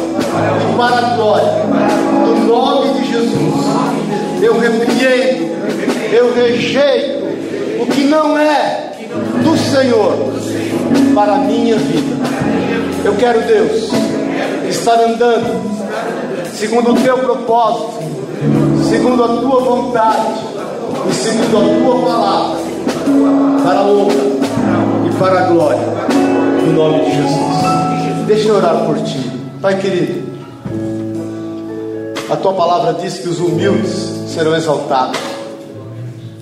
e 0.70 0.76
para 0.76 0.96
a 0.98 1.16
glória 1.16 1.52
do 2.24 2.46
nome 2.46 3.00
de 3.00 3.12
Jesus. 3.12 3.64
Eu 4.42 4.58
repreendo, 4.58 5.50
eu 6.12 6.34
rejeito 6.34 7.82
o 7.82 7.86
que 7.86 8.04
não 8.04 8.38
é 8.38 8.92
do 9.42 9.56
Senhor 9.56 10.16
para 11.14 11.34
a 11.34 11.38
minha 11.38 11.76
vida. 11.76 12.16
Eu 13.04 13.14
quero, 13.16 13.40
Deus, 13.42 13.90
estar 14.68 15.00
andando 15.00 15.70
segundo 16.54 16.92
o 16.92 17.00
teu 17.00 17.18
propósito, 17.18 17.98
segundo 18.88 19.24
a 19.24 19.28
tua 19.28 19.60
vontade 19.60 20.59
e 21.08 21.14
segundo 21.14 21.56
a 21.56 21.84
tua 21.84 22.02
palavra, 22.02 22.60
para 23.64 23.78
a 23.78 23.82
honra 23.82 24.14
e 25.06 25.18
para 25.18 25.40
a 25.40 25.42
glória 25.46 25.78
do 26.64 26.72
nome 26.72 27.04
de 27.04 27.16
Jesus. 27.16 28.26
Deixa 28.26 28.48
eu 28.48 28.56
orar 28.56 28.84
por 28.84 28.98
ti, 29.02 29.30
Pai 29.60 29.78
querido. 29.78 30.30
A 32.30 32.36
tua 32.36 32.52
palavra 32.52 32.94
diz 32.94 33.18
que 33.18 33.28
os 33.28 33.40
humildes 33.40 34.30
serão 34.32 34.54
exaltados. 34.54 35.18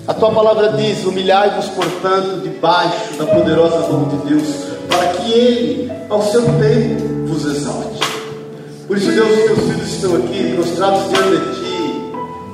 A 0.07 0.13
tua 0.13 0.31
palavra 0.31 0.73
diz: 0.73 1.03
humilhai-vos, 1.03 1.67
portanto, 1.69 2.41
debaixo 2.43 3.13
da 3.17 3.25
poderosa 3.25 3.87
mão 3.91 4.07
de 4.07 4.17
Deus, 4.29 4.47
para 4.87 5.07
que 5.13 5.31
Ele, 5.31 5.91
ao 6.09 6.21
seu 6.21 6.41
tempo, 6.41 7.27
vos 7.27 7.45
exalte. 7.45 7.99
Por 8.87 8.97
isso, 8.97 9.11
Deus, 9.11 9.29
os 9.29 9.43
teus 9.45 9.59
filhos 9.59 9.93
estão 9.93 10.15
aqui, 10.15 10.53
prostrados 10.55 11.09
diante 11.09 11.29
de 11.29 11.55
ti. 11.55 11.58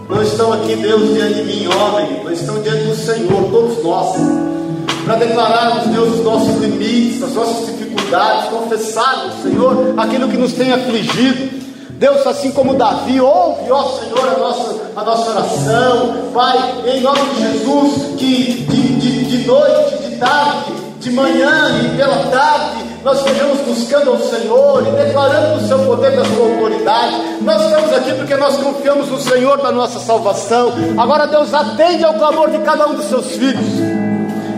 Não 0.07 0.22
estão 0.22 0.53
aqui, 0.53 0.76
Deus, 0.76 1.15
diante 1.15 1.34
de 1.34 1.44
mim, 1.44 1.68
homem, 1.68 2.22
mas 2.23 2.40
estão 2.40 2.61
diante 2.61 2.84
do 2.84 2.95
Senhor, 2.95 3.49
todos 3.49 3.84
nós, 3.84 4.15
para 5.03 5.15
declararmos, 5.15 5.88
Deus, 5.88 6.19
os 6.19 6.23
nossos 6.23 6.61
limites, 6.61 7.23
as 7.23 7.34
nossas 7.34 7.65
dificuldades, 7.65 8.49
confessarmos, 8.49 9.41
Senhor, 9.41 9.95
aquilo 9.98 10.30
que 10.30 10.38
nos 10.38 10.53
tem 10.53 10.72
afligido. 10.72 11.65
Deus, 11.98 12.27
assim 12.27 12.52
como 12.52 12.76
Davi, 12.76 13.19
ouve, 13.19 13.72
ó 13.72 13.84
Senhor, 13.99 14.19
a 14.19 14.38
nossa, 14.38 14.76
a 14.95 15.03
nossa 15.03 15.32
oração, 15.32 16.32
Pai, 16.34 16.76
em 16.86 17.02
nome 17.02 17.22
de 17.34 17.41
Jesus, 17.41 18.19
que 18.19 18.65
de, 18.69 18.99
de, 18.99 19.26
de 19.26 19.48
noite, 19.48 19.98
de 20.03 20.18
tarde, 20.18 20.73
de 20.99 21.11
manhã 21.11 21.82
e 21.84 21.98
pela 21.98 22.18
tarde, 22.30 22.84
nós 23.03 23.19
estejamos 23.19 23.61
buscando 23.61 24.11
ao 24.11 24.19
Senhor 24.19 24.86
e 24.88 25.06
declarando 25.06 25.64
o 25.64 25.68
seu 25.68 25.80
poder 25.80 26.15
da 26.15 26.26
sua 26.26 26.45
nós 27.41 27.64
estamos 27.64 27.94
aqui 27.94 28.14
porque 28.14 28.36
nós 28.36 28.57
confiamos 28.57 29.10
no 29.10 29.20
Senhor 29.20 29.57
da 29.57 29.72
nossa 29.72 29.99
salvação. 29.99 30.72
Agora, 30.98 31.26
Deus, 31.26 31.52
atende 31.52 32.03
ao 32.03 32.14
clamor 32.14 32.52
de 32.52 32.60
cada 32.60 32.88
um 32.88 32.94
dos 32.94 33.06
seus 33.06 33.32
filhos. 33.32 33.66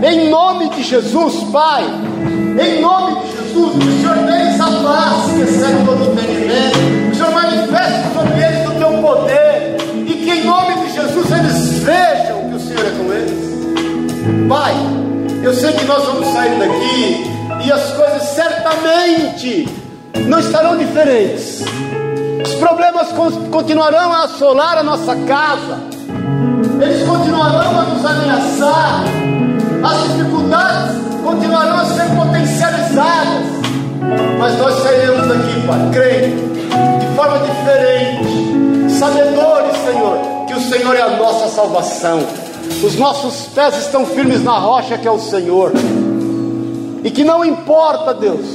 Em 0.04 0.30
nome 0.30 0.70
de 0.72 0.84
Jesus, 0.84 1.44
Pai. 1.46 1.86
Em 1.86 2.82
nome 2.82 3.22
de 3.22 3.32
Jesus, 3.32 3.78
que 3.78 3.88
o 3.88 4.02
Senhor 4.02 4.16
dê 4.26 4.34
essa 4.34 4.66
paz 4.66 5.32
que 5.32 5.42
excede 5.42 5.86
todo 5.86 6.04
entendimento. 6.04 6.78
Que 7.06 7.12
o 7.12 7.16
Senhor 7.16 7.32
manifeste 7.32 8.14
sobre 8.14 8.44
eles 8.44 8.68
o 8.68 8.72
teu 8.72 9.02
poder. 9.02 9.78
E 10.06 10.14
que 10.14 10.32
em 10.32 10.44
nome 10.44 10.76
de 10.76 10.94
Jesus 10.94 11.32
eles 11.32 11.84
vejam 11.84 12.50
que 12.50 12.56
o 12.56 12.60
Senhor 12.60 12.86
é 12.86 12.92
com 12.92 13.14
eles. 13.14 14.50
Pai, 14.50 14.74
eu 15.44 15.54
sei 15.54 15.72
que 15.72 15.86
nós 15.86 16.04
vamos 16.04 16.28
sair 16.28 16.60
daqui 16.60 17.38
e 17.66 17.72
as 17.72 17.94
coisas 17.94 18.22
certamente 18.24 19.68
não 20.28 20.40
estarão 20.40 20.78
diferentes. 20.78 21.64
Os 22.44 22.56
problemas 22.56 23.08
continuarão 23.52 24.14
a 24.14 24.24
assolar 24.24 24.78
a 24.78 24.84
nossa 24.84 25.16
casa, 25.16 25.80
eles 26.80 27.08
continuarão 27.08 27.80
a 27.80 27.84
nos 27.84 28.06
ameaçar, 28.06 29.04
as 29.84 30.04
dificuldades 30.04 30.98
continuarão 31.24 31.80
a 31.80 31.86
ser 31.86 32.16
potencializadas, 32.16 33.46
mas 34.40 34.58
nós 34.60 34.84
sairemos 34.84 35.28
daqui, 35.28 35.68
Pai, 35.68 35.90
crendo, 35.92 37.00
de 37.00 37.16
forma 37.16 37.40
diferente, 37.40 38.92
sabedores, 38.92 39.78
Senhor, 39.78 40.46
que 40.48 40.54
o 40.54 40.62
Senhor 40.62 40.96
é 40.96 41.02
a 41.02 41.18
nossa 41.18 41.48
salvação, 41.50 42.20
os 42.84 42.96
nossos 42.98 43.48
pés 43.48 43.78
estão 43.78 44.06
firmes 44.06 44.44
na 44.44 44.58
rocha 44.60 44.98
que 44.98 45.08
é 45.08 45.12
o 45.12 45.20
Senhor, 45.20 45.72
e 47.04 47.10
que 47.10 47.24
não 47.24 47.44
importa, 47.44 48.14
Deus, 48.14 48.46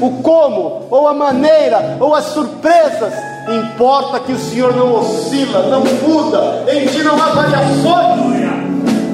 o 0.00 0.22
como, 0.22 0.86
ou 0.90 1.06
a 1.08 1.14
maneira, 1.14 1.96
ou 2.00 2.14
as 2.14 2.26
surpresas, 2.26 3.29
importa 3.48 4.20
que 4.20 4.32
o 4.32 4.38
Senhor 4.38 4.74
não 4.74 4.94
oscila, 4.94 5.68
não 5.68 5.82
muda, 5.84 6.64
em 6.70 6.86
ti 6.86 7.02
não 7.02 7.14
há 7.14 7.30
variações. 7.30 8.20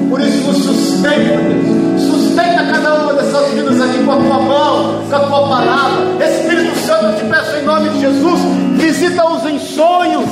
Por 0.09 0.21
isso 0.21 0.47
nos 0.47 0.59
sustenta, 0.59 1.37
Deus. 1.39 2.03
Sustenta 2.03 2.65
cada 2.73 2.95
uma 2.95 3.15
dessas 3.15 3.51
vidas 3.53 3.81
aqui 3.81 4.05
com 4.05 4.13
a 4.13 4.17
tua 4.17 4.39
mão, 4.41 5.03
com 5.09 5.17
a 5.17 5.21
tua 5.21 5.49
palavra. 5.49 6.25
Espírito 6.25 6.79
Santo, 6.81 7.07
eu 7.07 7.17
te 7.17 7.25
peço 7.25 7.57
em 7.57 7.65
nome 7.65 7.89
de 7.91 8.01
Jesus, 8.01 8.41
visita-os 8.77 9.45
em 9.47 9.59
sonhos. 9.59 10.29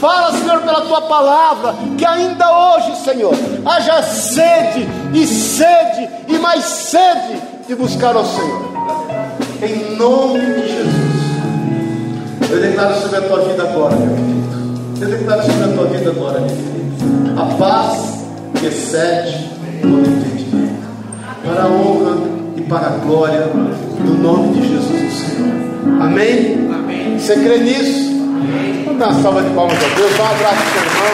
Fala, 0.00 0.32
Senhor, 0.32 0.60
pela 0.62 0.80
tua 0.82 1.02
palavra, 1.02 1.74
que 1.96 2.04
ainda 2.04 2.74
hoje, 2.74 2.96
Senhor, 3.04 3.34
haja 3.64 4.02
sede 4.02 4.88
e 5.14 5.26
sede 5.26 6.08
e 6.28 6.38
mais 6.38 6.64
sede 6.64 7.40
de 7.68 7.74
buscar 7.74 8.16
ao 8.16 8.24
Senhor 8.24 8.72
em 9.62 9.96
nome 9.96 10.40
de. 10.40 10.61
Eu 12.52 12.60
declaro 12.60 12.94
sobre 13.00 13.16
a 13.16 13.22
tua 13.22 13.40
vida 13.40 13.62
agora, 13.62 13.96
meu 13.96 14.14
querido. 14.14 15.00
Eu 15.00 15.08
declaro 15.08 15.42
sobre 15.42 15.64
a 15.64 15.68
tua 15.68 15.86
vida 15.86 16.10
agora, 16.10 16.40
meu 16.40 16.50
querido. 16.50 17.40
A 17.40 17.46
paz 17.56 18.26
que 18.60 18.66
excede 18.66 19.48
todo 19.80 20.06
entendimento. 20.06 20.86
Para 21.42 21.62
a 21.62 21.66
honra 21.68 22.18
e 22.54 22.60
para 22.60 22.88
a 22.88 22.90
glória 22.90 23.40
do 23.40 24.22
nome 24.22 24.60
de 24.60 24.68
Jesus, 24.68 25.02
o 25.02 25.16
Senhor. 25.16 26.02
Amém? 26.02 26.68
Amém. 26.70 27.18
Você 27.18 27.36
crê 27.36 27.56
nisso? 27.56 28.20
Amém. 28.20 28.84
Vamos 28.84 29.00
dar 29.00 29.08
uma 29.08 29.22
salva 29.22 29.42
de 29.42 29.48
palmas 29.54 29.78
a 29.78 29.88
Deus. 29.96 30.14
Dá 30.14 30.22
um 30.22 30.26
abraço 30.26 30.62
seu 30.74 30.82
irmão. 30.82 31.12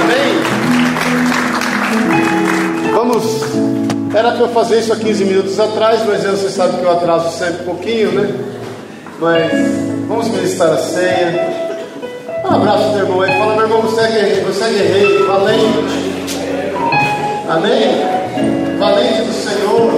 Amém. 0.00 0.32
Vamos. 2.94 3.71
Era 4.14 4.32
para 4.32 4.42
eu 4.42 4.48
fazer 4.48 4.80
isso 4.80 4.92
há 4.92 4.96
15 4.96 5.24
minutos 5.24 5.58
atrás, 5.58 6.02
mas 6.06 6.22
você 6.22 6.50
sabe 6.50 6.76
que 6.76 6.84
eu 6.84 6.90
atraso 6.90 7.36
sempre 7.38 7.62
um 7.62 7.64
pouquinho, 7.64 8.12
né? 8.12 8.30
Mas 9.18 9.50
vamos 10.06 10.28
ministrar 10.28 10.70
a 10.70 10.76
ceia. 10.76 11.72
Um 12.44 12.54
abraço 12.56 12.90
meu 12.90 12.98
irmão 12.98 13.22
aí. 13.22 13.38
Fala, 13.38 13.54
meu 13.54 13.62
irmão, 13.62 13.80
você 13.80 14.00
é 14.02 14.08
guerreiro, 14.08 14.52
você 14.52 14.64
é 14.64 14.68
guerreiro, 14.68 15.26
valente. 15.26 15.64
Amém? 17.48 18.78
Valente 18.78 19.22
do 19.22 19.32
Senhor. 19.32 19.90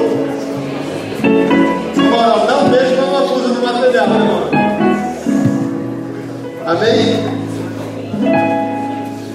Agora, 2.06 2.46
dá 2.46 2.58
um 2.58 2.68
beijo 2.68 2.94
para 2.94 3.04
uma 3.04 3.18
abusa 3.18 3.48
do 3.48 3.60
material, 3.62 4.06
né, 4.08 4.16
irmão? 4.16 4.50
Amém? 6.66 7.24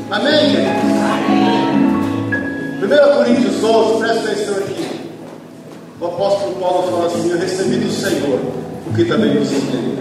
Amém, 0.10 0.40
querido? 0.52 1.60
1 2.82 2.88
Coríntios 3.16 3.64
11, 3.64 4.00
presta 4.00 4.20
atenção 4.20 4.56
aqui. 4.56 4.69
O 6.02 6.06
apóstolo 6.06 6.56
Paulo 6.56 6.92
fala 6.92 7.08
assim: 7.08 7.30
Eu 7.30 7.38
recebi 7.38 7.76
do 7.78 7.92
Senhor 7.92 8.40
o 8.88 8.94
que 8.94 9.06
também 9.06 9.36
nos 9.36 9.52
entendeu. 9.52 10.00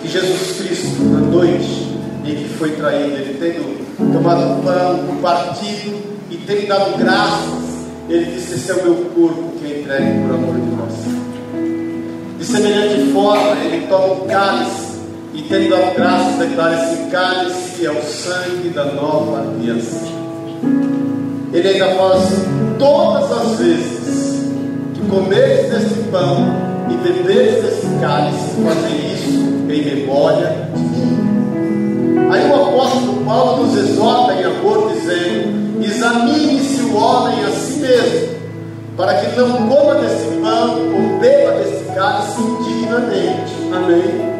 Que 0.00 0.08
Jesus 0.08 0.56
Cristo, 0.58 1.02
na 1.04 1.18
noite 1.18 1.92
em 2.24 2.36
que 2.36 2.48
foi 2.58 2.70
traído, 2.72 3.16
ele 3.16 3.36
tendo 3.38 4.12
tomado 4.12 4.60
o 4.60 4.62
pão, 4.62 5.16
partido 5.20 5.94
e 6.30 6.36
tendo 6.38 6.68
dado 6.68 6.96
graças, 6.96 7.86
ele 8.08 8.32
disse: 8.32 8.54
Esse 8.54 8.70
é 8.70 8.74
o 8.74 8.82
meu 8.82 8.94
corpo 9.14 9.52
que 9.58 9.72
é 9.72 9.80
entregue 9.80 10.22
por 10.22 10.34
amor 10.34 10.54
de 10.54 10.76
nós. 10.76 12.38
De 12.38 12.44
semelhante 12.44 13.12
forma, 13.12 13.56
ele 13.64 13.86
toma 13.88 14.14
o 14.14 14.26
cálice 14.26 15.00
e 15.34 15.42
tendo 15.42 15.68
dado 15.68 15.94
graças, 15.94 16.38
declara: 16.38 16.82
Esse 16.82 17.10
cálice 17.10 17.86
é 17.86 17.90
o 17.90 18.02
sangue 18.02 18.70
da 18.70 18.86
nova 18.86 19.40
aliança 19.40 20.22
ele 21.52 21.68
ainda 21.68 21.94
fala 21.94 22.16
assim: 22.16 22.76
todas 22.78 23.30
as 23.30 23.58
vezes 23.58 24.31
que 25.02 25.08
comeres 25.08 25.70
deste 25.70 26.08
pão 26.10 26.46
e 26.88 26.94
beberes 26.96 27.62
desse 27.62 27.86
cálice, 28.00 28.38
fazer 28.64 29.14
isso 29.14 29.30
em 29.68 29.84
memória 29.84 30.68
de 30.74 30.80
mim. 30.80 32.28
Aí 32.30 32.50
o 32.50 32.54
apóstolo 32.54 33.24
Paulo 33.24 33.66
nos 33.66 33.76
exorta 33.76 34.34
em 34.34 34.44
amor, 34.44 34.92
dizendo: 34.92 35.84
examine-se 35.84 36.82
o 36.82 36.96
homem 36.96 37.44
a 37.44 37.50
si 37.50 37.80
mesmo, 37.80 38.28
para 38.96 39.14
que 39.14 39.36
não 39.36 39.68
coma 39.68 39.94
desse 39.96 40.26
pão 40.40 40.78
ou 40.78 41.18
beba 41.18 41.52
desse 41.58 41.84
cálice 41.94 42.40
indignamente. 42.40 43.52
Amém? 43.72 44.32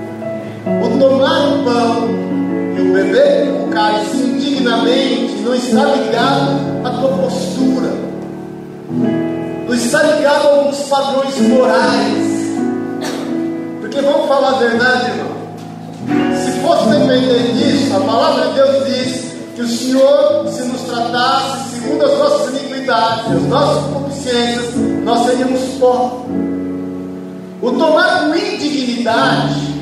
O 0.85 0.99
tomar 0.99 1.49
o 1.49 1.65
pão 1.65 2.09
e 2.77 2.81
o 2.81 2.93
beber 2.93 3.51
o 3.63 3.69
cálice 3.69 4.17
indignamente 4.17 5.43
não 5.43 5.55
está 5.55 5.85
ligado 5.85 6.61
a 6.85 6.91
tua 6.91 7.09
postura, 7.09 7.93
não 9.73 9.79
está 9.79 10.03
ligado 10.03 10.49
a 10.49 10.51
alguns 10.51 10.81
padrões 10.83 11.39
morais. 11.49 12.43
Porque 13.81 14.01
vamos 14.03 14.29
falar 14.29 14.49
a 14.49 14.59
verdade, 14.59 15.11
irmão. 15.13 15.33
Se 16.37 16.51
fosse 16.61 16.89
depender 16.91 17.53
disso, 17.55 17.97
a 17.97 18.01
palavra 18.01 18.49
de 18.49 18.55
Deus 18.55 18.87
diz 18.87 19.33
que 19.55 19.63
o 19.63 19.69
Senhor, 19.69 20.49
se 20.49 20.63
nos 20.65 20.83
tratasse 20.83 21.71
segundo 21.77 22.05
as 22.05 22.19
nossas 22.19 22.61
iniquidades, 22.61 23.27
as 23.35 23.43
nossas 23.45 23.85
concupiscências, 23.85 24.75
nós 25.05 25.27
seríamos 25.27 25.61
pó. 25.81 26.23
O 27.63 27.73
tomar 27.73 28.27
com 28.27 28.35
indignidade 28.35 29.75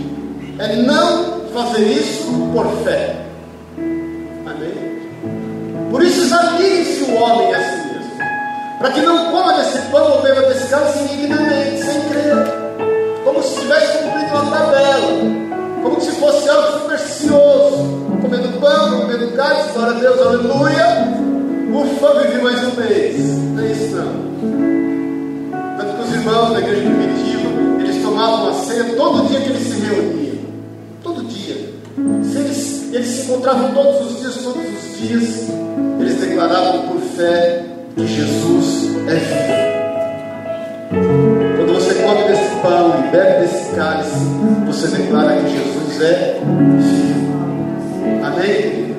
é 0.60 0.76
não 0.76 1.40
fazer 1.52 1.82
isso 1.82 2.26
por 2.52 2.66
fé. 2.84 3.26
Por 5.90 6.04
isso 6.04 6.20
examine-se 6.20 7.02
o 7.02 7.14
homem 7.16 7.52
a 7.52 7.58
si 7.58 7.79
mesmo, 7.79 7.79
para 8.80 8.92
que 8.92 9.02
não 9.02 9.30
coma 9.30 9.52
desse 9.52 9.78
pão 9.90 10.10
ou 10.10 10.22
beba 10.22 10.40
desse 10.40 10.66
cálice 10.68 11.00
indignamente, 11.00 11.84
sem 11.84 12.00
crer, 12.08 12.34
como 13.22 13.42
se 13.42 13.52
estivesse 13.56 13.98
cumprindo 13.98 14.32
uma 14.32 14.50
tabela, 14.50 15.06
como 15.82 16.00
se 16.00 16.12
fosse 16.12 16.48
algo 16.48 16.78
supersticioso, 16.78 17.76
comendo 18.22 18.58
pão, 18.58 19.02
comendo 19.02 19.36
cálice, 19.36 19.68
glória 19.74 19.96
a 19.96 20.00
Deus, 20.00 20.20
aleluia, 20.22 20.86
ufa, 21.74 22.20
vivi 22.22 22.42
mais 22.42 22.64
um 22.64 22.76
mês. 22.76 23.18
Não 23.18 23.62
é 23.62 23.70
isso 23.70 23.96
não. 23.96 25.76
Tanto 25.76 25.96
que 25.96 26.02
os 26.02 26.14
irmãos 26.14 26.52
da 26.54 26.60
igreja 26.60 26.80
primitiva, 26.80 27.50
eles 27.80 28.02
tomavam 28.02 28.48
a 28.48 28.54
ceia 28.54 28.84
todo 28.96 29.28
dia 29.28 29.40
que 29.42 29.50
eles 29.50 29.68
se 29.68 29.78
reuniam. 29.78 30.38
Todo 31.02 31.22
dia. 31.24 31.74
Eles, 32.34 32.94
eles 32.94 33.08
se 33.08 33.22
encontravam 33.24 33.74
todos 33.74 34.10
os 34.10 34.20
dias, 34.20 34.36
todos 34.36 34.56
os 34.56 34.98
dias 34.98 35.50
eles 36.00 36.18
declaravam 36.18 36.88
por 36.88 36.98
fé 37.14 37.79
que 37.96 38.06
Jesus 38.06 38.90
é 39.08 39.14
vivo. 39.14 39.60
Quando 41.56 41.74
você 41.74 41.94
come 41.94 42.24
desse 42.24 42.56
pão 42.62 42.94
e 42.98 43.10
bebe 43.10 43.40
desse 43.40 43.74
cálice, 43.74 44.10
você 44.66 44.88
declara 44.88 45.36
que 45.36 45.50
Jesus 45.50 46.00
é 46.02 46.40
vivo. 46.78 47.30
Amém? 48.24 48.96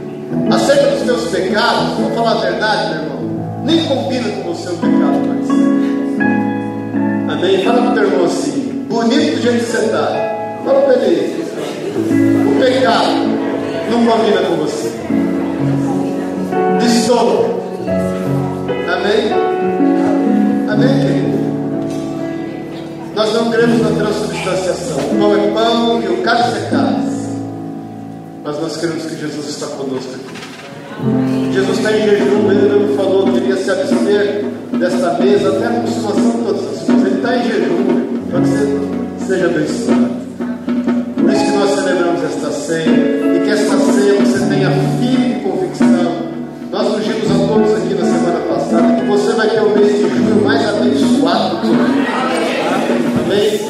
Acerca 0.51 0.87
dos 0.91 1.01
teus 1.03 1.27
pecados, 1.29 1.97
vou 1.99 2.11
falar 2.11 2.31
a 2.31 2.41
verdade, 2.41 2.93
meu 2.93 3.03
irmão, 3.03 3.63
nem 3.65 3.85
combina 3.85 4.29
com 4.43 4.51
o 4.51 4.55
seu 4.55 4.73
pecado 4.73 5.19
mais. 5.27 5.49
Amém? 7.31 7.63
Fala 7.63 7.81
para 7.81 7.91
o 7.91 7.93
teu 7.93 8.03
irmão 8.03 8.25
assim, 8.25 8.85
bonito 8.89 9.35
do 9.35 9.41
jeito 9.41 9.65
que 9.65 9.71
você 9.71 9.85
está. 9.85 10.07
Fala 10.65 10.81
para 10.81 10.95
ele. 11.05 11.41
O 12.47 12.59
pecado 12.59 13.11
não 13.89 14.05
combina 14.05 14.41
com 14.41 14.55
você 14.57 14.91
de 16.79 16.89
sono. 17.05 17.60
Amém? 19.01 19.33
Amém, 20.69 20.99
querido? 20.99 21.41
Nós 23.15 23.33
não 23.33 23.49
cremos 23.49 23.81
na 23.81 23.89
transubstanciação. 23.89 24.97
O 24.97 25.19
pão 25.19 25.35
é 25.35 25.47
pão 25.51 26.01
e 26.03 26.07
o 26.07 26.21
cálice 26.21 26.57
é 26.57 26.69
cálice. 26.69 27.29
Mas 28.43 28.59
nós 28.59 28.77
cremos 28.77 29.03
que 29.05 29.15
Jesus 29.15 29.49
está 29.49 29.65
conosco 29.65 30.11
aqui. 30.13 31.51
Jesus 31.51 31.77
está 31.79 31.91
em 31.91 32.03
jejum, 32.03 32.51
ele 32.51 32.69
não 32.69 32.95
falou 32.95 33.25
que 33.25 33.37
iria 33.37 33.57
se 33.57 33.71
abster 33.71 34.45
desta 34.77 35.13
mesa 35.13 35.49
até 35.49 35.65
a 35.65 35.81
consumação 35.81 36.31
de 36.31 36.45
todas 36.45 36.61
as 36.61 36.85
coisas. 36.85 37.05
Ele 37.07 37.15
está 37.15 37.37
em 37.37 37.43
jejum, 37.43 37.85
para 38.29 38.41
que 38.41 39.25
seja 39.25 39.45
abençoado. 39.47 40.11
Por 41.15 41.33
isso 41.33 41.45
que 41.45 41.51
nós 41.57 41.69
celebramos 41.71 42.23
esta 42.23 42.51
ceia 42.51 42.85
e 42.85 43.41
que 43.43 43.49
esta 43.49 43.77
ceia 43.79 44.13
você 44.21 44.45
tenha 44.45 44.69
nós 46.81 46.95
ungimos 46.95 47.29
a 47.29 47.47
todos 47.47 47.73
aqui 47.75 47.93
na 47.93 48.05
semana 48.05 48.39
passada 48.49 48.95
que 48.95 49.05
você 49.05 49.33
vai 49.33 49.49
ter 49.51 49.59
o 49.59 49.69
mês 49.69 49.97
de 49.97 50.01
junho 50.01 50.43
mais 50.43 50.67
abençoado 50.67 51.57
do 51.57 51.67
mundo. 51.67 52.07
Amém? 53.23 53.61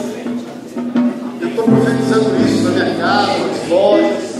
Eu 1.41 1.47
estou 1.49 1.65
profetizando 1.65 2.29
isso 2.45 2.63
na 2.63 2.71
minha 2.71 2.95
casa, 2.95 3.33
nas 3.37 3.69
lojas. 3.69 4.35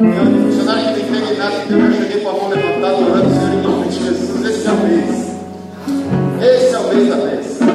Eu, 0.00 0.06
o 0.06 0.50
funcionário 0.50 0.88
que 0.88 0.94
tem 0.94 1.04
fé 1.04 1.34
em 1.34 1.38
nada, 1.38 1.54
então 1.64 1.78
eu 1.78 1.92
já 1.92 2.02
cheguei 2.02 2.20
com 2.20 2.30
a 2.30 2.32
mão 2.32 2.48
levantada, 2.48 2.96
orando, 2.96 3.30
Senhor, 3.30 3.54
em 3.54 3.62
nome 3.62 3.88
de 3.88 4.04
Jesus. 4.04 4.44
Esse 4.44 4.66
é 4.66 4.70
o 4.72 4.76
mês. 4.76 5.10
Esse 6.42 6.74
é 6.74 6.78
o 6.80 6.94
mês 6.94 7.08
da 7.08 7.16
bênção. 7.16 7.68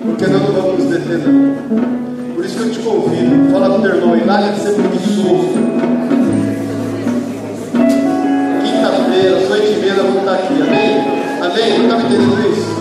Porque 0.00 0.26
nós 0.28 0.42
não 0.42 0.52
vamos 0.52 0.78
nos 0.78 0.96
defender. 0.96 2.34
Por 2.36 2.44
isso 2.44 2.56
que 2.56 2.62
eu 2.62 2.70
te 2.70 2.78
convido, 2.78 3.50
fala 3.50 3.68
do 3.68 3.82
teu 3.82 3.96
irmão, 3.96 4.26
larga 4.26 4.52
de 4.52 4.60
ser 4.60 4.68
é 4.68 4.72
preguiçoso. 4.74 5.71
Entendendo 12.12 12.52
isso? 12.52 12.76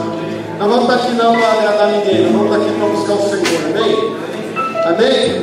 Nós 0.59 0.69
vamos 0.69 0.81
estar 0.83 0.95
aqui 0.95 1.13
não 1.13 1.33
para 1.33 1.51
agradar 1.53 1.91
ninguém, 1.91 2.23
nós 2.23 2.31
vamos 2.33 2.51
estar 2.51 2.57
aqui 2.57 2.77
para 2.77 2.87
buscar 2.89 3.13
o 3.13 3.29
Senhor, 3.29 3.61
amém? 3.71 3.95
Amém? 4.85 5.41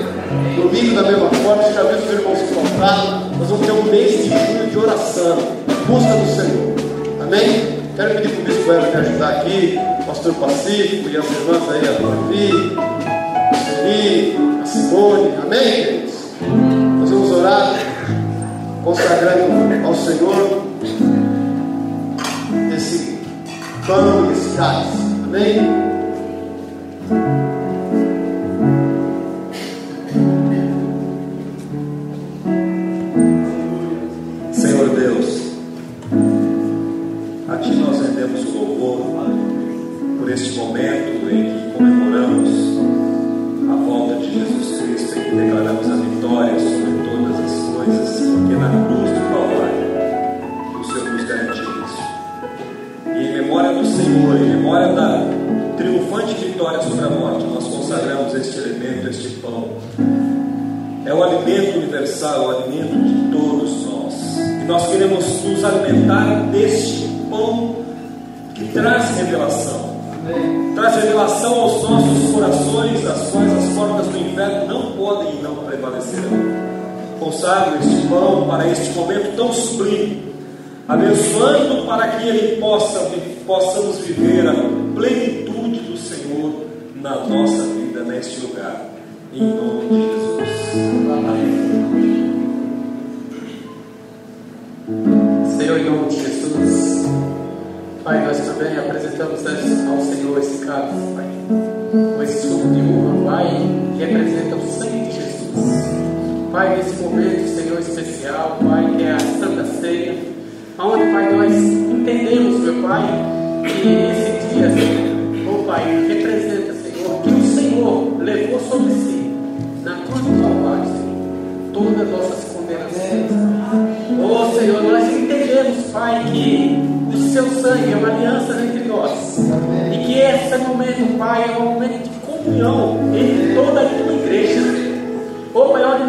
Domingo 0.56 0.94
da 0.94 1.02
mesma 1.08 1.30
forma, 1.30 1.62
você 1.62 1.72
já 1.72 1.82
viu 1.84 1.98
os 1.98 2.12
irmãos 2.12 2.38
se 2.38 2.44
encontraram, 2.44 3.30
nós 3.38 3.48
vamos 3.48 3.66
ter 3.66 3.72
um 3.72 3.82
mês 3.84 4.24
de 4.24 4.28
junho 4.28 4.70
de 4.70 4.78
oração, 4.78 5.38
busca 5.86 6.12
do 6.12 6.26
Senhor, 6.36 6.74
amém? 7.22 7.78
Quero 7.96 8.14
pedir 8.16 8.28
para 8.28 8.40
o 8.40 8.44
Bispo 8.44 8.72
Eva 8.72 8.86
me 8.88 8.96
ajudar 8.96 9.28
aqui, 9.30 9.78
Pastor 10.06 10.34
Pacífico 10.34 11.08
e 11.08 11.16
as 11.16 11.24
irmãs 11.24 11.62
aí, 11.70 11.88
a 11.88 11.92
Davi, 11.92 12.76
Sueli, 13.64 14.36
a 14.62 14.66
Simone, 14.66 15.34
amém, 15.42 15.72
queridos? 15.72 16.14
Nós 17.00 17.10
vamos 17.10 17.32
orar, 17.32 17.74
consagrando 18.84 19.86
ao 19.86 19.94
Senhor 19.94 20.67
pão 23.88 24.30
e 24.30 24.54
cálice, 24.54 24.98
amém? 25.24 25.87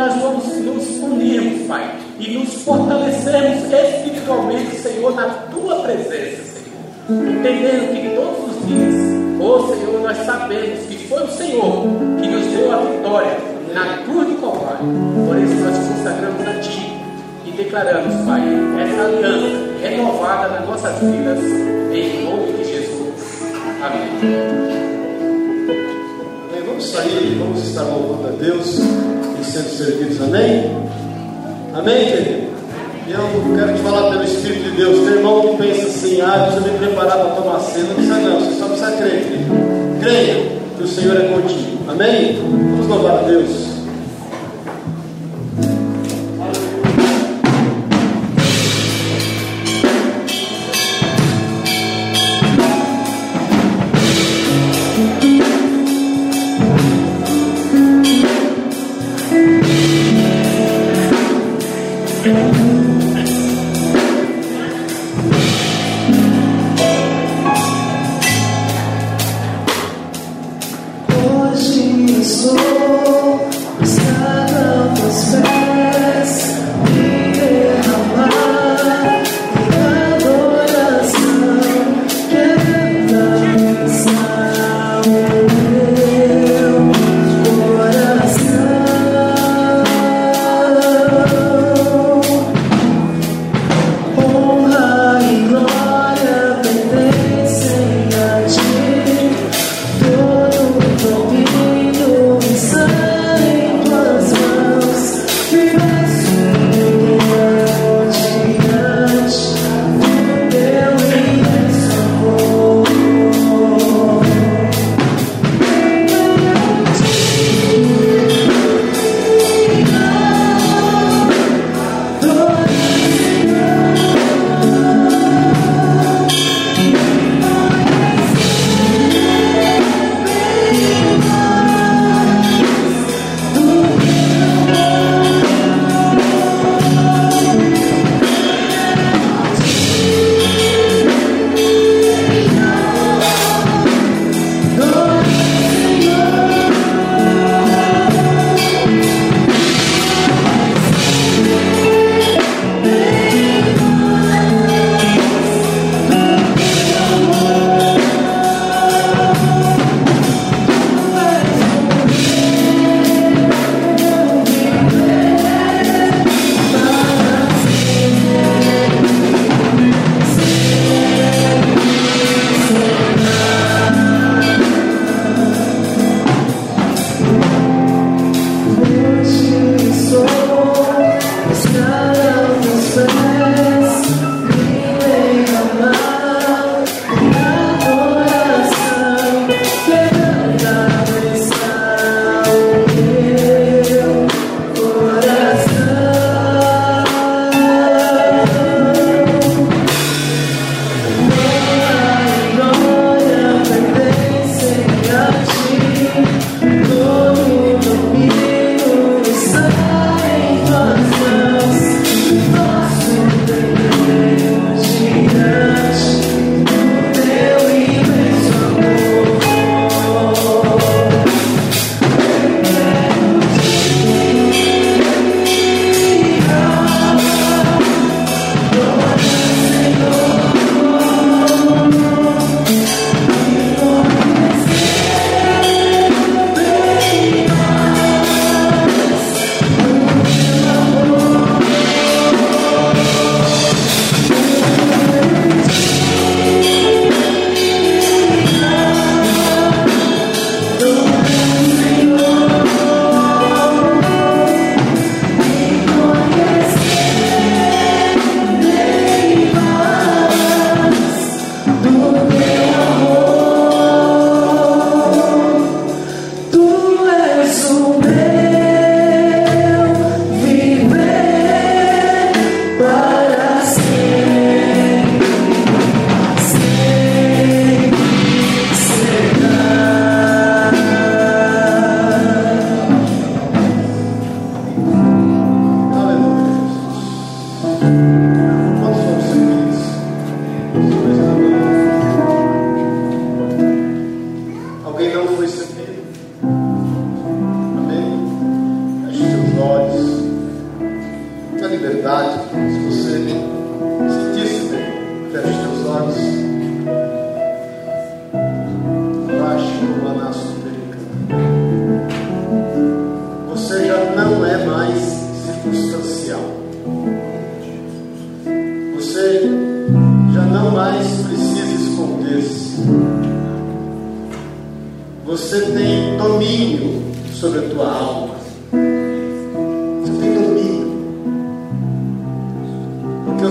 Nós 0.10 0.22
vamos 0.24 0.48
nos 0.58 0.88
unirmos, 1.04 1.68
Pai, 1.68 1.96
e 2.20 2.32
nos 2.32 2.64
fortalecermos 2.64 3.72
espiritualmente, 3.72 4.76
Senhor, 4.78 5.14
na 5.14 5.28
tua 5.52 5.76
presença, 5.84 6.42
Senhor. 6.44 7.30
Entendendo 7.30 7.94
que 7.94 8.16
todos 8.16 8.56
os 8.56 8.68
dias, 8.68 8.96
oh 9.40 9.68
Senhor, 9.68 10.02
nós 10.02 10.18
sabemos 10.26 10.80
que 10.88 11.08
foi 11.08 11.24
o 11.24 11.32
Senhor 11.32 11.84
que 12.20 12.28
nos 12.28 12.46
deu 12.48 12.72
a 12.72 12.78
vitória 12.78 13.38
na 13.72 13.98
cruz 14.04 14.28
do 14.30 14.42
Calvário. 14.42 14.80
Por 15.28 15.38
isso 15.38 15.56
nós 15.56 15.78
consagramos 15.78 16.48
a 16.48 16.60
Ti 16.60 16.94
e 17.46 17.52
declaramos, 17.52 18.16
Pai, 18.26 18.42
essa 18.82 19.04
aliança 19.04 19.80
renovada 19.82 20.48
nas 20.48 20.68
nossas 20.68 21.00
vidas, 21.02 21.40
em 21.94 22.24
nome 22.24 22.54
de 22.54 22.64
Jesus. 22.64 23.44
Amém. 23.84 24.10
Vamos 26.66 26.86
sair, 26.86 27.38
vamos 27.38 27.64
estar 27.64 27.84
louvando 27.84 28.28
a 28.28 28.32
Deus 28.32 29.19
sendo 29.50 29.70
servidos, 29.70 30.22
amém? 30.22 30.72
Amém, 31.74 32.06
querido? 32.06 32.50
Eu 33.10 33.56
quero 33.58 33.74
te 33.74 33.80
falar 33.82 34.12
pelo 34.12 34.24
Espírito 34.24 34.64
de 34.70 34.72
Deus. 34.78 35.00
Teu 35.00 35.18
irmão 35.18 35.42
que 35.42 35.64
pensa 35.64 35.88
assim, 35.88 36.22
ah, 36.22 36.36
eu 36.38 36.52
preciso 36.52 36.72
me 36.72 36.78
preparar 36.86 37.18
para 37.18 37.30
tomar 37.32 37.60
ceia. 37.60 37.86
Não 37.86 37.96
precisa, 37.96 38.20
não, 38.20 38.40
você 38.40 38.60
só 38.60 38.68
precisa 38.68 38.92
crer, 38.92 39.24
querido. 39.24 40.00
Creia 40.00 40.52
que 40.78 40.84
o 40.84 40.88
Senhor 40.88 41.18
é 41.18 41.28
contigo, 41.28 41.80
amém? 41.88 42.40
Vamos 42.40 42.88
louvar 42.88 43.20
a 43.20 43.22
Deus. 43.24 43.69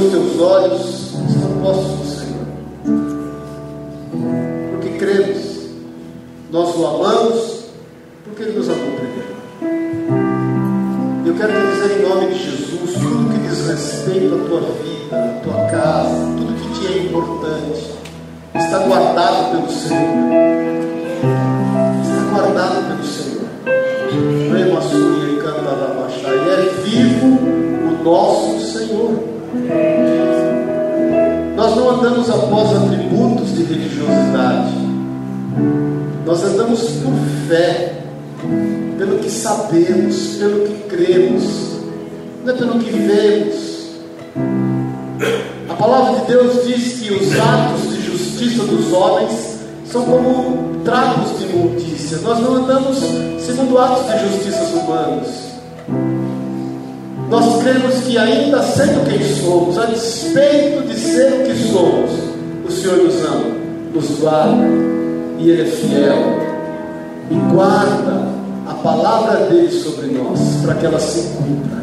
Os 0.09 0.13
teus 0.13 0.41
olhos 0.41 1.13
estão 1.29 1.51
postos 1.63 1.99
no 1.99 2.05
Senhor. 2.07 2.47
Porque 4.73 4.89
cremos. 4.99 5.59
Nós 6.51 6.75
o 6.77 6.87
amamos 6.87 7.65
porque 8.25 8.43
Ele 8.43 8.59
nos 8.59 8.69
amou 8.69 8.93
primeiro. 8.93 9.37
Eu 11.27 11.35
quero 11.35 11.53
te 11.53 11.61
dizer 11.73 11.99
em 11.99 12.09
nome 12.09 12.27
de 12.29 12.39
Jesus, 12.43 12.93
tudo 12.95 13.33
que 13.33 13.49
diz 13.49 13.67
respeito 13.67 14.35
à 14.35 14.39
tua 14.49 14.61
vida, 14.61 15.17
à 15.17 15.41
tua 15.43 15.65
casa, 15.67 16.17
tudo 16.39 16.55
que 16.55 16.81
te 16.81 16.87
é 16.87 17.03
importante, 17.03 17.93
está 18.55 18.79
guardado 18.79 19.51
pelo 19.51 19.71
Senhor. 19.71 20.28
Após 32.49 32.75
atributos 32.75 33.55
de 33.55 33.62
religiosidade. 33.62 34.73
Nós 36.25 36.43
andamos 36.43 36.81
por 36.81 37.12
fé 37.47 37.95
pelo 38.97 39.19
que 39.19 39.31
sabemos, 39.31 40.37
pelo 40.39 40.66
que 40.66 40.89
cremos, 40.89 41.45
não 42.45 42.55
é 42.55 42.57
pelo 42.57 42.79
que 42.79 42.91
vemos. 42.91 43.79
A 45.69 45.75
palavra 45.75 46.20
de 46.20 46.27
Deus 46.27 46.66
diz 46.66 47.01
que 47.01 47.12
os 47.12 47.39
atos 47.39 47.95
de 47.95 48.03
justiça 48.03 48.65
dos 48.65 48.93
homens 48.93 49.59
são 49.85 50.03
como 50.03 50.81
trapos 50.85 51.39
de 51.39 51.45
imundícia. 51.45 52.19
Nós 52.19 52.41
não 52.41 52.55
andamos 52.55 52.99
segundo 53.45 53.79
atos 53.79 54.07
de 54.07 54.27
justiça 54.27 54.65
humanos. 54.75 55.29
Nós 57.31 57.62
cremos 57.62 57.95
que, 58.05 58.16
ainda 58.16 58.62
sendo 58.62 59.07
quem 59.07 59.23
somos, 59.37 59.77
a 59.77 59.85
despeito 59.85 60.89
de 60.89 60.99
ser 60.99 61.31
o 61.35 61.45
que 61.45 61.55
somos, 61.70 62.28
Senhor 62.79 62.99
nos 62.99 63.25
ama, 63.25 63.45
nos 63.93 64.21
guarda 64.21 64.67
e 65.39 65.51
Ele 65.51 65.63
é 65.63 65.65
fiel 65.65 66.39
e 67.29 67.35
guarda 67.53 68.29
a 68.69 68.75
palavra 68.75 69.47
dele 69.47 69.71
sobre 69.71 70.07
nós, 70.07 70.39
para 70.65 70.75
que 70.75 70.87
ela 70.87 71.01
se 71.01 71.37
cumpra. 71.37 71.79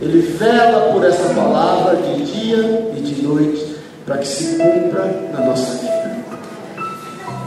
Ele 0.00 0.20
vela 0.20 0.92
por 0.92 1.04
essa 1.04 1.32
palavra 1.32 1.96
de 1.96 2.24
dia 2.24 2.92
e 2.96 3.00
de 3.00 3.22
noite, 3.22 3.76
para 4.04 4.18
que 4.18 4.26
se 4.26 4.56
cumpra 4.56 5.30
na 5.32 5.46
nossa 5.46 5.78
vida. 5.78 6.16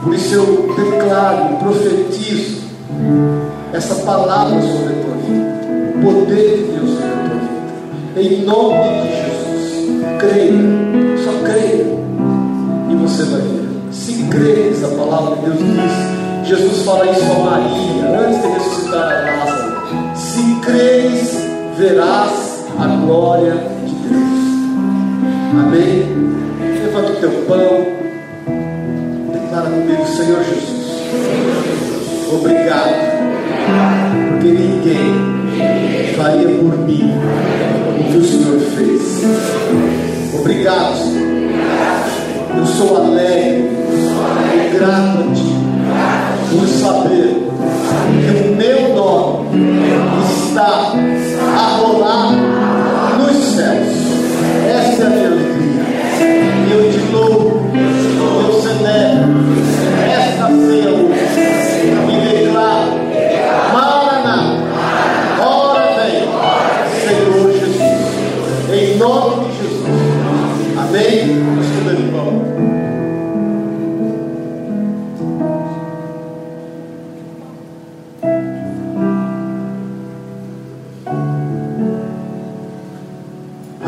Por 0.02 0.14
isso 0.14 0.34
eu 0.34 0.74
declaro, 0.74 1.56
profetizo 1.58 2.62
essa 3.74 3.94
palavra 4.06 4.58
sobre 4.62 4.94
a 4.94 5.02
tua 5.02 5.16
vida, 5.26 5.54
o 5.96 6.02
poder 6.02 6.56
de 6.56 6.62
Deus 6.72 6.90
sobre 6.90 7.10
a 7.10 7.16
tua 7.28 7.38
vida, 7.40 8.22
em 8.22 8.44
nome 8.44 9.02
de 9.02 9.08
Jesus. 9.08 9.46
Creia, 10.18 10.52
só 11.22 11.32
creia, 11.44 12.05
você 13.08 13.22
vai 13.24 13.40
ver. 13.40 13.92
Se 13.92 14.24
creres, 14.24 14.82
a 14.82 14.88
palavra 14.88 15.36
de 15.36 15.42
Deus 15.42 15.58
diz, 15.58 16.48
Jesus 16.48 16.82
fala 16.84 17.08
isso 17.08 17.22
a 17.22 17.38
Maria, 17.38 18.20
antes 18.20 18.42
de 18.42 18.48
ressuscitar 18.48 19.02
a 19.02 19.44
Lázaro. 19.44 20.16
Se 20.16 20.42
creres, 20.64 21.36
verás 21.78 22.64
a 22.78 22.86
glória 22.88 23.54
de 23.84 23.94
Deus. 23.94 24.36
Amém? 25.62 26.16
Levanta 26.82 27.12
o 27.12 27.16
teu 27.16 27.30
pão. 27.46 27.86
Declara 29.32 29.70
comigo, 29.70 30.06
Senhor 30.06 30.42
Jesus. 30.42 30.86
Obrigado. 32.32 33.16
Porque 34.30 34.48
ninguém 34.48 36.14
faria 36.16 36.48
por 36.58 36.76
mim 36.78 37.12
o 38.00 38.10
que 38.10 38.18
o 38.18 38.24
Senhor 38.24 38.58
fez. 38.58 39.22
Obrigado, 40.34 40.96
Senhor. 40.96 41.15
Eu 42.56 42.66
sou 42.66 42.96
alegre 42.96 43.68
e 44.54 44.76
grato 44.76 45.18
a 45.18 45.34
Ti 45.34 45.56
por 46.50 46.66
saber 46.68 47.48
que 48.22 48.48
o 48.48 48.56
meu 48.56 48.94
nome 48.94 49.48
está 50.24 50.94
a 51.54 51.76
rolar 51.78 52.32
nos 53.18 53.36
céus. 53.36 54.05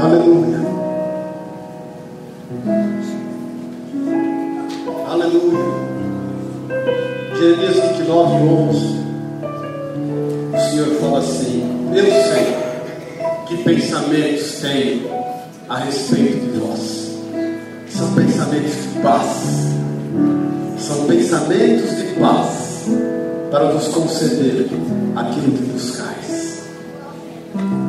Aleluia. 0.00 0.60
Aleluia. 5.08 5.58
Jeremias 7.36 7.74
29, 7.74 8.32
11. 8.34 8.78
O 10.54 10.70
Senhor 10.70 10.86
fala 11.00 11.18
assim: 11.18 11.90
Eu 11.92 12.04
sei 12.04 12.56
que 13.48 13.64
pensamentos 13.64 14.60
tenho 14.60 15.10
a 15.68 15.78
respeito 15.78 16.46
de 16.46 16.58
vós. 16.60 17.18
São 17.88 18.14
pensamentos 18.14 18.74
de 18.74 19.00
paz. 19.02 19.26
São 20.78 21.06
pensamentos 21.08 21.96
de 21.96 22.04
paz 22.20 22.86
para 23.50 23.64
vos 23.72 23.88
conceder 23.88 24.68
aquilo 25.16 25.52
que 25.56 25.72
buscais. 25.72 26.62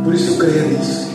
Por 0.04 0.16
isso 0.16 0.40
creia 0.40 0.64
nisso. 0.64 1.09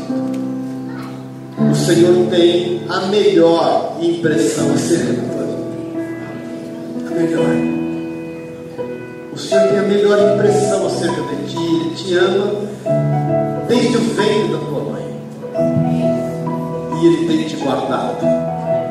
Senhor 1.85 2.29
tem 2.31 2.81
a 2.89 3.01
melhor 3.09 3.99
impressão 4.01 4.73
acerca 4.73 5.13
da 5.13 5.23
tua. 5.35 5.67
A 7.07 7.11
melhor. 7.11 7.45
O 9.31 9.39
Senhor 9.39 9.69
tem 9.69 9.79
a 9.81 9.83
melhor 9.83 10.35
impressão 10.35 10.87
acerca 10.87 11.21
de 11.21 11.53
ti. 11.53 11.59
Ele 11.59 11.95
te 11.95 12.15
ama 12.17 12.53
desde 13.69 13.99
o 13.99 14.01
ventre 14.01 14.49
da 14.49 14.59
tua 14.61 14.81
mãe. 14.93 15.21
E 17.03 17.07
Ele 17.07 17.27
tem 17.29 17.49
te 17.49 17.57
guardado. 17.57 18.17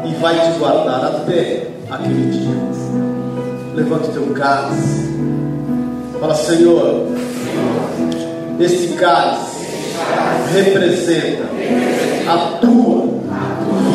E 0.05 0.13
vai 0.21 0.39
te 0.39 0.59
guardar 0.59 1.03
até 1.03 1.69
aquele 1.89 2.29
dia. 2.29 2.55
Levanta 3.73 4.07
o 4.07 4.13
teu 4.13 4.35
cálice. 4.35 5.09
Fala, 6.19 6.35
Senhor, 6.35 7.07
este 8.59 8.89
cálice 8.89 9.53
representa 10.53 11.43
a 12.27 12.57
tua 12.61 13.05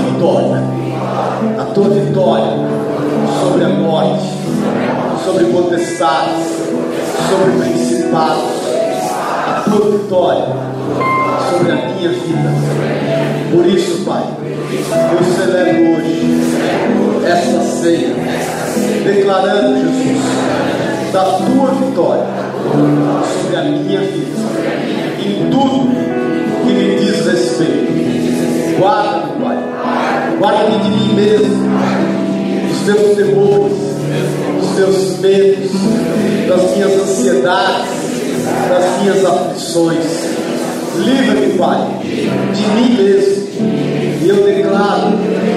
vitória, 0.05 0.63
a 1.59 1.65
tua 1.75 1.89
vitória 1.89 2.57
sobre 3.41 3.65
a 3.65 3.69
morte, 3.69 4.29
sobre 5.25 5.45
potestades, 5.47 6.47
sobre 7.29 7.53
principados, 7.59 8.45
a 9.47 9.63
tua 9.65 9.91
vitória 9.93 10.47
sobre 11.51 11.73
a 11.73 11.77
minha 11.77 12.09
vida. 12.11 12.53
Por 13.51 13.67
isso, 13.67 14.05
Pai, 14.05 14.25
eu 14.43 15.25
celebro 15.35 15.97
hoje 15.97 16.29
esta 17.27 17.61
ceia, 17.61 18.15
declarando, 19.05 19.79
Jesus, 19.79 21.13
da 21.13 21.25
tua 21.25 21.71
vitória 21.71 22.27
sobre 23.43 23.57
a 23.57 23.63
minha 23.63 24.01
vida, 24.01 24.37
em 25.19 25.51
tudo 25.51 26.18
que 26.69 26.75
me 26.75 26.97
diz 26.97 27.25
respeito. 27.25 28.79
Guarda-me, 28.79 29.43
Pai. 29.43 29.59
Guarda-me 30.39 30.79
de 30.79 30.91
mim 30.91 31.15
mesmo, 31.15 31.71
dos 32.69 32.81
teus 32.85 33.17
temores, 33.17 33.73
dos 34.61 34.77
teus 34.77 35.19
medos, 35.21 35.71
das 36.47 36.77
minhas 36.77 36.93
ansiedades, 37.03 37.87
das 38.69 39.03
minhas 39.03 39.25
aflições. 39.25 40.05
Livra-me, 40.99 41.59
Pai, 41.59 41.89
de 42.03 42.67
mim 42.75 43.03
mesmo. 43.03 43.49
E 44.21 44.29
eu 44.29 44.45
declaro 44.45 45.15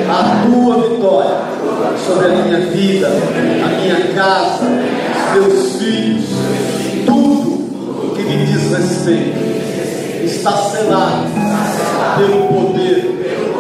a 0.10 0.46
tua 0.46 0.90
vitória 0.90 1.38
sobre 2.06 2.26
a 2.26 2.30
minha 2.30 2.60
vida, 2.68 3.08
a 3.08 3.82
minha 3.82 4.14
casa, 4.16 4.64
os 5.36 5.48
meus 5.48 5.76
filhos, 5.76 6.26
tudo 7.06 8.14
que 8.16 8.24
me 8.24 8.46
diz 8.46 8.72
respeito 8.72 9.61
está 10.42 10.58
selado 10.58 11.28
pelo 12.18 12.48
poder 12.48 13.02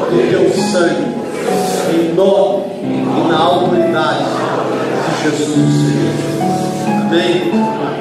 do 0.09 0.29
teu 0.31 0.51
sangue, 0.51 1.13
em 1.93 2.15
nome 2.15 2.63
e 2.81 3.29
na 3.29 3.37
autoridade 3.37 4.25
de 4.25 5.23
Jesus, 5.23 5.53
Senhor. 5.53 7.05
Amém. 7.05 8.00